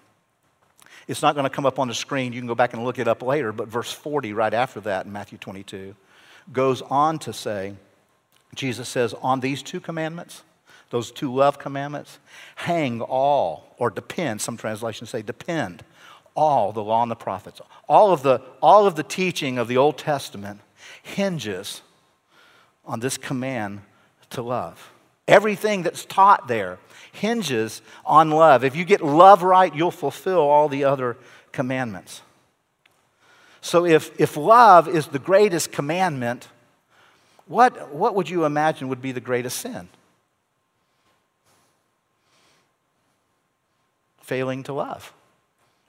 It's 1.08 1.22
not 1.22 1.36
going 1.36 1.45
to 1.45 1.50
come 1.50 1.66
up 1.66 1.80
on 1.80 1.88
the 1.88 1.93
screen. 1.93 2.34
You 2.34 2.41
can 2.41 2.48
go 2.48 2.56
back 2.56 2.74
and 2.74 2.84
look 2.84 3.00
it 3.00 3.08
up 3.08 3.22
later, 3.22 3.52
but 3.52 3.68
verse 3.68 3.91
40, 3.91 4.34
right 4.34 4.54
after 4.54 4.82
that 4.82 5.06
in 5.06 5.12
Matthew 5.12 5.38
22, 5.38 5.95
goes 6.52 6.82
on 6.82 7.20
to 7.20 7.34
say, 7.34 7.76
Jesus 8.56 8.89
says, 8.89 9.14
on 9.14 9.39
these 9.39 9.62
two 9.62 9.80
commandments, 9.80 10.43
those 10.90 11.12
two 11.12 11.34
love 11.34 11.60
commandments, 11.60 12.20
hang 12.56 13.02
all, 13.02 13.76
or 13.78 13.90
depend, 13.90 14.42
some 14.42 14.58
translations 14.58 15.10
say 15.10 15.22
depend, 15.22 15.84
all 16.36 16.72
the 16.72 16.84
law 16.84 17.02
and 17.02 17.12
the 17.12 17.16
prophets, 17.16 17.62
all 17.90 18.14
of 18.14 18.24
the, 18.24 18.42
all 18.62 18.88
of 18.88 18.96
the 18.96 19.04
teaching 19.04 19.58
of 19.58 19.68
the 19.68 19.78
Old 19.78 19.98
Testament 19.98 20.62
hinges 21.04 21.82
on 22.86 23.00
this 23.00 23.18
command 23.18 23.82
to 24.30 24.42
love. 24.42 24.92
Everything 25.28 25.84
that's 25.84 26.06
taught 26.06 26.48
there 26.48 26.78
hinges 27.12 27.82
on 28.06 28.30
love. 28.30 28.64
If 28.64 28.76
you 28.76 28.86
get 28.86 29.02
love 29.02 29.44
right, 29.44 29.74
you'll 29.76 29.92
fulfill 29.92 30.40
all 30.40 30.70
the 30.70 30.86
other 30.86 31.18
commandments. 31.52 32.22
So, 33.60 33.86
if, 33.86 34.18
if 34.20 34.38
love 34.38 34.88
is 34.88 35.08
the 35.08 35.20
greatest 35.20 35.72
commandment, 35.72 36.48
what, 37.48 37.94
what 37.94 38.16
would 38.16 38.30
you 38.30 38.46
imagine 38.46 38.88
would 38.88 39.02
be 39.02 39.12
the 39.12 39.20
greatest 39.20 39.60
sin? 39.60 39.90
Failing 44.28 44.62
to 44.62 44.74
love, 44.74 45.14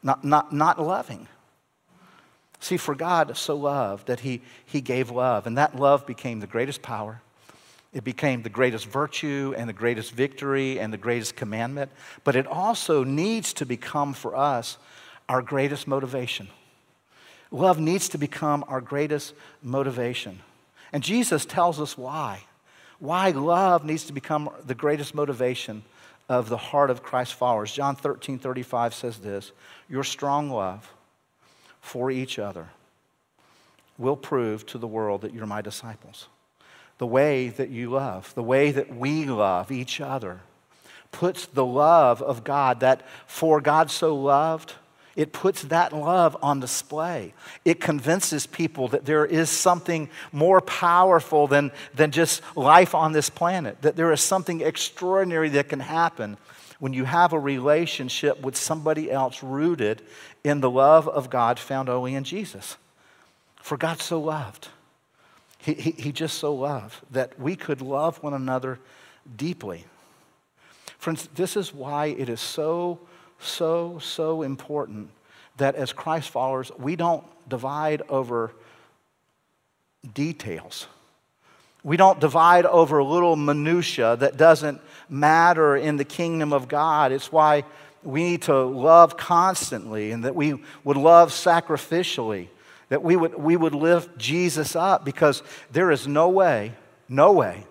not, 0.01 0.25
not, 0.25 0.53
not 0.53 0.81
loving. 0.81 1.27
See, 2.61 2.77
for 2.77 2.95
God 2.95 3.37
so 3.37 3.57
loved 3.57 4.07
that 4.07 4.21
he, 4.21 4.43
he 4.65 4.81
gave 4.81 5.11
love, 5.11 5.47
and 5.47 5.59
that 5.59 5.75
love 5.75 6.07
became 6.07 6.39
the 6.39 6.47
greatest 6.47 6.81
power. 6.81 7.21
It 7.93 8.05
became 8.05 8.43
the 8.43 8.49
greatest 8.49 8.87
virtue 8.87 9.55
and 9.57 9.69
the 9.69 9.73
greatest 9.73 10.13
victory 10.13 10.79
and 10.79 10.93
the 10.93 10.99
greatest 10.99 11.35
commandment, 11.35 11.91
but 12.23 12.37
it 12.37 12.47
also 12.47 13.03
needs 13.03 13.53
to 13.55 13.67
become 13.67 14.13
for 14.13 14.37
us 14.37 14.79
our 15.29 15.43
greatest 15.43 15.89
motivation. 15.89 16.47
Love 17.51 17.81
needs 17.81 18.09
to 18.11 18.19
become 18.19 18.65
our 18.69 18.81
greatest 18.81 19.35
motivation. 19.65 20.39
And 20.93 21.03
Jesus 21.03 21.45
tells 21.45 21.81
us 21.81 21.99
why. 21.99 22.43
Why 23.01 23.31
love 23.31 23.85
needs 23.85 24.05
to 24.05 24.13
become 24.13 24.51
the 24.65 24.75
greatest 24.77 25.13
motivation 25.13 25.83
of 26.29 26.49
the 26.49 26.57
heart 26.57 26.91
of 26.91 27.03
Christ's 27.03 27.35
followers. 27.35 27.73
John 27.73 27.97
13 27.97 28.39
35 28.39 28.95
says 28.95 29.19
this 29.19 29.53
Your 29.89 30.05
strong 30.05 30.51
love 30.51 30.93
for 31.81 32.11
each 32.11 32.39
other 32.39 32.69
will 33.97 34.17
prove 34.17 34.65
to 34.67 34.79
the 34.79 34.87
world 34.87 35.23
that 35.23 35.35
you're 35.35 35.47
my 35.47 35.61
disciples. 35.61 36.29
The 36.99 37.07
way 37.07 37.49
that 37.49 37.71
you 37.71 37.91
love, 37.91 38.35
the 38.35 38.43
way 38.43 38.73
that 38.73 38.95
we 38.95 39.25
love 39.25 39.71
each 39.71 40.01
other, 40.01 40.41
puts 41.13 41.47
the 41.47 41.65
love 41.65 42.21
of 42.21 42.45
God 42.45 42.81
that 42.81 43.03
for 43.27 43.61
God 43.61 43.91
so 43.91 44.15
loved, 44.15 44.75
it 45.19 45.33
puts 45.33 45.63
that 45.63 45.93
love 45.93 46.37
on 46.43 46.61
display. 46.61 47.35
It 47.65 47.81
convinces 47.81 48.47
people 48.47 48.87
that 48.89 49.05
there 49.05 49.27
is 49.27 49.51
something 49.51 50.09
more 50.31 50.61
powerful 50.61 51.49
than, 51.49 51.73
than 51.93 52.13
just 52.13 52.41
life 52.57 52.95
on 52.95 53.11
this 53.11 53.29
planet, 53.29 53.83
that 53.83 53.97
there 53.97 54.13
is 54.13 54.21
something 54.21 54.61
extraordinary 54.61 55.49
that 55.49 55.69
can 55.69 55.81
happen 55.81 56.37
when 56.79 56.93
you 56.93 57.05
have 57.05 57.33
a 57.33 57.39
relationship 57.39 58.41
with 58.43 58.57
somebody 58.57 59.11
else 59.11 59.43
rooted 59.43 60.03
in 60.45 60.61
the 60.61 60.71
love 60.71 61.09
of 61.09 61.31
God 61.31 61.59
found 61.59 61.89
only 61.89 62.15
in 62.15 62.23
Jesus. 62.23 62.77
For 63.61 63.77
God 63.77 64.01
so 64.01 64.21
loved. 64.21 64.69
He, 65.59 65.75
he, 65.75 65.91
he 65.91 66.13
just 66.13 66.39
so 66.39 66.55
loved 66.55 66.95
that 67.11 67.41
we 67.41 67.57
could 67.57 67.83
love 67.83 68.23
one 68.23 68.35
another 68.35 68.79
deeply. 69.37 69.85
Friends, 70.99 71.29
this 71.35 71.57
is 71.57 71.75
why 71.75 72.07
it 72.07 72.29
is 72.29 72.41
so, 72.41 73.01
so, 73.39 73.99
so 73.99 74.43
important 74.43 75.11
that 75.57 75.75
as 75.75 75.93
Christ 75.93 76.31
followers, 76.31 76.71
we 76.79 76.97
don't 76.97 77.25
divide 77.49 78.03
over 78.09 78.53
details. 80.15 80.87
We 81.83 81.97
don't 81.97 82.21
divide 82.21 82.67
over 82.67 83.03
little 83.03 83.37
minutia 83.37 84.17
that 84.17 84.37
doesn't 84.37 84.81
matter 85.09 85.77
in 85.77 85.97
the 85.97 86.05
kingdom 86.05 86.53
of 86.53 86.69
God. 86.69 87.13
It's 87.13 87.33
why 87.33 87.65
we 88.03 88.23
need 88.23 88.43
to 88.43 88.63
love 88.63 89.17
constantly 89.17 90.11
and 90.11 90.25
that 90.25 90.35
we 90.35 90.63
would 90.85 90.97
love 90.97 91.31
sacrificially, 91.31 92.49
that 92.89 93.03
we 93.03 93.17
would, 93.17 93.35
we 93.35 93.57
would 93.57 93.75
lift 93.75 94.19
Jesus 94.19 94.77
up 94.77 95.05
because 95.05 95.43
there 95.71 95.91
is 95.91 96.07
no 96.07 96.29
way, 96.29 96.75
no 97.09 97.33
way 97.33 97.65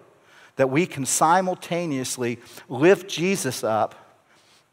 that 0.57 0.69
we 0.69 0.85
can 0.85 1.05
simultaneously 1.05 2.39
lift 2.67 3.09
Jesus 3.09 3.63
up 3.63 4.06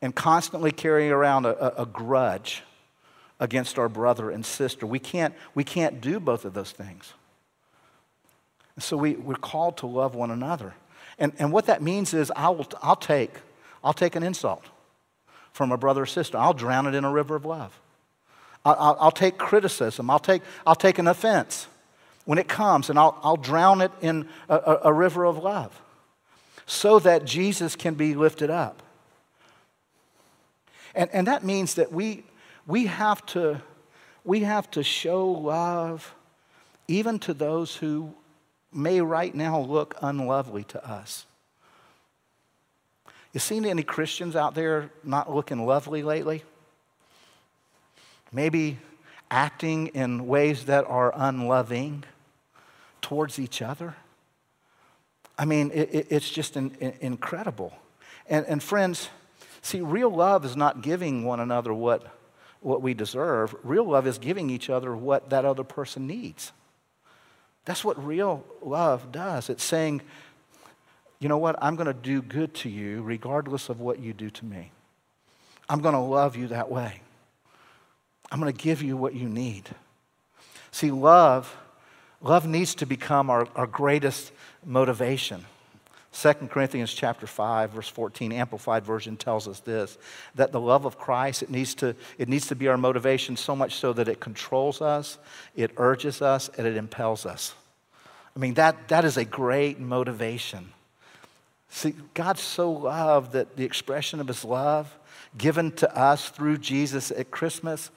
and 0.05 0.15
constantly 0.15 0.71
carrying 0.71 1.11
around 1.11 1.47
a, 1.47 1.81
a, 1.81 1.87
grudge 1.87 2.63
against 3.41 3.79
our 3.79 3.89
brother 3.89 4.31
and 4.31 4.45
sister. 4.45 4.87
We 4.87 4.99
can't, 4.99 5.35
we 5.55 5.65
can't 5.65 6.03
do 6.03 6.21
both 6.21 6.45
of 6.45 6.53
those 6.53 6.73
things. 6.73 7.15
So 8.79 8.99
we, 8.99 9.15
we're 9.15 9.35
called 9.37 9.79
to 9.79 9.87
love 9.87 10.15
one 10.15 10.31
another. 10.31 10.75
And, 11.19 11.33
and 11.39 11.51
what 11.51 11.65
that 11.67 11.81
means 11.81 12.13
is 12.13 12.31
I'll, 12.37 12.67
I'll, 12.83 12.97
take, 12.97 13.31
I'll 13.83 13.95
take 13.95 14.15
an 14.15 14.23
insult 14.23 14.67
from 15.55 15.73
a 15.73 15.79
brother 15.79 16.03
or 16.03 16.07
sister. 16.07 16.37
I'll 16.37 16.53
drown 16.53 16.87
it 16.87 16.95
in 16.95 17.05
a 17.05 17.11
river 17.11 17.35
of 17.35 17.47
love. 17.47 17.81
I'll, 18.63 18.99
I'll, 19.01 19.11
take 19.11 19.39
criticism. 19.39 20.11
I'll 20.11 20.19
take, 20.19 20.43
I'll 20.67 20.75
take 20.75 20.99
an 20.99 21.09
offense 21.09 21.67
when 22.27 22.37
it 22.37 22.47
comes, 22.47 22.91
and 22.91 22.99
I'll, 22.99 23.19
I'll 23.23 23.39
drown 23.39 23.81
it 23.81 23.93
in 24.03 24.29
a, 24.51 24.81
a 24.83 24.93
river 24.93 25.25
of 25.25 25.39
love 25.39 25.81
so 26.67 26.99
that 26.99 27.25
Jesus 27.25 27.75
can 27.75 27.95
be 27.95 28.15
lifted 28.15 28.51
up. 28.51 28.83
And, 30.95 31.11
and 31.13 31.27
that 31.27 31.45
means 31.45 31.75
that 31.75 31.93
we, 31.93 32.25
we, 32.67 32.87
have 32.87 33.25
to, 33.27 33.61
we 34.25 34.41
have 34.41 34.71
to 34.73 34.83
show 34.83 35.27
love 35.27 36.15
even 36.89 37.19
to 37.21 37.35
those 37.35 37.77
who 37.77 38.15
may 38.73 39.01
right 39.01 39.35
now 39.35 39.61
look 39.61 39.97
unlovely 40.03 40.65
to 40.65 40.89
us. 40.89 41.27
You 43.33 43.41
seen 43.41 43.65
any 43.65 43.83
Christians 43.83 44.37
out 44.37 44.55
there 44.55 44.91
not 45.03 45.35
looking 45.35 45.67
lovely 45.67 46.03
lately? 46.03 46.45
Maybe 48.33 48.79
acting 49.31 49.89
in 49.89 50.27
ways 50.27 50.67
that 50.67 50.85
are 50.85 51.13
unloving 51.17 52.05
towards 53.01 53.39
each 53.39 53.61
other? 53.61 53.97
I 55.37 55.45
mean, 55.45 55.73
it, 55.75 55.93
it, 55.93 56.07
it's 56.11 56.31
just 56.31 56.57
in, 56.57 56.77
in, 56.81 56.95
incredible. 57.01 57.73
And, 58.29 58.47
and 58.47 58.63
friends, 58.63 59.09
see, 59.65 59.81
real 59.81 60.11
love 60.11 60.45
is 60.45 60.57
not 60.57 60.83
giving 60.83 61.25
one 61.25 61.41
another 61.41 61.73
what, 61.73 62.07
what 62.61 62.83
we 62.83 62.95
deserve. 62.95 63.55
Real 63.63 63.85
love 63.85 64.07
is 64.07 64.19
giving 64.19 64.51
each 64.51 64.71
other 64.71 64.95
what 64.95 65.31
that 65.31 65.45
other 65.45 65.65
person 65.65 66.07
needs. 66.07 66.53
That's 67.65 67.85
what 67.85 68.05
real 68.05 68.45
love 68.63 69.11
does. 69.11 69.49
It's 69.49 69.65
saying, 69.65 70.03
you 71.19 71.29
know 71.29 71.39
what, 71.39 71.57
I'm 71.63 71.77
going 71.77 71.87
to 71.87 71.95
do 71.95 72.21
good 72.21 72.55
to 72.57 72.69
you 72.69 73.03
regardless 73.03 73.69
of 73.71 73.81
what 73.81 73.99
you 73.99 74.13
do 74.13 74.31
to 74.31 74.45
me. 74.45 74.71
I'm 75.69 75.81
going 75.81 75.95
to 75.95 76.01
love 76.01 76.37
you 76.37 76.49
that 76.49 76.71
way. 76.71 77.01
I'm 78.31 78.41
going 78.41 78.53
to 78.53 78.63
give 78.63 78.83
you 78.83 78.97
what 78.97 79.15
you 79.15 79.29
need. 79.29 79.71
See, 80.73 80.91
love, 80.91 81.57
love 82.21 82.47
needs 82.47 82.75
to 82.77 82.87
become 82.87 83.31
our, 83.31 83.49
our 83.55 83.67
greatest 83.67 84.33
motivation. 84.65 85.47
2 86.15 86.33
Corinthians 86.49 86.95
chapter 86.95 87.27
5 87.27 87.73
verse 87.73 87.89
14 87.89 88.31
amplified 88.31 88.85
version 88.85 89.17
tells 89.17 89.49
us 89.49 89.61
this 89.61 89.99
that 90.37 90.53
the 90.53 90.61
love 90.61 90.85
of 90.85 90.97
Christ 90.97 91.43
it 91.43 91.51
needs 91.51 91.75
to 91.77 91.97
it 92.19 92.29
needs 92.29 92.47
to 92.49 92.55
be 92.55 92.69
our 92.69 92.77
motivation 92.77 93.37
so 93.37 93.57
much 93.57 93.75
so 93.75 93.93
that 93.93 94.09
it 94.09 94.21
controls 94.21 94.81
us, 94.81 95.19
it 95.57 95.73
urges 95.77 96.23
us 96.23 96.49
and 96.57 96.67
it 96.67 96.77
impels 96.77 97.27
us. 97.27 97.55
I 98.37 98.39
mean 98.39 98.55
that 98.55 98.89
that 98.89 99.05
is 99.05 99.17
a 99.17 99.25
great 99.25 99.81
motivation. 99.81 100.73
See 101.69 101.95
God 102.15 102.39
so 102.39 102.71
loved 102.71 103.33
that 103.33 103.57
the 103.57 103.65
expression 103.65 104.21
of 104.21 104.29
his 104.29 104.45
love 104.45 104.97
given 105.37 105.73
to 105.73 105.99
us 105.99 106.29
through 106.29 106.59
Jesus 106.59 107.11
at 107.11 107.33
Christmas 107.33 107.91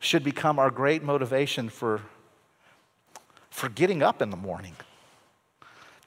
should 0.00 0.22
become 0.22 0.58
our 0.58 0.70
great 0.70 1.02
motivation 1.02 1.70
for 1.70 2.02
for 3.48 3.70
getting 3.70 4.02
up 4.02 4.20
in 4.20 4.28
the 4.28 4.36
morning 4.36 4.76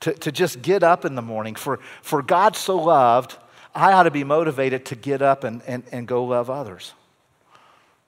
to, 0.01 0.13
to 0.13 0.31
just 0.31 0.61
get 0.61 0.83
up 0.83 1.05
in 1.05 1.15
the 1.15 1.21
morning. 1.21 1.55
For, 1.55 1.79
for 2.01 2.21
God 2.21 2.55
so 2.55 2.77
loved, 2.77 3.37
I 3.73 3.93
ought 3.93 4.03
to 4.03 4.11
be 4.11 4.23
motivated 4.23 4.85
to 4.87 4.95
get 4.95 5.21
up 5.21 5.43
and, 5.43 5.61
and, 5.65 5.83
and 5.91 6.07
go 6.07 6.25
love 6.25 6.49
others. 6.49 6.93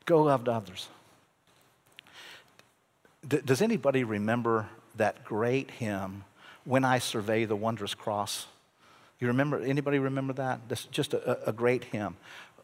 Go 0.05 0.23
love 0.23 0.47
others. 0.47 0.89
D- 3.25 3.41
does 3.45 3.61
anybody 3.61 4.03
remember 4.03 4.67
that 4.97 5.23
great 5.23 5.71
hymn, 5.71 6.25
When 6.65 6.83
I 6.83 6.99
Survey 6.99 7.45
the 7.45 7.55
Wondrous 7.55 7.93
Cross? 7.93 8.47
You 9.19 9.27
remember, 9.27 9.59
anybody 9.61 9.99
remember 9.99 10.33
that? 10.33 10.67
This 10.67 10.85
just 10.85 11.13
a, 11.13 11.47
a 11.49 11.53
great 11.53 11.85
hymn. 11.85 12.17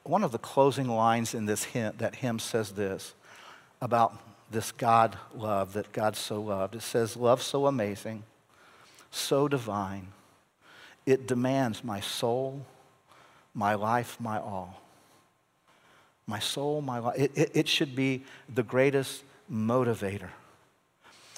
One 0.04 0.24
of 0.24 0.32
the 0.32 0.38
closing 0.40 0.88
lines 0.88 1.34
in 1.34 1.46
this 1.46 1.64
hymn, 1.66 1.94
that 2.00 2.16
hymn 2.16 2.40
says 2.40 2.72
this 2.72 3.14
about 3.82 4.18
this 4.52 4.72
God 4.72 5.18
love 5.36 5.74
that 5.74 5.94
God 5.94 6.16
so 6.16 6.42
loved. 6.42 6.76
It 6.76 6.82
says, 6.82 7.16
Love 7.16 7.42
so 7.42 7.68
amazing 7.68 8.24
so 9.12 9.48
divine, 9.48 10.08
it 11.06 11.28
demands 11.28 11.84
my 11.84 12.00
soul, 12.00 12.66
my 13.54 13.76
life, 13.76 14.18
my 14.20 14.38
all. 14.38 14.82
My 16.28 16.40
soul, 16.40 16.82
my 16.82 17.00
life. 17.00 17.18
It, 17.18 17.32
it, 17.36 17.52
it 17.54 17.68
should 17.68 17.96
be 17.96 18.24
the 18.54 18.62
greatest 18.62 19.24
motivator. 19.52 20.30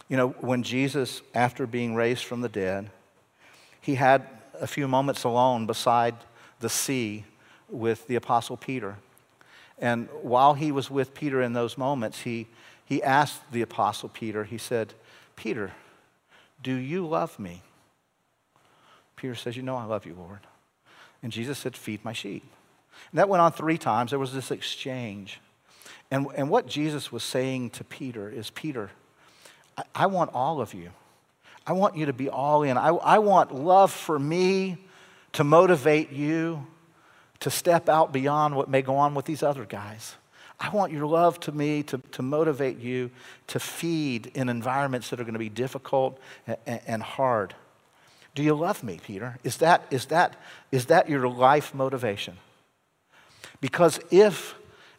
You 0.09 0.17
know, 0.17 0.29
when 0.41 0.63
Jesus, 0.63 1.21
after 1.33 1.65
being 1.65 1.95
raised 1.95 2.25
from 2.25 2.41
the 2.41 2.49
dead, 2.49 2.89
he 3.79 3.95
had 3.95 4.27
a 4.59 4.67
few 4.67 4.87
moments 4.87 5.23
alone 5.23 5.65
beside 5.65 6.15
the 6.59 6.69
sea 6.69 7.23
with 7.69 8.05
the 8.07 8.15
Apostle 8.15 8.57
Peter. 8.57 8.97
And 9.79 10.09
while 10.21 10.53
he 10.53 10.71
was 10.71 10.91
with 10.91 11.13
Peter 11.13 11.41
in 11.41 11.53
those 11.53 11.77
moments, 11.77 12.21
he, 12.21 12.47
he 12.85 13.01
asked 13.01 13.51
the 13.51 13.61
Apostle 13.61 14.09
Peter, 14.09 14.43
he 14.43 14.57
said, 14.57 14.93
Peter, 15.35 15.71
do 16.61 16.73
you 16.73 17.05
love 17.07 17.39
me? 17.39 17.61
Peter 19.15 19.35
says, 19.35 19.55
You 19.55 19.63
know, 19.63 19.77
I 19.77 19.85
love 19.85 20.05
you, 20.05 20.15
Lord. 20.15 20.39
And 21.23 21.31
Jesus 21.31 21.57
said, 21.57 21.75
Feed 21.75 22.03
my 22.03 22.13
sheep. 22.13 22.43
And 23.11 23.19
that 23.19 23.29
went 23.29 23.41
on 23.41 23.51
three 23.51 23.77
times. 23.77 24.11
There 24.11 24.19
was 24.19 24.33
this 24.33 24.51
exchange. 24.51 25.39
And, 26.09 26.27
and 26.35 26.49
what 26.49 26.67
Jesus 26.67 27.11
was 27.11 27.23
saying 27.23 27.71
to 27.71 27.83
Peter 27.83 28.29
is, 28.29 28.49
Peter, 28.49 28.91
I, 29.77 29.83
I 29.95 30.05
want 30.07 30.31
all 30.33 30.59
of 30.59 30.73
you. 30.73 30.91
I 31.65 31.73
want 31.73 31.95
you 31.95 32.07
to 32.07 32.13
be 32.13 32.29
all 32.29 32.63
in. 32.63 32.77
I, 32.77 32.89
I 32.89 33.19
want 33.19 33.53
love 33.53 33.91
for 33.91 34.17
me 34.17 34.77
to 35.33 35.43
motivate 35.43 36.11
you 36.11 36.65
to 37.39 37.49
step 37.49 37.89
out 37.89 38.11
beyond 38.11 38.55
what 38.55 38.69
may 38.69 38.81
go 38.81 38.95
on 38.97 39.15
with 39.15 39.25
these 39.25 39.43
other 39.43 39.65
guys. 39.65 40.15
I 40.61 40.69
want 40.69 40.93
your 40.93 41.07
love 41.07 41.39
to 41.41 41.51
me 41.51 41.81
to, 41.83 41.97
to 41.97 42.21
motivate 42.21 42.77
you 42.77 43.09
to 43.47 43.59
feed 43.59 44.27
in 44.35 44.47
environments 44.47 45.09
that 45.09 45.19
are 45.19 45.23
going 45.23 45.33
to 45.33 45.39
be 45.39 45.49
difficult 45.49 46.19
and, 46.45 46.79
and 46.85 47.03
hard. 47.03 47.55
Do 48.35 48.43
you 48.43 48.53
love 48.53 48.83
me, 48.83 48.99
Peter? 49.03 49.39
Is 49.43 49.57
that, 49.57 49.87
is, 49.89 50.05
that, 50.05 50.37
is 50.71 50.85
that 50.85 51.09
your 51.09 51.27
life 51.27 51.73
motivation? 51.73 52.37
Because 53.59 53.99
if, 54.11 54.53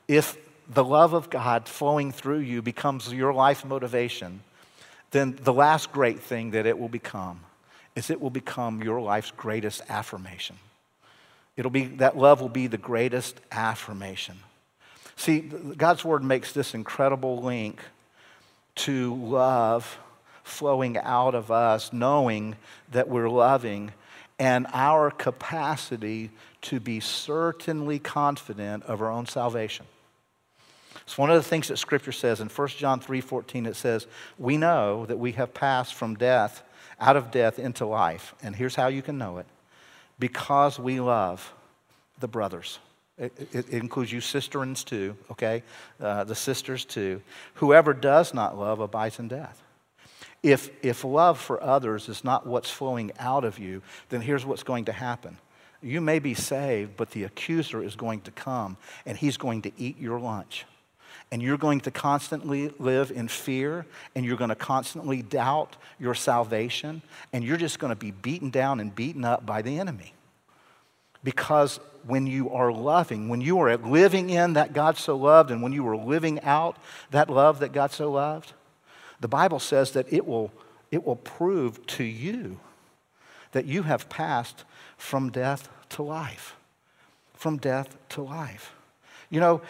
if 0.09 0.37
the 0.69 0.85
love 0.85 1.13
of 1.13 1.31
God 1.31 1.69
flowing 1.69 2.11
through 2.11 2.41
you 2.41 2.61
becomes 2.61 3.13
your 3.13 3.33
life 3.33 3.65
motivation, 3.65 4.43
then 5.13 5.39
the 5.43 5.53
last 5.53 5.93
great 5.93 6.21
thing 6.21 6.51
that 6.51 6.67
it 6.67 6.77
will 6.77 6.89
become 6.89 7.41
is 7.95 8.11
it 8.11 8.21
will 8.21 8.31
become 8.31 8.83
your 8.83 9.01
life's 9.01 9.31
greatest 9.37 9.83
affirmation. 9.89 10.57
It'll 11.57 11.71
be, 11.71 11.85
that 11.85 12.17
love 12.17 12.41
will 12.41 12.49
be 12.49 12.67
the 12.67 12.79
greatest 12.79 13.39
affirmation. 13.53 14.39
See, 15.17 15.41
God's 15.41 16.05
word 16.05 16.25
makes 16.25 16.53
this 16.53 16.75
incredible 16.75 17.43
link 17.43 17.81
to 18.75 19.15
love 19.15 19.99
flowing 20.43 20.97
out 20.99 21.35
of 21.35 21.51
us, 21.51 21.93
knowing 21.93 22.57
that 22.91 23.09
we're 23.09 23.29
loving, 23.29 23.93
and 24.39 24.67
our 24.73 25.11
capacity 25.11 26.31
to 26.63 26.81
be 26.81 26.99
certainly 26.99 27.99
confident 27.99 28.83
of 28.85 29.01
our 29.01 29.11
own 29.11 29.27
salvation. 29.27 29.87
It's 31.03 31.19
one 31.19 31.31
of 31.31 31.37
the 31.37 31.49
things 31.49 31.69
that 31.69 31.77
Scripture 31.77 32.13
says 32.13 32.41
in 32.41 32.49
1 32.49 32.79
John 32.79 33.01
3:14. 33.01 33.67
It 33.67 33.77
says, 33.77 34.07
"We 34.39 34.57
know 34.57 35.07
that 35.07 35.19
we 35.19 35.33
have 35.33 35.55
passed 35.55 35.95
from 35.95 36.15
death, 36.15 36.63
out 37.01 37.17
of 37.17 37.31
death 37.31 37.59
into 37.59 37.85
life." 37.87 38.35
And 38.43 38.57
here's 38.57 38.77
how 38.77 38.87
you 38.87 39.03
can 39.03 39.19
know 39.19 39.39
it: 39.39 39.47
because 40.19 40.79
we 40.79 41.01
love 41.01 41.53
the 42.19 42.29
brothers. 42.29 42.79
It, 43.19 43.49
it, 43.53 43.69
includes 43.69 44.11
you 44.11 44.21
sisterins 44.21 44.85
too, 44.85 45.17
okay? 45.31 45.63
Uh, 46.01 46.25
the 46.25 46.35
sisters 46.35 46.85
too. 46.85 47.21
Whoever 47.55 47.93
does 47.93 48.33
not 48.33 48.59
love 48.59 48.81
abides 48.81 49.19
in 49.19 49.29
death. 49.29 49.63
If, 50.43 50.71
if 50.83 51.05
love 51.05 51.39
for 51.39 51.63
others 51.63 52.09
is 52.09 52.25
not 52.25 52.47
what's 52.47 52.71
flowing 52.71 53.13
out 53.19 53.45
of 53.45 53.59
you, 53.59 53.83
then 54.09 54.23
here's 54.23 54.45
what's 54.45 54.63
going 54.63 54.87
to 54.87 54.93
happen. 54.93 55.37
You 55.83 56.01
may 56.01 56.21
be 56.21 56.35
saved, 56.35 56.97
but 56.97 57.11
the 57.11 57.25
accuser 57.25 57.83
is 57.83 57.97
going 57.97 58.23
to 58.23 58.31
come 58.31 58.77
and 59.05 59.17
he's 59.17 59.37
going 59.37 59.63
to 59.63 59.73
eat 59.77 59.99
your 59.99 60.19
lunch. 60.19 60.65
And 61.31 61.43
you're 61.43 61.59
going 61.59 61.81
to 61.81 61.91
constantly 61.91 62.73
live 62.79 63.11
in 63.11 63.29
fear 63.29 63.87
and 64.15 64.25
you're 64.25 64.37
going 64.37 64.51
to 64.51 64.57
constantly 64.57 65.23
doubt 65.23 65.77
your 65.99 66.15
salvation 66.15 67.03
and 67.33 67.45
you're 67.45 67.57
just 67.57 67.79
going 67.79 67.91
to 67.93 67.97
be 67.97 68.11
beaten 68.11 68.51
down 68.51 68.81
and 68.81 68.95
beaten 68.95 69.25
up 69.25 69.45
by 69.45 69.63
the 69.63 69.79
enemy. 69.79 70.15
Because 71.25 71.79
when 72.05 72.27
you 72.27 72.51
are 72.51 72.73
loving, 72.73 73.29
when 73.29 73.41
you 73.41 73.59
are 73.61 73.77
living 73.77 74.31
in 74.31 74.55
that 74.55 74.73
God 74.73 74.97
so 74.97 75.17
loved, 75.17 75.51
and 75.51 75.63
when 75.63 75.73
you 75.73 75.87
are 75.87 75.97
living 75.97 76.41
out 76.43 76.77
that 77.11 77.31
love 77.31 77.61
that 77.61 77.73
God 77.73 77.93
so 77.93 78.11
loved, 78.11 78.53
the 79.21 79.29
Bible 79.29 79.61
says 79.61 79.93
that 79.93 80.13
it 80.13 80.27
will, 80.27 80.53
it 80.91 81.05
will 81.05 81.17
prove 81.17 81.85
to 81.87 82.05
you 82.05 82.59
that 83.53 83.67
you 83.67 83.83
have 83.85 84.09
passed 84.09 84.65
from 84.97 85.31
death 85.31 85.69
to 85.91 86.03
life. 86.03 86.57
From 87.35 87.59
death 87.59 87.97
to 88.11 88.23
life. 88.23 88.75
You 89.31 89.41
know, 89.41 89.63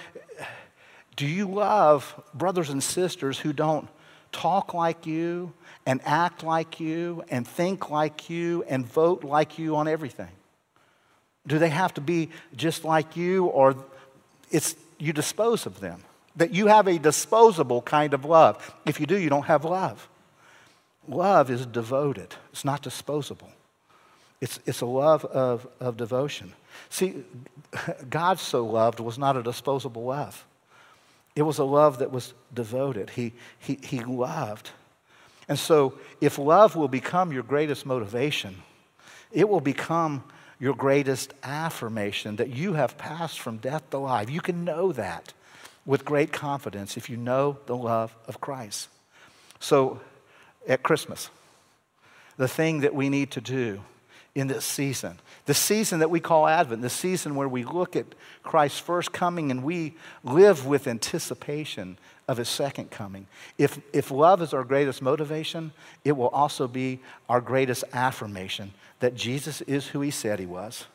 do 1.16 1.26
you 1.26 1.46
love 1.46 2.20
brothers 2.34 2.70
and 2.70 2.82
sisters 2.82 3.38
who 3.38 3.52
don't 3.52 3.88
talk 4.30 4.72
like 4.72 5.06
you 5.06 5.52
and 5.84 6.00
act 6.04 6.42
like 6.42 6.80
you 6.80 7.22
and 7.28 7.46
think 7.46 7.90
like 7.90 8.30
you 8.30 8.64
and 8.68 8.86
vote 8.86 9.24
like 9.24 9.58
you 9.58 9.76
on 9.76 9.88
everything? 9.88 10.30
Do 11.46 11.58
they 11.58 11.68
have 11.68 11.94
to 11.94 12.00
be 12.00 12.30
just 12.56 12.84
like 12.84 13.16
you, 13.16 13.46
or 13.46 13.74
it's 14.50 14.76
you 14.98 15.12
dispose 15.12 15.66
of 15.66 15.80
them? 15.80 16.02
That 16.36 16.52
you 16.52 16.68
have 16.68 16.86
a 16.86 16.98
disposable 16.98 17.82
kind 17.82 18.14
of 18.14 18.24
love. 18.24 18.74
If 18.86 19.00
you 19.00 19.06
do, 19.06 19.18
you 19.18 19.28
don't 19.28 19.46
have 19.46 19.64
love. 19.64 20.08
Love 21.08 21.50
is 21.50 21.66
devoted, 21.66 22.34
it's 22.52 22.64
not 22.64 22.82
disposable. 22.82 23.50
It's, 24.40 24.58
it's 24.66 24.80
a 24.80 24.86
love 24.86 25.24
of, 25.24 25.68
of 25.78 25.96
devotion. 25.96 26.52
See, 26.90 27.24
God 28.10 28.40
so 28.40 28.66
loved 28.66 28.98
was 28.98 29.16
not 29.16 29.36
a 29.36 29.42
disposable 29.42 30.04
love. 30.04 30.44
It 31.36 31.42
was 31.42 31.58
a 31.58 31.64
love 31.64 31.98
that 31.98 32.10
was 32.10 32.34
devoted. 32.52 33.10
He, 33.10 33.32
he, 33.60 33.78
he 33.82 34.00
loved. 34.00 34.70
And 35.48 35.58
so, 35.58 35.98
if 36.20 36.38
love 36.38 36.76
will 36.76 36.88
become 36.88 37.32
your 37.32 37.42
greatest 37.42 37.86
motivation, 37.86 38.62
it 39.30 39.48
will 39.48 39.60
become 39.60 40.24
your 40.62 40.76
greatest 40.76 41.34
affirmation 41.42 42.36
that 42.36 42.50
you 42.50 42.74
have 42.74 42.96
passed 42.96 43.40
from 43.40 43.56
death 43.56 43.90
to 43.90 43.98
life. 43.98 44.30
You 44.30 44.40
can 44.40 44.64
know 44.64 44.92
that 44.92 45.32
with 45.84 46.04
great 46.04 46.32
confidence 46.32 46.96
if 46.96 47.10
you 47.10 47.16
know 47.16 47.58
the 47.66 47.76
love 47.76 48.14
of 48.28 48.40
Christ. 48.40 48.88
So, 49.58 50.00
at 50.68 50.84
Christmas, 50.84 51.30
the 52.36 52.46
thing 52.46 52.82
that 52.82 52.94
we 52.94 53.08
need 53.08 53.32
to 53.32 53.40
do 53.40 53.80
in 54.34 54.46
this 54.46 54.64
season, 54.64 55.18
the 55.44 55.54
season 55.54 55.98
that 55.98 56.10
we 56.10 56.18
call 56.18 56.46
Advent, 56.46 56.80
the 56.80 56.88
season 56.88 57.34
where 57.34 57.48
we 57.48 57.64
look 57.64 57.96
at 57.96 58.06
Christ's 58.42 58.78
first 58.78 59.12
coming 59.12 59.50
and 59.50 59.62
we 59.62 59.94
live 60.24 60.66
with 60.66 60.86
anticipation 60.86 61.98
of 62.28 62.38
his 62.38 62.48
second 62.48 62.90
coming. 62.90 63.26
If, 63.58 63.78
if 63.92 64.10
love 64.10 64.40
is 64.40 64.54
our 64.54 64.64
greatest 64.64 65.02
motivation, 65.02 65.72
it 66.04 66.12
will 66.12 66.28
also 66.28 66.66
be 66.66 67.00
our 67.28 67.40
greatest 67.42 67.84
affirmation 67.92 68.72
that 69.00 69.14
Jesus 69.14 69.60
is 69.62 69.88
who 69.88 70.00
he 70.00 70.10
said 70.10 70.38
he 70.38 70.46
was, 70.46 70.86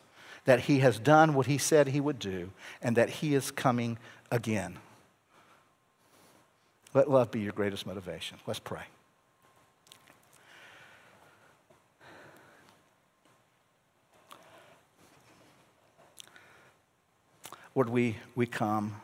that 0.45 0.61
he 0.61 0.79
has 0.79 0.97
done 0.97 1.33
what 1.33 1.45
he 1.45 1.57
said 1.57 1.89
he 1.89 1.99
would 1.99 2.19
do, 2.19 2.49
and 2.81 2.95
that 2.95 3.09
he 3.09 3.35
is 3.35 3.51
coming 3.51 3.99
again. 4.31 4.77
Let 6.93 7.11
love 7.11 7.29
be 7.29 7.41
your 7.41 7.51
greatest 7.51 7.85
motivation. 7.85 8.37
Let's 8.47 8.59
pray. 8.59 8.83
Lord, 17.77 17.89
we, 17.89 18.15
we 18.33 18.47
come 18.47 18.95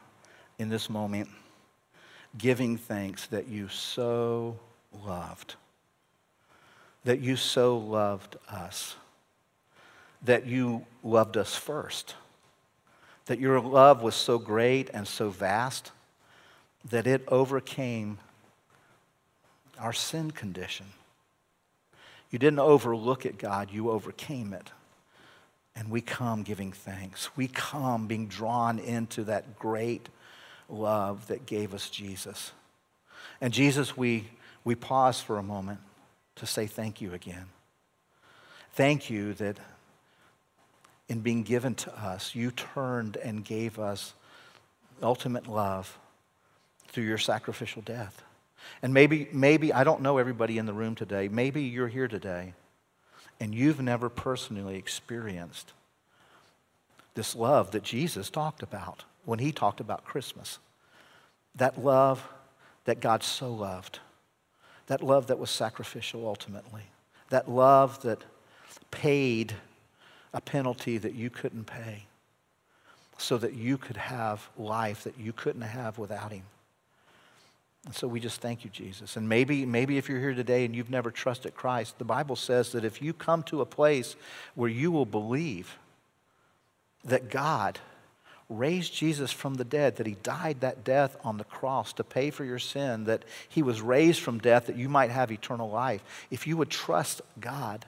in 0.58 0.68
this 0.68 0.90
moment 0.90 1.30
giving 2.36 2.76
thanks 2.76 3.28
that 3.28 3.48
you 3.48 3.68
so 3.68 4.58
loved, 5.06 5.54
that 7.04 7.20
you 7.20 7.36
so 7.36 7.78
loved 7.78 8.36
us, 8.50 8.96
that 10.24 10.48
you 10.48 10.88
loved 11.04 11.38
us 11.38 11.56
first, 11.56 12.16
that 13.28 13.38
your 13.38 13.60
love 13.60 14.02
was 14.02 14.16
so 14.16 14.40
great 14.40 14.90
and 14.92 15.08
so 15.08 15.30
vast 15.30 15.92
that 16.90 17.06
it 17.06 17.24
overcame 17.28 18.18
our 19.78 19.94
sin 19.94 20.32
condition. 20.32 20.88
You 22.32 22.40
didn't 22.40 22.58
overlook 22.58 23.24
it, 23.24 23.38
God, 23.38 23.70
you 23.72 23.92
overcame 23.92 24.52
it. 24.52 24.72
And 25.76 25.90
we 25.90 26.02
come 26.02 26.44
giving 26.44 26.72
thanks. 26.72 27.36
We 27.36 27.48
come 27.48 28.08
being 28.08 28.28
drawn 28.28 28.80
into 28.80 29.24
that 29.26 29.58
great 29.58 30.10
love 30.70 31.28
that 31.28 31.46
gave 31.46 31.74
us 31.74 31.90
Jesus. 31.90 32.52
And 33.42 33.54
Jesus, 33.54 33.98
we, 33.98 34.30
we 34.64 34.76
pause 34.76 35.20
for 35.20 35.38
a 35.38 35.44
moment 35.44 35.80
to 36.36 36.46
say 36.46 36.68
thank 36.68 37.02
you 37.02 37.14
again. 37.14 37.46
Thank 38.74 39.10
you 39.10 39.34
that 39.36 39.58
in 41.10 41.20
being 41.20 41.44
given 41.44 41.76
to 41.76 41.96
us, 42.00 42.34
you 42.34 42.52
turned 42.52 43.18
and 43.18 43.44
gave 43.44 43.78
us 43.78 44.14
ultimate 45.02 45.48
love 45.48 45.98
through 46.88 47.04
your 47.04 47.18
sacrificial 47.18 47.82
death. 47.82 48.24
And 48.82 48.94
maybe, 48.94 49.28
maybe, 49.34 49.74
I 49.74 49.84
don't 49.84 50.02
know 50.02 50.18
everybody 50.18 50.58
in 50.58 50.66
the 50.66 50.74
room 50.74 50.96
today, 50.96 51.28
maybe 51.28 51.64
you're 51.64 51.88
here 51.88 52.08
today 52.08 52.54
and 53.44 53.54
you've 53.54 53.82
never 53.82 54.08
personally 54.08 54.78
experienced 54.78 55.74
this 57.14 57.36
love 57.36 57.72
that 57.72 57.84
Jesus 57.84 58.30
talked 58.30 58.64
about 58.64 59.04
when 59.26 59.40
he 59.40 59.52
talked 59.52 59.82
about 59.82 60.06
Christmas. 60.06 60.60
That 61.54 61.78
love 61.78 62.26
that 62.86 63.02
God 63.02 63.22
so 63.22 63.52
loved. 63.52 64.00
That 64.88 65.04
love 65.04 65.28
that 65.28 65.40
was 65.40 65.50
sacrificial 65.50 66.26
ultimately. 66.26 66.84
That 67.32 67.50
love 67.50 68.02
that 68.04 68.24
paid 68.92 69.56
a 70.34 70.40
penalty 70.40 70.98
that 70.98 71.14
you 71.14 71.30
couldn't 71.30 71.66
pay 71.66 72.06
so 73.18 73.38
that 73.40 73.56
you 73.56 73.78
could 73.78 73.98
have 73.98 74.48
life 74.58 75.04
that 75.04 75.20
you 75.20 75.34
couldn't 75.34 75.64
have 75.64 75.98
without 75.98 76.32
him. 76.32 76.44
And 77.86 77.94
so 77.94 78.08
we 78.08 78.20
just 78.20 78.40
thank 78.40 78.64
you, 78.64 78.70
Jesus. 78.70 79.18
And 79.18 79.28
maybe, 79.28 79.66
maybe 79.66 79.98
if 79.98 80.08
you're 80.08 80.20
here 80.20 80.34
today 80.34 80.64
and 80.64 80.74
you've 80.74 80.90
never 80.90 81.12
trusted 81.12 81.54
Christ, 81.54 81.98
the 81.98 82.06
Bible 82.06 82.36
says 82.36 82.72
that 82.72 82.86
if 82.86 83.02
you 83.02 83.14
come 83.14 83.44
to 83.44 83.62
a 83.62 83.66
place 83.66 84.16
where 84.56 84.70
you 84.70 84.92
will 84.92 85.06
believe 85.06 85.78
that 87.04 87.30
God 87.30 87.80
raised 88.50 88.94
Jesus 88.94 89.32
from 89.32 89.56
the 89.56 89.66
dead, 89.66 89.98
that 89.98 90.06
he 90.06 90.16
died 90.24 90.62
that 90.62 90.84
death 90.84 91.18
on 91.24 91.38
the 91.38 91.44
cross 91.44 91.92
to 91.94 92.04
pay 92.04 92.30
for 92.30 92.46
your 92.46 92.60
sin, 92.60 93.06
that 93.06 93.24
he 93.50 93.62
was 93.62 93.82
raised 93.82 94.22
from 94.22 94.40
death 94.40 94.68
that 94.68 94.78
you 94.78 94.88
might 94.88 95.12
have 95.12 95.32
eternal 95.32 95.70
life, 95.70 96.04
if 96.30 96.48
you 96.48 96.56
would 96.56 96.70
trust 96.70 97.22
God, 97.40 97.86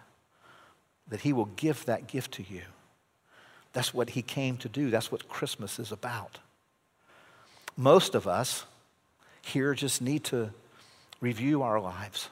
that 1.08 1.22
he 1.22 1.32
will 1.32 1.46
give 1.46 1.86
that 1.86 2.08
gift 2.08 2.34
to 2.34 2.44
you, 2.44 2.64
That's 3.74 3.94
what 3.94 4.12
he 4.12 4.22
came 4.22 4.58
to 4.58 4.70
do. 4.70 4.90
That's 4.90 5.12
what 5.12 5.28
Christmas 5.28 5.80
is 5.80 5.92
about. 5.92 6.40
Most 7.78 8.16
of 8.16 8.26
us 8.26 8.66
here 9.46 9.74
just 9.74 10.02
need 10.02 10.24
to 10.26 10.52
review 11.22 11.62
our 11.62 11.80
lives. 11.80 12.30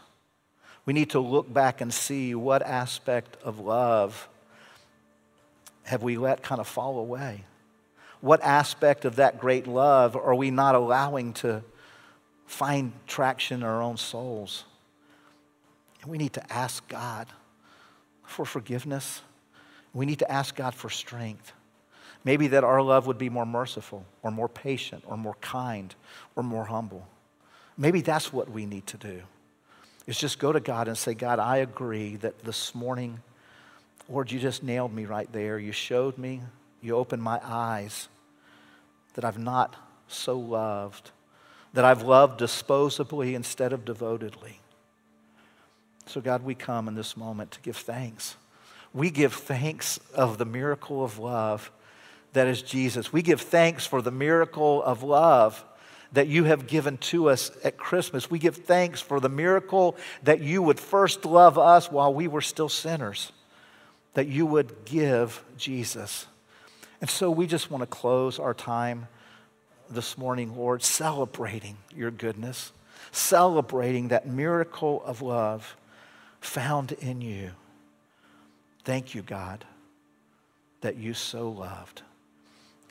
We 0.86 0.94
need 0.94 1.12
to 1.12 1.20
look 1.20 1.52
back 1.52 1.82
and 1.82 1.94
see 1.94 2.36
what 2.36 2.62
aspect 2.62 3.38
of 3.44 3.60
love 3.60 4.28
have 5.84 6.04
we 6.04 6.18
let 6.18 6.42
kind 6.44 6.60
of 6.60 6.68
fall 6.68 7.00
away. 7.00 7.46
What 8.22 8.42
aspect 8.42 9.06
of 9.06 9.18
that 9.18 9.40
great 9.40 9.68
love 9.68 10.16
are 10.16 10.36
we 10.36 10.50
not 10.50 10.76
allowing 10.76 11.34
to 11.34 11.64
find 12.46 12.94
traction 13.08 13.62
in 13.62 13.64
our 13.64 13.82
own 13.82 13.98
souls? 13.98 14.64
And 16.02 16.12
we 16.12 16.18
need 16.18 16.34
to 16.34 16.54
ask 16.54 16.88
God 16.88 17.28
for 18.24 18.46
forgiveness 18.46 19.22
we 19.94 20.08
need 20.08 20.20
to 20.20 20.32
ask 20.32 20.56
God 20.56 20.74
for 20.74 20.90
strength. 20.90 21.54
Maybe 22.24 22.48
that 22.50 22.64
our 22.64 22.82
love 22.82 23.08
would 23.08 23.18
be 23.18 23.30
more 23.30 23.46
merciful 23.46 24.06
or 24.22 24.32
more 24.32 24.48
patient 24.48 25.04
or 25.08 25.18
more 25.18 25.36
kind 25.42 25.94
or 26.36 26.44
more 26.44 26.66
humble. 26.66 27.08
Maybe 27.78 28.02
that's 28.02 28.32
what 28.32 28.50
we 28.50 28.66
need 28.66 28.88
to 28.88 28.98
do. 28.98 29.22
Is 30.08 30.18
just 30.18 30.40
go 30.40 30.52
to 30.52 30.60
God 30.60 30.88
and 30.88 30.98
say, 30.98 31.14
God, 31.14 31.40
I 31.40 31.58
agree 31.58 32.18
that 32.18 32.44
this 32.44 32.76
morning, 32.76 33.20
Lord, 34.10 34.32
you 34.32 34.40
just 34.40 34.64
nailed 34.64 34.94
me 34.94 35.06
right 35.06 35.32
there. 35.32 35.60
You 35.60 35.72
showed 35.72 36.18
me, 36.18 36.42
you 36.82 36.96
opened 36.96 37.24
my 37.24 37.40
eyes 37.44 38.08
that 39.14 39.26
I've 39.26 39.40
not 39.40 39.76
so 40.08 40.38
loved, 40.38 41.12
that 41.74 41.86
I've 41.86 42.04
loved 42.04 42.40
disposably 42.40 43.34
instead 43.34 43.74
of 43.74 43.86
devotedly. 43.86 44.60
So, 46.06 46.20
God, 46.20 46.44
we 46.44 46.54
come 46.54 46.88
in 46.88 46.96
this 46.96 47.16
moment 47.16 47.52
to 47.52 47.62
give 47.62 47.78
thanks 47.78 48.36
we 48.94 49.10
give 49.10 49.34
thanks 49.34 50.00
of 50.14 50.38
the 50.38 50.46
miracle 50.46 51.04
of 51.04 51.18
love 51.18 51.72
that 52.34 52.48
is 52.48 52.62
Jesus. 52.62 53.14
We 53.14 53.22
give 53.22 53.42
thanks 53.42 53.86
for 53.86 54.02
the 54.02 54.12
miracle 54.12 54.84
of 54.84 55.04
love 55.04 55.64
that 56.14 56.28
you 56.28 56.44
have 56.44 56.68
given 56.68 56.98
to 56.98 57.30
us 57.30 57.52
at 57.64 57.78
Christmas. 57.78 58.30
We 58.30 58.40
give 58.40 58.58
thanks 58.58 59.02
for 59.02 59.20
the 59.20 59.30
miracle 59.30 59.98
that 60.24 60.42
you 60.42 60.62
would 60.62 60.80
first 60.80 61.26
love 61.26 61.58
us 61.58 61.92
while 61.92 62.14
we 62.14 62.28
were 62.28 62.42
still 62.42 62.70
sinners, 62.70 63.32
that 64.14 64.28
you 64.28 64.46
would 64.46 64.86
give 64.86 65.44
Jesus. 65.58 66.28
And 67.02 67.10
so 67.10 67.32
we 67.32 67.48
just 67.48 67.72
want 67.72 67.82
to 67.82 67.88
close 67.88 68.40
our 68.40 68.54
time 68.54 69.08
this 69.90 70.18
morning, 70.18 70.56
Lord, 70.56 70.84
celebrating 70.84 71.78
your 71.96 72.12
goodness, 72.12 72.72
celebrating 73.12 74.10
that 74.10 74.28
miracle 74.28 75.04
of 75.06 75.22
love 75.22 75.76
found 76.42 76.92
in 76.94 77.22
you. 77.22 77.52
Thank 78.84 79.16
you, 79.16 79.22
God, 79.22 79.66
that 80.82 80.96
you 80.96 81.14
so 81.14 81.50
loved. 81.50 82.04